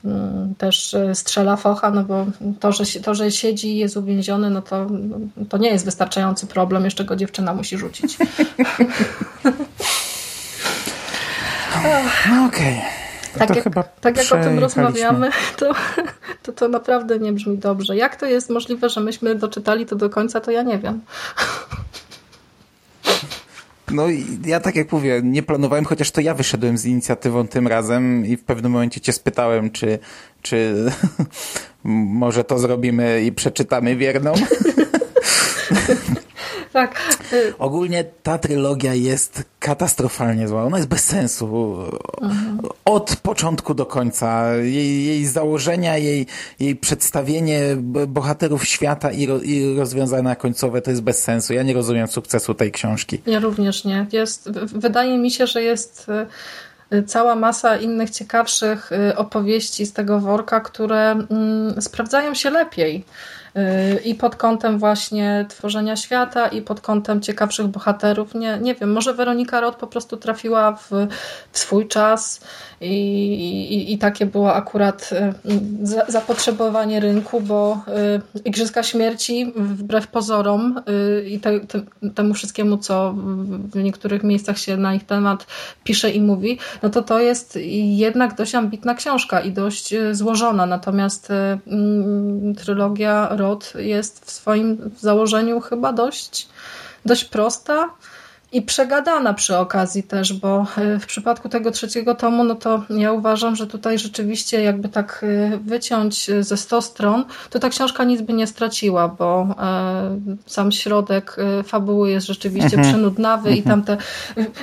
mm, 0.05 0.55
też 0.55 0.93
e, 0.93 1.15
strzela 1.15 1.55
focha, 1.55 1.91
no 1.91 2.03
bo 2.03 2.25
to, 2.59 2.71
że, 2.71 2.85
to, 3.03 3.15
że 3.15 3.31
siedzi 3.31 3.67
i 3.67 3.77
jest 3.77 3.97
uwięziony, 3.97 4.49
no 4.49 4.61
to, 4.61 4.87
to 5.49 5.57
nie 5.57 5.69
jest 5.69 5.85
wystarczający 5.85 6.47
problem, 6.47 6.85
jeszcze 6.85 7.05
go 7.05 7.15
dziewczyna 7.15 7.53
musi 7.53 7.77
rzucić. 7.77 8.17
No 12.29 12.45
okej. 12.45 12.77
Okay. 12.77 12.98
Tak 13.47 13.55
jak, 13.55 13.65
tak 14.01 14.17
jak 14.17 14.31
o 14.31 14.43
tym 14.43 14.59
rozmawiamy, 14.59 15.29
to, 15.57 15.73
to 16.43 16.53
to 16.53 16.67
naprawdę 16.67 17.19
nie 17.19 17.33
brzmi 17.33 17.57
dobrze. 17.57 17.95
Jak 17.95 18.15
to 18.15 18.25
jest 18.25 18.49
możliwe, 18.49 18.89
że 18.89 19.01
myśmy 19.01 19.35
doczytali 19.35 19.85
to 19.85 19.95
do 19.95 20.09
końca, 20.09 20.41
to 20.41 20.51
ja 20.51 20.63
nie 20.63 20.77
wiem. 20.77 21.01
No 23.91 24.03
ja 24.45 24.59
tak 24.59 24.75
jak 24.75 24.91
mówię, 24.91 25.21
nie 25.23 25.43
planowałem, 25.43 25.85
chociaż 25.85 26.11
to 26.11 26.21
ja 26.21 26.33
wyszedłem 26.33 26.77
z 26.77 26.85
inicjatywą 26.85 27.47
tym 27.47 27.67
razem 27.67 28.25
i 28.25 28.37
w 28.37 28.43
pewnym 28.43 28.71
momencie 28.71 29.01
cię 29.01 29.13
spytałem, 29.13 29.71
czy, 29.71 29.99
czy 30.41 30.85
może 31.83 32.43
to 32.43 32.59
zrobimy 32.59 33.23
i 33.23 33.31
przeczytamy 33.31 33.95
wierną. 33.95 34.33
tak. 36.73 37.01
Ogólnie 37.59 38.03
ta 38.23 38.37
trylogia 38.37 38.93
jest 38.93 39.43
katastrofalnie 39.59 40.47
zła. 40.47 40.63
Ona 40.63 40.77
jest 40.77 40.89
bez 40.89 41.05
sensu. 41.05 41.75
Mhm. 42.21 42.59
Od 42.85 43.15
początku 43.15 43.73
do 43.73 43.85
końca. 43.85 44.55
Jej, 44.55 45.05
jej 45.05 45.25
założenia, 45.25 45.97
jej, 45.97 46.25
jej 46.59 46.75
przedstawienie 46.75 47.61
bohaterów 48.07 48.65
świata 48.65 49.11
i, 49.11 49.25
ro, 49.25 49.39
i 49.39 49.75
rozwiązania 49.77 50.35
końcowe 50.35 50.81
to 50.81 50.89
jest 50.89 51.01
bez 51.03 51.23
sensu. 51.23 51.53
Ja 51.53 51.63
nie 51.63 51.73
rozumiem 51.73 52.07
sukcesu 52.07 52.53
tej 52.53 52.71
książki. 52.71 53.21
Ja 53.25 53.39
również 53.39 53.85
nie. 53.85 54.07
Jest, 54.11 54.51
wydaje 54.65 55.17
mi 55.17 55.31
się, 55.31 55.47
że 55.47 55.63
jest 55.63 56.07
y, 56.93 57.03
cała 57.03 57.35
masa 57.35 57.77
innych 57.77 58.09
ciekawszych 58.09 58.91
y, 58.91 59.15
opowieści 59.15 59.85
z 59.85 59.93
tego 59.93 60.19
worka, 60.19 60.59
które 60.59 61.11
mm, 61.11 61.81
sprawdzają 61.81 62.33
się 62.33 62.49
lepiej 62.49 63.05
i 64.05 64.15
pod 64.15 64.35
kątem 64.35 64.79
właśnie 64.79 65.45
tworzenia 65.49 65.95
świata 65.95 66.47
i 66.47 66.61
pod 66.61 66.81
kątem 66.81 67.21
ciekawszych 67.21 67.67
bohaterów. 67.67 68.35
Nie, 68.35 68.57
nie 68.61 68.75
wiem, 68.75 68.91
może 68.91 69.13
Weronika 69.13 69.59
Roth 69.59 69.77
po 69.77 69.87
prostu 69.87 70.17
trafiła 70.17 70.71
w, 70.71 70.89
w 71.51 71.59
swój 71.59 71.87
czas 71.87 72.41
i, 72.81 72.93
i, 73.73 73.93
i, 73.93 73.97
takie 73.97 74.25
było 74.25 74.53
akurat 74.53 75.09
y, 75.11 76.11
zapotrzebowanie 76.11 76.99
rynku, 76.99 77.41
bo 77.41 77.83
y, 78.35 78.41
Igrzyska 78.45 78.83
Śmierci 78.83 79.53
wbrew 79.55 80.07
pozorom 80.07 80.81
y, 80.89 81.29
i 81.29 81.39
te, 81.39 81.59
te, 81.59 81.81
temu 82.15 82.33
wszystkiemu, 82.33 82.77
co 82.77 83.13
w 83.73 83.75
niektórych 83.75 84.23
miejscach 84.23 84.57
się 84.57 84.77
na 84.77 84.93
ich 84.93 85.05
temat 85.05 85.47
pisze 85.83 86.11
i 86.11 86.21
mówi, 86.21 86.59
no 86.83 86.89
to 86.89 87.01
to 87.01 87.19
jest 87.19 87.59
jednak 87.83 88.35
dość 88.35 88.55
ambitna 88.55 88.95
książka 88.95 89.41
i 89.41 89.51
dość 89.51 89.93
złożona, 90.11 90.65
natomiast 90.65 91.29
mm, 91.31 92.55
trylogia 92.55 93.27
Rod 93.31 93.73
jest 93.77 94.25
w 94.25 94.31
swoim 94.31 94.91
założeniu 94.99 95.59
chyba 95.59 95.93
dość, 95.93 96.47
dość 97.05 97.25
prosta 97.25 97.89
i 98.51 98.61
przegadana 98.61 99.33
przy 99.33 99.57
okazji 99.57 100.03
też, 100.03 100.33
bo 100.33 100.65
e, 100.77 100.99
w 100.99 101.05
przypadku 101.05 101.49
tego 101.49 101.71
trzeciego 101.71 102.15
tomu, 102.15 102.43
no 102.43 102.55
to 102.55 102.83
ja 102.89 103.11
uważam, 103.11 103.55
że 103.55 103.67
tutaj 103.67 103.99
rzeczywiście 103.99 104.63
jakby 104.63 104.89
tak 104.89 105.25
e, 105.53 105.57
wyciąć 105.57 106.29
ze 106.39 106.57
100 106.57 106.81
stron, 106.81 107.25
to 107.49 107.59
ta 107.59 107.69
książka 107.69 108.03
nic 108.03 108.21
by 108.21 108.33
nie 108.33 108.47
straciła, 108.47 109.07
bo 109.07 109.55
e, 109.59 110.19
sam 110.45 110.71
środek 110.71 111.35
fabuły 111.63 112.09
jest 112.11 112.27
rzeczywiście 112.27 112.77
mhm. 112.77 112.83
przenudnawy 112.83 113.55
i 113.55 113.57
mhm. 113.57 113.83
tamte, 113.83 113.97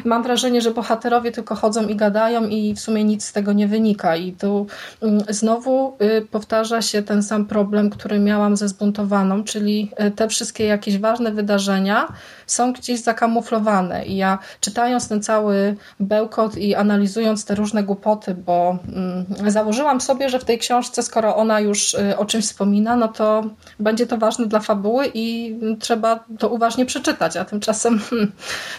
mam 0.05 0.23
wrażenie, 0.23 0.61
że 0.61 0.71
bohaterowie 0.71 1.33
tylko 1.33 1.55
chodzą 1.55 1.87
i 1.87 1.97
gadają 1.97 2.49
i 2.49 2.75
w 2.75 2.81
sumie 2.81 3.05
nic 3.05 3.25
z 3.25 3.33
tego 3.33 3.53
nie 3.53 3.69
wynika 3.69 4.17
i 4.17 4.33
tu 4.33 4.67
mm, 5.03 5.23
znowu 5.29 5.99
powtarza 6.31 6.83
się 6.83 7.03
ten 7.03 7.23
sam 7.23 7.47
problem, 7.47 7.91
który 7.91 8.19
miałam 8.19 8.57
ze 8.57 8.69
zbuntowaną, 8.69 9.45
czyli 9.45 9.91
te 10.17 10.29
wszystkie 10.29 10.65
jakieś 10.65 10.99
ważne 10.99 11.33
wydarzenia 11.33 12.13
są 12.47 12.73
gdzieś 12.73 13.01
zakamuflowane 13.01 13.76
I 14.07 14.17
ja 14.17 14.39
czytając 14.61 15.09
ten 15.09 15.23
cały 15.23 15.77
bełkot 16.01 16.57
i 16.57 16.75
analizując 16.75 17.45
te 17.45 17.55
różne 17.55 17.83
głupoty, 17.83 18.35
bo 18.35 18.79
mm, 18.93 19.51
założyłam 19.51 20.01
sobie, 20.01 20.29
że 20.29 20.39
w 20.39 20.45
tej 20.45 20.59
książce, 20.59 21.03
skoro 21.03 21.37
ona 21.37 21.61
już 21.61 21.95
y, 21.95 22.17
o 22.19 22.25
czymś 22.25 22.45
wspomina, 22.45 22.97
no 22.97 23.09
to 23.09 23.45
będzie 23.81 24.07
to 24.07 24.19
ważne 24.19 24.47
dla 24.47 24.61
fabuły 24.61 25.11
i 25.15 25.57
trzeba 25.81 26.25
to 26.39 26.49
uważnie 26.49 26.87
przeczytać, 26.87 27.37
a 27.37 27.45
tymczasem 27.45 27.99
hmm, 27.99 28.33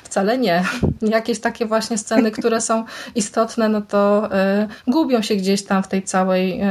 wcale 0.04 0.38
nie. 0.38 0.64
Jakieś 1.02 1.40
takie 1.40 1.66
właśnie 1.66 1.98
sceny, 1.98 2.32
które 2.32 2.62
są 2.62 2.86
istotne, 3.16 3.70
no 3.70 3.82
to 3.82 4.30
y, 4.66 4.92
gubią 4.92 5.22
się 5.22 5.36
gdzieś 5.36 5.64
tam 5.64 5.84
w 5.84 5.88
tej 5.88 6.04
całej, 6.04 6.62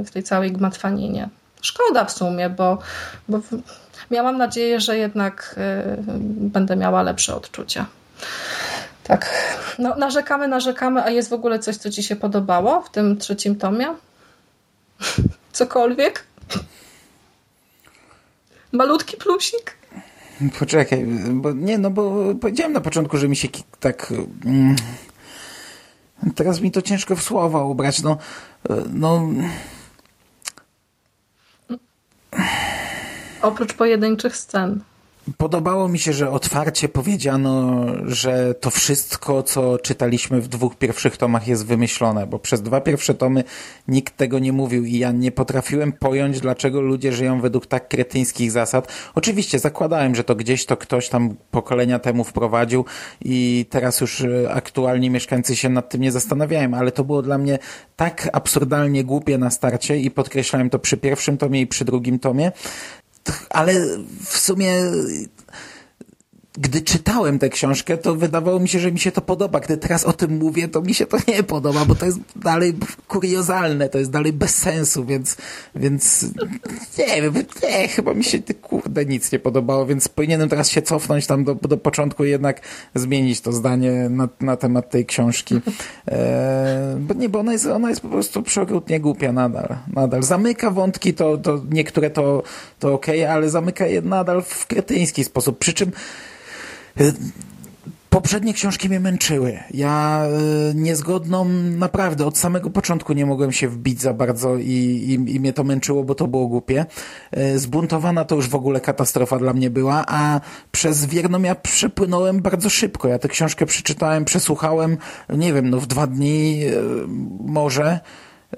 y, 0.00 0.04
w 0.04 0.10
tej 0.10 0.22
całej 0.22 0.52
gmatwaninie. 0.52 1.28
Szkoda 1.60 2.04
w 2.04 2.12
sumie, 2.12 2.50
bo, 2.50 2.78
bo 3.28 3.40
miałam 4.10 4.38
nadzieję, 4.38 4.80
że 4.80 4.98
jednak 4.98 5.56
y, 5.58 6.02
będę 6.26 6.76
miała 6.76 7.02
lepsze 7.02 7.34
odczucia. 7.34 7.86
Tak, 9.04 9.30
no, 9.78 9.96
narzekamy, 9.96 10.48
narzekamy, 10.48 11.04
a 11.04 11.10
jest 11.10 11.30
w 11.30 11.32
ogóle 11.32 11.58
coś, 11.58 11.76
co 11.76 11.90
Ci 11.90 12.02
się 12.02 12.16
podobało 12.16 12.82
w 12.82 12.90
tym 12.90 13.16
trzecim 13.16 13.56
tomie? 13.56 13.86
Cokolwiek? 15.52 16.24
Malutki 18.72 19.16
plusik? 19.16 19.76
Poczekaj, 20.58 21.06
bo 21.30 21.52
nie, 21.52 21.78
no 21.78 21.90
bo 21.90 22.34
powiedziałem 22.40 22.72
na 22.72 22.80
początku, 22.80 23.18
że 23.18 23.28
mi 23.28 23.36
się 23.36 23.48
tak. 23.80 24.12
Mm, 24.44 24.76
teraz 26.34 26.60
mi 26.60 26.70
to 26.70 26.82
ciężko 26.82 27.16
w 27.16 27.22
słowa 27.22 27.64
ubrać. 27.64 28.02
No, 28.02 28.18
no 28.88 29.28
Oprócz 33.44 33.72
pojedynczych 33.72 34.36
scen. 34.36 34.80
Podobało 35.36 35.88
mi 35.88 35.98
się, 35.98 36.12
że 36.12 36.30
otwarcie 36.30 36.88
powiedziano, 36.88 37.84
że 38.06 38.54
to 38.54 38.70
wszystko, 38.70 39.42
co 39.42 39.78
czytaliśmy 39.78 40.40
w 40.40 40.48
dwóch 40.48 40.76
pierwszych 40.76 41.16
tomach 41.16 41.48
jest 41.48 41.66
wymyślone, 41.66 42.26
bo 42.26 42.38
przez 42.38 42.62
dwa 42.62 42.80
pierwsze 42.80 43.14
tomy 43.14 43.44
nikt 43.88 44.16
tego 44.16 44.38
nie 44.38 44.52
mówił 44.52 44.84
i 44.84 44.98
ja 44.98 45.12
nie 45.12 45.32
potrafiłem 45.32 45.92
pojąć, 45.92 46.40
dlaczego 46.40 46.80
ludzie 46.80 47.12
żyją 47.12 47.40
według 47.40 47.66
tak 47.66 47.88
kretyńskich 47.88 48.50
zasad. 48.50 48.92
Oczywiście 49.14 49.58
zakładałem, 49.58 50.14
że 50.14 50.24
to 50.24 50.34
gdzieś 50.34 50.66
to 50.66 50.76
ktoś 50.76 51.08
tam 51.08 51.34
pokolenia 51.50 51.98
temu 51.98 52.24
wprowadził 52.24 52.84
i 53.24 53.66
teraz 53.70 54.00
już 54.00 54.20
e, 54.20 54.52
aktualni 54.52 55.10
mieszkańcy 55.10 55.56
się 55.56 55.68
nad 55.68 55.88
tym 55.88 56.00
nie 56.00 56.12
zastanawiają, 56.12 56.74
ale 56.74 56.92
to 56.92 57.04
było 57.04 57.22
dla 57.22 57.38
mnie 57.38 57.58
tak 57.96 58.28
absurdalnie 58.32 59.04
głupie 59.04 59.38
na 59.38 59.50
starcie 59.50 59.98
i 59.98 60.10
podkreślałem 60.10 60.70
to 60.70 60.78
przy 60.78 60.96
pierwszym 60.96 61.38
tomie 61.38 61.60
i 61.60 61.66
przy 61.66 61.84
drugim 61.84 62.18
tomie, 62.18 62.52
ale 63.50 63.74
w 64.24 64.38
sumie 64.38 64.74
gdy 66.58 66.80
czytałem 66.80 67.38
tę 67.38 67.48
książkę, 67.48 67.98
to 67.98 68.14
wydawało 68.14 68.60
mi 68.60 68.68
się, 68.68 68.78
że 68.78 68.92
mi 68.92 68.98
się 68.98 69.12
to 69.12 69.20
podoba. 69.20 69.60
Gdy 69.60 69.76
teraz 69.76 70.04
o 70.04 70.12
tym 70.12 70.38
mówię, 70.38 70.68
to 70.68 70.82
mi 70.82 70.94
się 70.94 71.06
to 71.06 71.16
nie 71.28 71.42
podoba, 71.42 71.84
bo 71.84 71.94
to 71.94 72.06
jest 72.06 72.18
dalej 72.36 72.74
kuriozalne, 73.08 73.88
to 73.88 73.98
jest 73.98 74.10
dalej 74.10 74.32
bez 74.32 74.56
sensu, 74.56 75.04
więc, 75.04 75.36
więc 75.74 76.26
nie 76.98 77.22
wiem, 77.22 77.34
nie, 77.62 77.88
chyba 77.88 78.14
mi 78.14 78.24
się 78.24 78.38
kurde 78.62 79.04
nic 79.04 79.32
nie 79.32 79.38
podobało, 79.38 79.86
więc 79.86 80.08
powinienem 80.08 80.48
teraz 80.48 80.70
się 80.70 80.82
cofnąć 80.82 81.26
tam 81.26 81.44
do, 81.44 81.54
do 81.54 81.76
początku 81.76 82.24
i 82.24 82.30
jednak 82.30 82.60
zmienić 82.94 83.40
to 83.40 83.52
zdanie 83.52 84.08
na, 84.10 84.28
na 84.40 84.56
temat 84.56 84.90
tej 84.90 85.06
książki. 85.06 85.60
E, 86.08 86.96
bo 87.00 87.14
nie, 87.14 87.28
bo 87.28 87.38
ona 87.38 87.52
jest, 87.52 87.66
ona 87.66 87.88
jest 87.88 88.00
po 88.00 88.08
prostu 88.08 88.42
przeokrutnie 88.42 89.00
głupia 89.00 89.32
nadal. 89.32 89.76
nadal. 89.92 90.22
Zamyka 90.22 90.70
wątki, 90.70 91.14
to, 91.14 91.38
to 91.38 91.62
niektóre 91.70 92.10
to, 92.10 92.42
to 92.78 92.94
okej, 92.94 93.22
okay, 93.22 93.34
ale 93.34 93.50
zamyka 93.50 93.86
je 93.86 94.02
nadal 94.02 94.42
w 94.42 94.66
kretyński 94.66 95.24
sposób. 95.24 95.58
Przy 95.58 95.72
czym 95.72 95.92
poprzednie 98.10 98.54
książki 98.54 98.88
mnie 98.88 99.00
męczyły. 99.00 99.58
Ja 99.70 100.26
y, 100.70 100.74
niezgodną 100.74 101.44
naprawdę 101.78 102.26
od 102.26 102.38
samego 102.38 102.70
początku 102.70 103.12
nie 103.12 103.26
mogłem 103.26 103.52
się 103.52 103.68
wbić 103.68 104.00
za 104.00 104.14
bardzo 104.14 104.56
i, 104.56 104.70
i, 105.08 105.34
i 105.34 105.40
mnie 105.40 105.52
to 105.52 105.64
męczyło, 105.64 106.04
bo 106.04 106.14
to 106.14 106.26
było 106.26 106.46
głupie. 106.46 106.86
Y, 107.38 107.58
zbuntowana 107.58 108.24
to 108.24 108.34
już 108.34 108.48
w 108.48 108.54
ogóle 108.54 108.80
katastrofa 108.80 109.38
dla 109.38 109.52
mnie 109.52 109.70
była, 109.70 110.04
a 110.06 110.40
przez 110.72 111.06
wierną 111.06 111.42
ja 111.42 111.54
przepłynąłem 111.54 112.42
bardzo 112.42 112.70
szybko. 112.70 113.08
Ja 113.08 113.18
tę 113.18 113.28
książkę 113.28 113.66
przeczytałem, 113.66 114.24
przesłuchałem, 114.24 114.96
nie 115.28 115.52
wiem, 115.52 115.70
no 115.70 115.80
w 115.80 115.86
dwa 115.86 116.06
dni 116.06 116.60
może. 117.40 118.00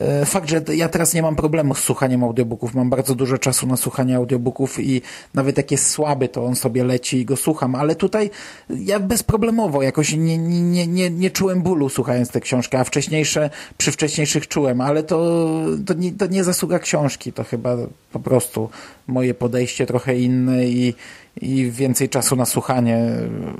E, 0.01 0.26
fakt, 0.26 0.49
że 0.49 0.62
ja 0.74 0.88
teraz 0.88 1.14
nie 1.14 1.22
mam 1.22 1.36
problemu 1.36 1.74
z 1.74 1.78
słuchaniem 1.78 2.24
audiobooków. 2.24 2.74
Mam 2.74 2.90
bardzo 2.90 3.14
dużo 3.14 3.38
czasu 3.38 3.66
na 3.66 3.76
słuchanie 3.76 4.16
audiobooków 4.16 4.80
i 4.80 5.03
nawet 5.34 5.57
jak 5.57 5.70
jest 5.70 5.90
słaby, 5.90 6.28
to 6.28 6.44
on 6.44 6.57
sobie 6.57 6.84
leci 6.84 7.18
i 7.18 7.24
go 7.24 7.36
słucham. 7.36 7.74
Ale 7.74 7.94
tutaj 7.94 8.30
ja 8.70 9.01
bezproblemowo 9.01 9.82
jakoś 9.82 10.12
nie, 10.12 10.38
nie, 10.38 10.86
nie, 10.86 11.11
nie 11.11 11.30
czułem 11.30 11.62
bólu 11.62 11.88
słuchając 11.88 12.30
tę 12.30 12.40
książkę, 12.40 12.78
a 12.78 12.84
wcześniejsze, 12.84 13.51
przy 13.78 13.92
wcześniejszych 13.92 14.49
czułem, 14.49 14.80
ale 14.80 15.03
to, 15.03 15.44
to, 15.86 15.94
nie, 15.94 16.12
to 16.12 16.26
nie 16.26 16.44
zasługa 16.44 16.78
książki. 16.78 17.32
To 17.32 17.44
chyba 17.44 17.76
po 18.12 18.20
prostu 18.20 18.70
moje 19.07 19.34
podejście 19.34 19.86
trochę 19.86 20.18
inne 20.18 20.66
i, 20.66 20.94
i 21.41 21.70
więcej 21.70 22.09
czasu 22.09 22.37
na 22.37 22.47
słuchanie. 22.47 23.11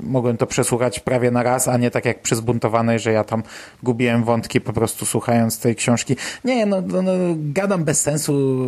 Mogłem 0.03 0.37
to 0.37 0.47
przesłuchać 0.47 0.99
prawie 0.99 1.31
na 1.31 1.43
raz, 1.43 1.67
a 1.67 1.77
nie 1.77 1.91
tak 1.91 2.05
jak 2.05 2.21
przy 2.21 2.35
zbuntowanej, 2.35 2.99
że 2.99 3.11
ja 3.11 3.23
tam 3.23 3.43
gubiłem 3.83 4.23
wątki 4.23 4.61
po 4.61 4.73
prostu 4.73 5.05
słuchając 5.05 5.59
tej 5.59 5.75
książki. 5.75 6.15
Nie, 6.45 6.65
no, 6.65 6.81
no, 6.81 7.01
no 7.01 7.11
gadam 7.37 7.83
bez 7.83 8.01
sensu 8.01 8.61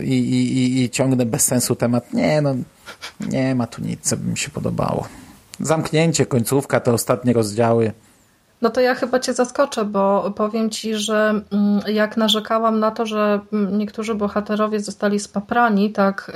e, 0.00 0.04
i, 0.04 0.30
i, 0.30 0.82
i 0.82 0.90
ciągnę 0.90 1.26
bez 1.26 1.44
sensu 1.44 1.74
temat. 1.74 2.12
Nie, 2.12 2.40
no 2.40 2.54
nie 3.28 3.54
ma 3.54 3.66
tu 3.66 3.82
nic, 3.82 4.00
co 4.00 4.16
by 4.16 4.30
mi 4.30 4.38
się 4.38 4.50
podobało. 4.50 5.08
Zamknięcie, 5.60 6.26
końcówka, 6.26 6.80
te 6.80 6.92
ostatnie 6.92 7.32
rozdziały. 7.32 7.92
No 8.64 8.70
to 8.70 8.80
ja 8.80 8.94
chyba 8.94 9.20
cię 9.20 9.34
zaskoczę, 9.34 9.84
bo 9.84 10.30
powiem 10.36 10.70
ci, 10.70 10.94
że 10.94 11.40
mm, 11.52 11.80
jak 11.86 12.16
narzekałam 12.16 12.80
na 12.80 12.90
to, 12.90 13.06
że 13.06 13.40
mm, 13.52 13.78
niektórzy 13.78 14.14
bohaterowie 14.14 14.80
zostali 14.80 15.20
spaprani, 15.20 15.92
tak 15.92 16.32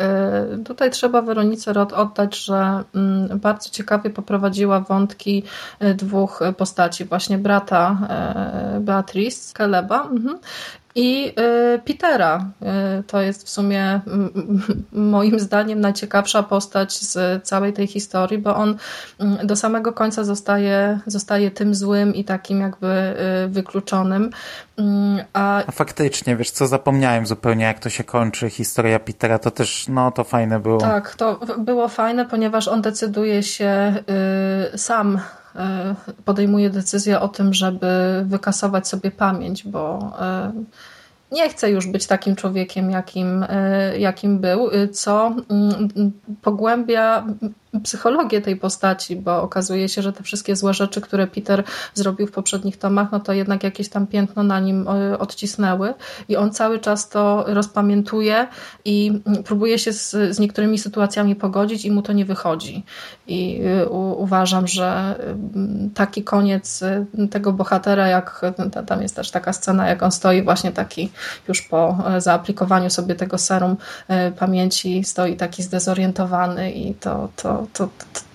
y, 0.55 0.64
tutaj 0.64 0.91
trzeba 0.91 1.22
Weronice 1.22 1.72
Rod 1.72 1.93
oddać, 1.93 2.45
że 2.45 2.85
mm, 2.95 3.39
bardzo 3.39 3.70
ciekawie 3.70 4.11
poprowadziła 4.11 4.81
wątki 4.81 5.43
y, 5.83 5.95
dwóch 5.95 6.41
postaci, 6.57 7.05
właśnie 7.05 7.39
brata 7.39 7.97
y, 8.76 8.81
Beatrice, 8.81 9.55
Keleba 9.55 10.03
mhm, 10.03 10.39
i 10.95 11.34
y, 11.74 11.78
Petera. 11.78 12.47
Y, 13.01 13.03
to 13.03 13.20
jest 13.20 13.47
w 13.47 13.51
sumie 13.51 14.01
moim 14.93 15.41
zdaniem 15.41 15.80
najciekawsza 15.80 16.43
postać 16.43 16.99
z 16.99 17.45
całej 17.45 17.72
tej 17.72 17.86
historii, 17.86 18.39
bo 18.39 18.57
on 18.57 18.76
mm, 19.18 19.47
do 19.47 19.57
samego 19.57 19.93
końca 19.93 20.24
zostaje, 20.24 20.99
zostaje 21.07 21.51
tym 21.51 21.74
złym 21.74 22.14
i 22.14 22.24
takim 22.24 22.61
jakby 22.61 23.14
y, 23.45 23.49
wykluczonym. 23.49 24.30
Mm, 24.78 25.24
a... 25.32 25.62
A 25.66 25.72
faktycznie, 25.72 26.36
wiesz 26.36 26.51
co, 26.51 26.66
zapomniałem 26.66 27.26
zupełnie 27.26 27.64
jak 27.64 27.78
to 27.78 27.91
się 27.91 28.05
kończy, 28.05 28.51
historia 28.51 28.99
Petera, 28.99 29.39
to 29.39 29.51
też, 29.51 29.89
no 29.89 30.11
to 30.11 30.24
fajne 30.24 30.61
było. 30.61 30.80
Tak, 30.80 31.14
to 31.14 31.41
było 31.59 31.89
fajne, 31.89 32.26
ponieważ 32.26 32.68
on 32.68 32.82
decyduje 32.82 33.43
się 33.43 33.95
sam 34.76 35.20
podejmuje 36.25 36.71
decyzję 36.71 37.21
o 37.21 37.29
tym, 37.29 37.55
żeby 37.55 37.87
wykasować 38.25 38.89
sobie 38.89 39.11
pamięć, 39.11 39.65
bo 39.67 40.13
e, 40.21 40.53
nie 41.33 41.49
chce 41.49 41.71
już 41.71 41.87
być 41.87 42.07
takim 42.07 42.37
człowiekiem, 42.37 42.91
jakim, 42.91 43.45
e, 43.49 43.99
jakim 43.99 44.39
był, 44.39 44.71
co 44.93 45.35
mm, 45.51 46.13
pogłębia 46.43 47.27
psychologię 47.83 48.41
tej 48.41 48.57
postaci, 48.57 49.16
bo 49.16 49.43
okazuje 49.43 49.89
się, 49.89 50.03
że 50.03 50.12
te 50.12 50.23
wszystkie 50.23 50.57
złe 50.57 50.75
rzeczy, 50.75 51.01
które 51.01 51.27
Peter 51.27 51.64
zrobił 51.95 52.27
w 52.27 52.33
poprzednich 52.33 52.77
tomach, 52.77 53.12
no 53.12 53.21
to 53.21 53.33
jednak 53.33 53.64
jakieś 53.64 53.89
tam 53.89 54.07
piętno 54.07 54.43
na 54.43 54.61
nim 54.61 54.89
e, 54.89 55.19
odcisnęły 55.19 55.95
i 56.29 56.37
on 56.37 56.51
cały 56.51 56.79
czas 56.79 57.09
to 57.09 57.45
rozpamiętuje 57.47 58.49
i 58.85 59.21
próbuje 59.45 59.79
się 59.79 59.93
z, 59.93 60.11
z 60.11 60.39
niektórymi 60.39 60.79
sytuacjami 60.79 61.37
pogodzić 61.37 61.85
i 61.85 61.91
mu 61.91 62.03
to 62.03 62.12
nie 62.12 62.25
wychodzi. 62.25 62.85
I 63.27 63.61
e, 63.64 63.89
u, 63.89 64.23
uważam, 64.23 64.66
że 64.66 65.14
mm, 65.55 65.91
taki 65.95 66.25
koniec 66.25 66.83
e, 66.83 67.07
tego 67.31 67.53
bohatera, 67.53 68.09
jak 68.09 68.43
tam 68.87 69.03
jest 69.03 69.16
też 69.16 69.31
taka 69.31 69.53
scena, 69.53 69.89
jak 69.89 70.03
on 70.03 70.12
stoi 70.12 70.43
właśnie 70.43 70.73
taki 70.73 71.11
już 71.49 71.62
po 71.62 71.99
zaaplikowaniu 72.19 72.91
sobie 72.91 73.14
tego 73.14 73.39
serum 73.39 73.77
pamięci, 74.39 75.05
stoi 75.05 75.37
taki 75.37 75.62
zdezorientowany 75.62 76.73
i 76.73 76.95
to, 76.95 77.29
to 77.37 77.58
to, 77.73 77.89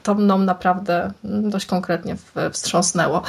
to, 0.03 0.15
mną 0.15 0.37
naprawdę 0.37 1.11
dość 1.23 1.65
konkretnie 1.65 2.15
wstrząsnęło. 2.51 3.21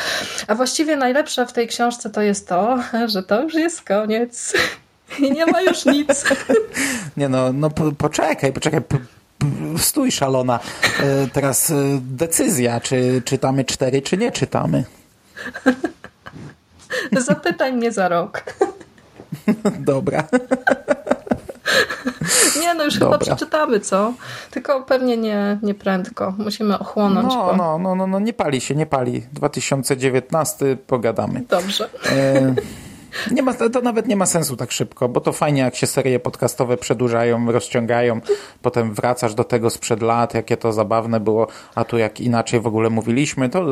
A 0.49 0.55
właściwie 0.55 0.97
najlepsze 0.97 1.47
w 1.47 1.53
tej 1.53 1.69
książce 1.69 2.11
to 2.11 2.23
jest 2.23 2.49
to, 2.49 2.79
że 3.07 3.23
to 3.23 3.43
już 3.43 3.55
jest 3.55 3.83
koniec. 3.83 4.53
I 5.19 5.33
nie 5.33 5.47
ma 5.47 5.61
już 5.61 5.85
nic. 5.85 6.25
Nie 7.17 7.29
no, 7.29 7.53
no 7.53 7.71
po, 7.71 7.93
poczekaj, 7.93 8.53
poczekaj. 8.53 8.81
Stój 9.79 10.13
szalona. 10.13 10.61
E, 11.01 11.27
teraz 11.27 11.71
e, 11.71 11.75
decyzja, 12.01 12.81
czy 12.81 13.23
czytamy 13.25 13.65
cztery, 13.65 14.03
czy 14.03 14.17
nie 14.17 14.33
czytamy. 14.33 14.85
Zapytaj 17.13 17.73
mnie 17.73 17.93
za 17.93 18.09
rok. 18.09 18.45
Dobra. 19.79 20.25
Nie, 22.63 22.75
no 22.75 22.85
już 22.85 22.99
Dobra. 22.99 23.19
chyba 23.19 23.35
przeczytamy, 23.35 23.81
co? 23.81 24.13
Tylko 24.51 24.83
pewnie 24.83 25.17
nie, 25.17 25.59
nie 25.63 25.75
prędko. 25.75 26.35
Musimy 26.39 26.79
ochłonąć. 26.79 27.35
No, 27.35 27.47
bo... 27.47 27.57
no, 27.57 27.79
no, 27.79 27.95
no, 27.95 28.07
no, 28.07 28.21
nie 28.21 28.33
pali 28.33 28.61
się, 28.61 28.75
nie 28.75 28.87
pali. 28.87 29.23
2019 29.33 30.77
pogadamy. 30.87 31.43
Dobrze. 31.49 31.89
E, 32.07 32.55
nie 33.31 33.43
ma, 33.43 33.55
to 33.55 33.81
nawet 33.81 34.09
nie 34.09 34.17
ma 34.17 34.27
sensu 34.27 34.57
tak 34.57 34.73
szybko, 34.73 35.09
bo 35.09 35.21
to 35.21 35.33
fajnie, 35.33 35.63
jak 35.63 35.77
się 35.77 35.87
serie 35.87 36.21
podcastowe 36.21 36.77
przedłużają, 36.77 37.53
rozciągają, 37.53 38.21
potem 38.63 38.95
wracasz 38.95 39.35
do 39.35 39.45
tego 39.45 39.71
sprzed 39.71 40.03
lat, 40.03 40.35
jakie 40.35 40.57
to 40.57 40.73
zabawne 40.73 41.21
było, 41.21 41.47
a 41.75 41.85
tu 41.85 41.99
jak 41.99 42.21
inaczej 42.21 42.61
w 42.61 42.67
ogóle 42.67 42.91
mówiliśmy, 42.91 43.49
to, 43.49 43.67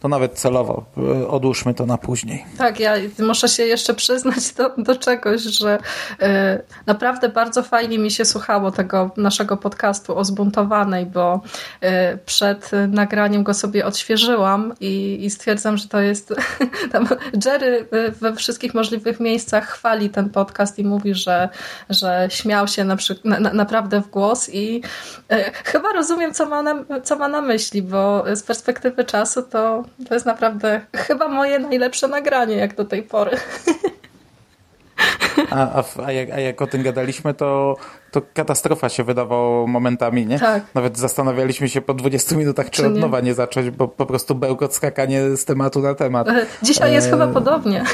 to 0.00 0.08
nawet 0.08 0.32
celowo 0.32 0.84
e, 0.96 1.28
odłóżmy 1.28 1.74
to 1.74 1.86
na 1.86 1.98
później. 1.98 2.44
Tak, 2.58 2.80
ja 2.80 2.94
muszę 3.18 3.48
się 3.48 3.62
jeszcze 3.62 3.94
przyznać 3.94 4.52
do, 4.52 4.70
do 4.78 4.96
czegoś, 4.96 5.42
że 5.42 5.78
e, 6.20 6.62
naprawdę 6.86 7.28
bardzo 7.28 7.62
fajnie 7.62 7.98
mi 7.98 8.10
się 8.10 8.24
słuchało 8.24 8.70
tego 8.70 9.10
naszego 9.16 9.56
podcastu 9.56 10.18
o 10.18 10.24
zbuntowanej, 10.24 11.06
bo 11.06 11.40
e, 11.80 12.16
przed 12.16 12.70
nagraniem 12.88 13.42
go 13.42 13.54
sobie 13.54 13.86
odświeżyłam 13.86 14.74
i, 14.80 15.24
i 15.24 15.30
stwierdzam, 15.30 15.76
że 15.76 15.88
to 15.88 16.00
jest 16.00 16.34
tam 16.92 17.08
Jerry 17.44 17.88
we 18.20 18.34
wszystkich 18.34 18.74
możliwych 18.74 18.85
miejscach 19.20 19.68
chwali 19.68 20.10
ten 20.10 20.30
podcast 20.30 20.78
i 20.78 20.84
mówi, 20.84 21.14
że, 21.14 21.48
że 21.90 22.28
śmiał 22.30 22.68
się 22.68 22.84
na, 22.84 22.96
przy, 22.96 23.20
na, 23.24 23.38
naprawdę 23.40 24.02
w 24.02 24.08
głos 24.10 24.50
i 24.52 24.82
e, 25.30 25.52
chyba 25.64 25.92
rozumiem, 25.92 26.34
co 26.34 26.46
ma, 26.46 26.62
na, 26.62 26.84
co 27.02 27.16
ma 27.16 27.28
na 27.28 27.40
myśli, 27.40 27.82
bo 27.82 28.24
z 28.36 28.42
perspektywy 28.42 29.04
czasu 29.04 29.42
to, 29.42 29.84
to 30.08 30.14
jest 30.14 30.26
naprawdę 30.26 30.80
chyba 30.94 31.28
moje 31.28 31.58
najlepsze 31.58 32.08
nagranie 32.08 32.56
jak 32.56 32.74
do 32.74 32.84
tej 32.84 33.02
pory. 33.02 33.36
A, 35.50 35.80
a, 35.80 35.84
a, 36.06 36.12
jak, 36.12 36.30
a 36.30 36.40
jak 36.40 36.62
o 36.62 36.66
tym 36.66 36.82
gadaliśmy, 36.82 37.34
to, 37.34 37.76
to 38.10 38.22
katastrofa 38.34 38.88
się 38.88 39.04
wydawało 39.04 39.66
momentami, 39.66 40.26
nie? 40.26 40.38
Tak. 40.38 40.62
Nawet 40.74 40.98
zastanawialiśmy 40.98 41.68
się 41.68 41.80
po 41.80 41.94
20 41.94 42.36
minutach, 42.36 42.70
czy, 42.70 42.82
Czy 42.82 42.86
od 42.88 42.94
nie? 42.94 43.00
nowa 43.00 43.20
nie 43.20 43.34
zacząć, 43.34 43.70
bo 43.70 43.88
po 43.88 44.06
prostu 44.06 44.34
bełkot 44.34 44.74
skakanie 44.74 45.36
z 45.36 45.44
tematu 45.44 45.80
na 45.80 45.94
temat. 45.94 46.28
Dzisiaj 46.62 46.92
jest 46.92 47.06
E, 47.06 47.10
chyba 47.10 47.26
podobnie. 47.26 47.84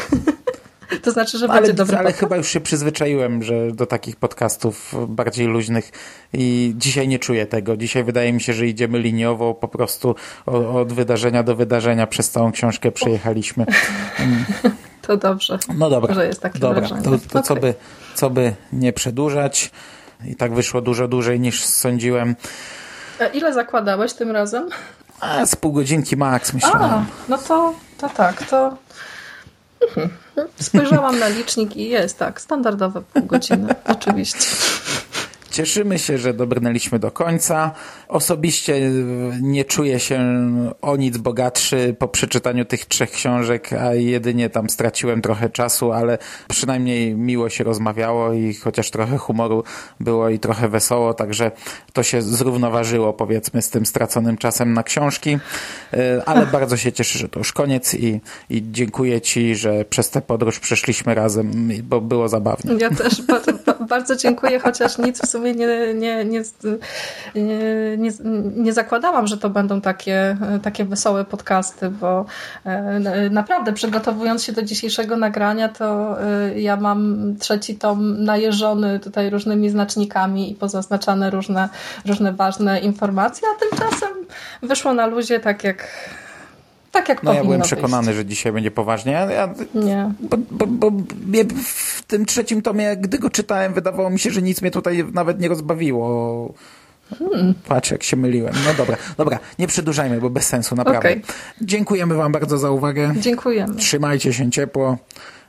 To 1.03 1.11
znaczy, 1.11 1.39
że 1.39 1.47
Ale, 1.49 1.55
będzie 1.55 1.73
dobry 1.73 1.97
ale 1.97 2.05
podcast. 2.05 2.21
chyba 2.21 2.37
już 2.37 2.49
się 2.49 2.61
przyzwyczaiłem, 2.61 3.43
że 3.43 3.73
do 3.73 3.87
takich 3.87 4.17
podcastów 4.17 4.95
bardziej 5.09 5.47
luźnych 5.47 5.91
i 6.33 6.73
dzisiaj 6.77 7.09
nie 7.09 7.19
czuję 7.19 7.47
tego. 7.47 7.77
Dzisiaj 7.77 8.05
wydaje 8.05 8.33
mi 8.33 8.41
się, 8.41 8.53
że 8.53 8.67
idziemy 8.67 8.99
liniowo, 8.99 9.55
po 9.55 9.69
prostu 9.69 10.15
od 10.47 10.93
wydarzenia 10.93 11.43
do 11.43 11.57
wydarzenia 11.57 12.07
przez 12.07 12.31
całą 12.31 12.53
książkę 12.53 12.93
przejechaliśmy. 12.93 13.67
To 15.03 15.17
dobrze. 15.17 15.59
No 15.75 15.91
dobra, 15.91 16.15
Że 16.15 16.27
jest 16.27 16.41
takie 16.41 16.59
dobra. 16.59 16.81
wrażenie. 16.81 17.03
To, 17.03 17.11
to 17.31 17.43
co, 17.43 17.55
Okej. 17.55 17.63
by, 17.63 17.75
co 18.15 18.31
by 18.31 18.55
nie 18.73 18.93
przedłużać 18.93 19.71
i 20.25 20.37
tak 20.37 20.55
wyszło 20.55 20.81
dużo 20.81 21.09
dłużej 21.09 21.41
niż 21.41 21.65
sądziłem. 21.65 22.37
E, 23.21 23.31
Ile 23.31 23.53
zakładałeś 23.53 24.13
tym 24.13 24.31
razem? 24.31 24.69
A 25.21 25.47
z 25.47 25.57
pół 25.57 25.73
godzinki 25.73 26.17
max 26.17 26.51
A, 26.51 26.55
myślałem. 26.55 27.07
no 27.29 27.39
to, 27.39 27.75
to 27.99 28.09
tak, 28.09 28.47
to. 28.47 28.77
Spojrzałam 30.61 31.19
na 31.19 31.29
licznik 31.29 31.77
i 31.77 31.89
jest 31.89 32.19
tak, 32.19 32.41
standardowe 32.41 33.03
pół 33.13 33.23
godziny, 33.23 33.75
oczywiście. 33.89 34.47
Cieszymy 35.53 35.99
się, 35.99 36.19
że 36.19 36.35
dobrnęliśmy 36.35 36.99
do 36.99 37.11
końca. 37.11 37.71
Osobiście 38.09 38.75
y, 38.75 38.91
nie 39.41 39.65
czuję 39.65 40.01
się 40.01 40.21
o 40.83 40.97
nic 40.97 41.17
bogatszy 41.17 41.97
po 41.99 42.09
przeczytaniu 42.09 42.65
tych 42.65 42.87
trzech 42.87 43.11
książek, 43.11 43.73
a 43.73 43.95
jedynie 43.95 44.51
tam 44.51 44.71
straciłem 44.71 45.23
trochę 45.23 45.51
czasu, 45.51 45.93
ale 45.93 46.19
przynajmniej 46.49 47.15
miło 47.15 47.49
się 47.49 47.65
rozmawiało 47.65 48.33
i 48.33 48.55
chociaż 48.55 48.91
trochę 48.91 49.19
humoru 49.19 49.65
było 50.01 50.29
i 50.29 50.39
trochę 50.39 50.69
wesoło, 50.69 51.15
także 51.15 51.51
to 51.93 52.03
się 52.03 52.23
zrównoważyło 52.23 53.13
powiedzmy 53.13 53.63
z 53.63 53.71
tym 53.71 53.87
straconym 53.87 54.37
czasem 54.37 54.73
na 54.73 54.83
książki, 54.83 55.39
Y, 55.95 56.25
ale 56.25 56.47
bardzo 56.47 56.77
się 56.77 56.93
cieszę, 56.93 57.19
że 57.19 57.29
to 57.29 57.41
już 57.41 57.53
koniec 57.53 57.95
i, 57.95 58.21
i 58.51 58.63
dziękuję 58.71 59.21
Ci, 59.21 59.57
że 59.57 59.85
przez 59.85 60.11
tę 60.11 60.23
podróż 60.23 60.59
przeszliśmy 60.59 61.15
razem, 61.15 61.71
bo 61.83 62.01
było 62.01 62.29
zabawnie. 62.29 62.75
Ja 62.79 62.91
też 62.91 63.23
ba 63.23 63.41
ba 63.41 63.62
bardzo 63.83 64.17
dziękuję, 64.17 64.61
chociaż 64.61 64.99
nic 64.99 65.23
w 65.23 65.27
sumie 65.27 65.55
nie, 65.55 65.95
nie, 65.95 66.25
nie, 66.25 66.43
nie, 67.35 68.13
nie, 68.57 68.73
zakładałam, 68.73 69.27
że 69.27 69.39
to 69.39 69.51
będą 69.51 69.81
takie, 69.81 70.37
takie 70.63 70.85
wesołe 70.85 71.25
podcasty, 71.25 71.91
bo 71.91 72.25
e, 72.65 73.31
naprawdę 73.31 73.73
przygotowując 73.73 74.45
się 74.45 74.53
do 74.53 74.63
dzisiejszego 74.63 75.17
nagrania, 75.17 75.69
to 75.69 76.17
e, 76.23 76.61
ja 76.61 76.77
mam 76.77 77.35
trzeci 77.39 77.75
tom 77.75 78.25
najeżony 78.25 79.01
tutaj 79.01 79.31
różnymi 79.31 79.71
znacznikami 79.71 80.53
i 80.53 80.55
pozaznaczane 80.55 81.31
różne, 81.31 81.69
różne 82.07 82.33
ważne 82.33 82.81
informacje, 82.81 83.49
a 83.57 83.61
tymczasem 83.61 84.09
wyszło 84.63 84.95
na 84.95 85.07
luzie 85.07 85.41
tak 85.41 85.65
jak 85.65 85.89
tak 86.93 87.09
jak 87.09 87.23
No 87.23 87.31
ja 87.31 87.37
powinno 87.39 87.45
byłem 87.45 87.61
wyjść. 87.61 87.73
przekonany, 87.75 88.15
że 88.15 88.25
dzisiaj 88.27 88.53
będzie 88.53 88.71
poważnie. 88.71 89.13
Ja, 89.13 89.31
ja, 89.31 89.55
Nie. 89.75 90.13
bo, 90.21 90.37
bo, 90.51 90.67
bo 90.67 90.91
mnie 91.27 91.45
w 91.65 92.03
tym 92.07 92.27
trzecim 92.27 92.63
tomie, 92.63 92.97
gdy 92.97 93.19
go 93.19 93.31
czytałem, 93.31 93.75
wydawało 93.75 94.11
mi 94.11 94.19
się, 94.19 94.31
że 94.31 94.43
nic 94.43 94.63
mnie 94.63 94.71
tutaj 94.71 95.05
nawet 95.13 95.41
nie 95.41 95.49
rozbawiło. 95.49 96.55
Hmm. 97.19 97.55
Patrz, 97.69 97.91
jak 97.91 98.03
się 98.03 98.17
myliłem. 98.17 98.55
No 98.67 98.75
dobra, 98.75 98.97
dobra, 99.17 99.39
nie 99.59 99.67
przedłużajmy, 99.67 100.21
bo 100.21 100.31
bez 100.31 100.47
sensu, 100.47 100.75
naprawdę. 100.77 100.99
Okej. 100.99 101.23
Dziękujemy 101.61 102.15
Wam 102.15 102.33
bardzo 102.33 102.59
za 102.59 102.71
uwagę. 102.71 103.13
Dziękujemy. 103.17 103.75
Trzymajcie 103.75 104.33
się 104.33 104.51
ciepło. 104.51 104.99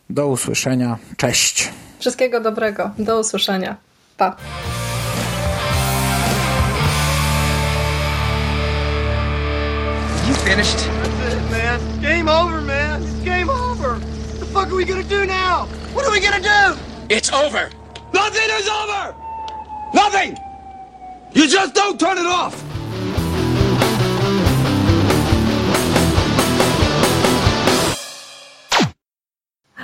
Do 0.09 0.27
usłyszenia. 0.27 0.97
Cześć. 1.17 1.69
Wszystkiego 1.99 2.39
dobrego. 2.39 2.91
Do 2.97 3.19
usłyszenia. 3.19 3.77
Pa. 4.17 4.35
You 10.27 10.33
finished? 10.35 10.92
Game 12.23 12.31
over, 12.31 12.61
man. 12.61 13.03
It's 13.03 13.19
game 13.25 13.49
over. 13.49 13.99
What 13.99 14.39
the 14.39 14.45
fuck 14.45 14.71
are 14.71 14.75
we 14.75 14.85
gonna 14.85 15.03
do 15.03 15.25
now? 15.25 15.65
What 15.91 16.05
are 16.05 16.11
we 16.11 16.21
gonna 16.21 16.39
do? 16.39 16.79
It's 17.09 17.29
over. 17.33 17.69
Nothing 18.13 18.49
is 18.59 18.69
over! 18.69 19.13
Nothing! 19.93 20.37
You 21.33 21.49
just 21.49 21.75
don't 21.75 21.99
turn 21.99 22.17
it 22.17 22.25
off! 22.25 22.55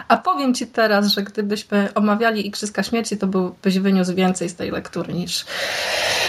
A 0.07 0.17
powiem 0.17 0.53
Ci 0.53 0.67
teraz, 0.67 1.07
że 1.07 1.23
gdybyśmy 1.23 1.89
omawiali 1.95 2.47
Igrzyska 2.47 2.83
Śmierci, 2.83 3.17
to 3.17 3.27
byś 3.61 3.79
wyniósł 3.79 4.15
więcej 4.15 4.49
z 4.49 4.55
tej 4.55 4.71
lektury 4.71 5.13
niż 5.13 5.45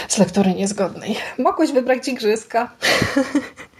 z 0.07 0.17
lektury 0.17 0.53
niezgodnej. 0.53 1.17
Mogłeś 1.37 1.71
wybrać 1.71 2.07
Igrzyska. 2.07 2.71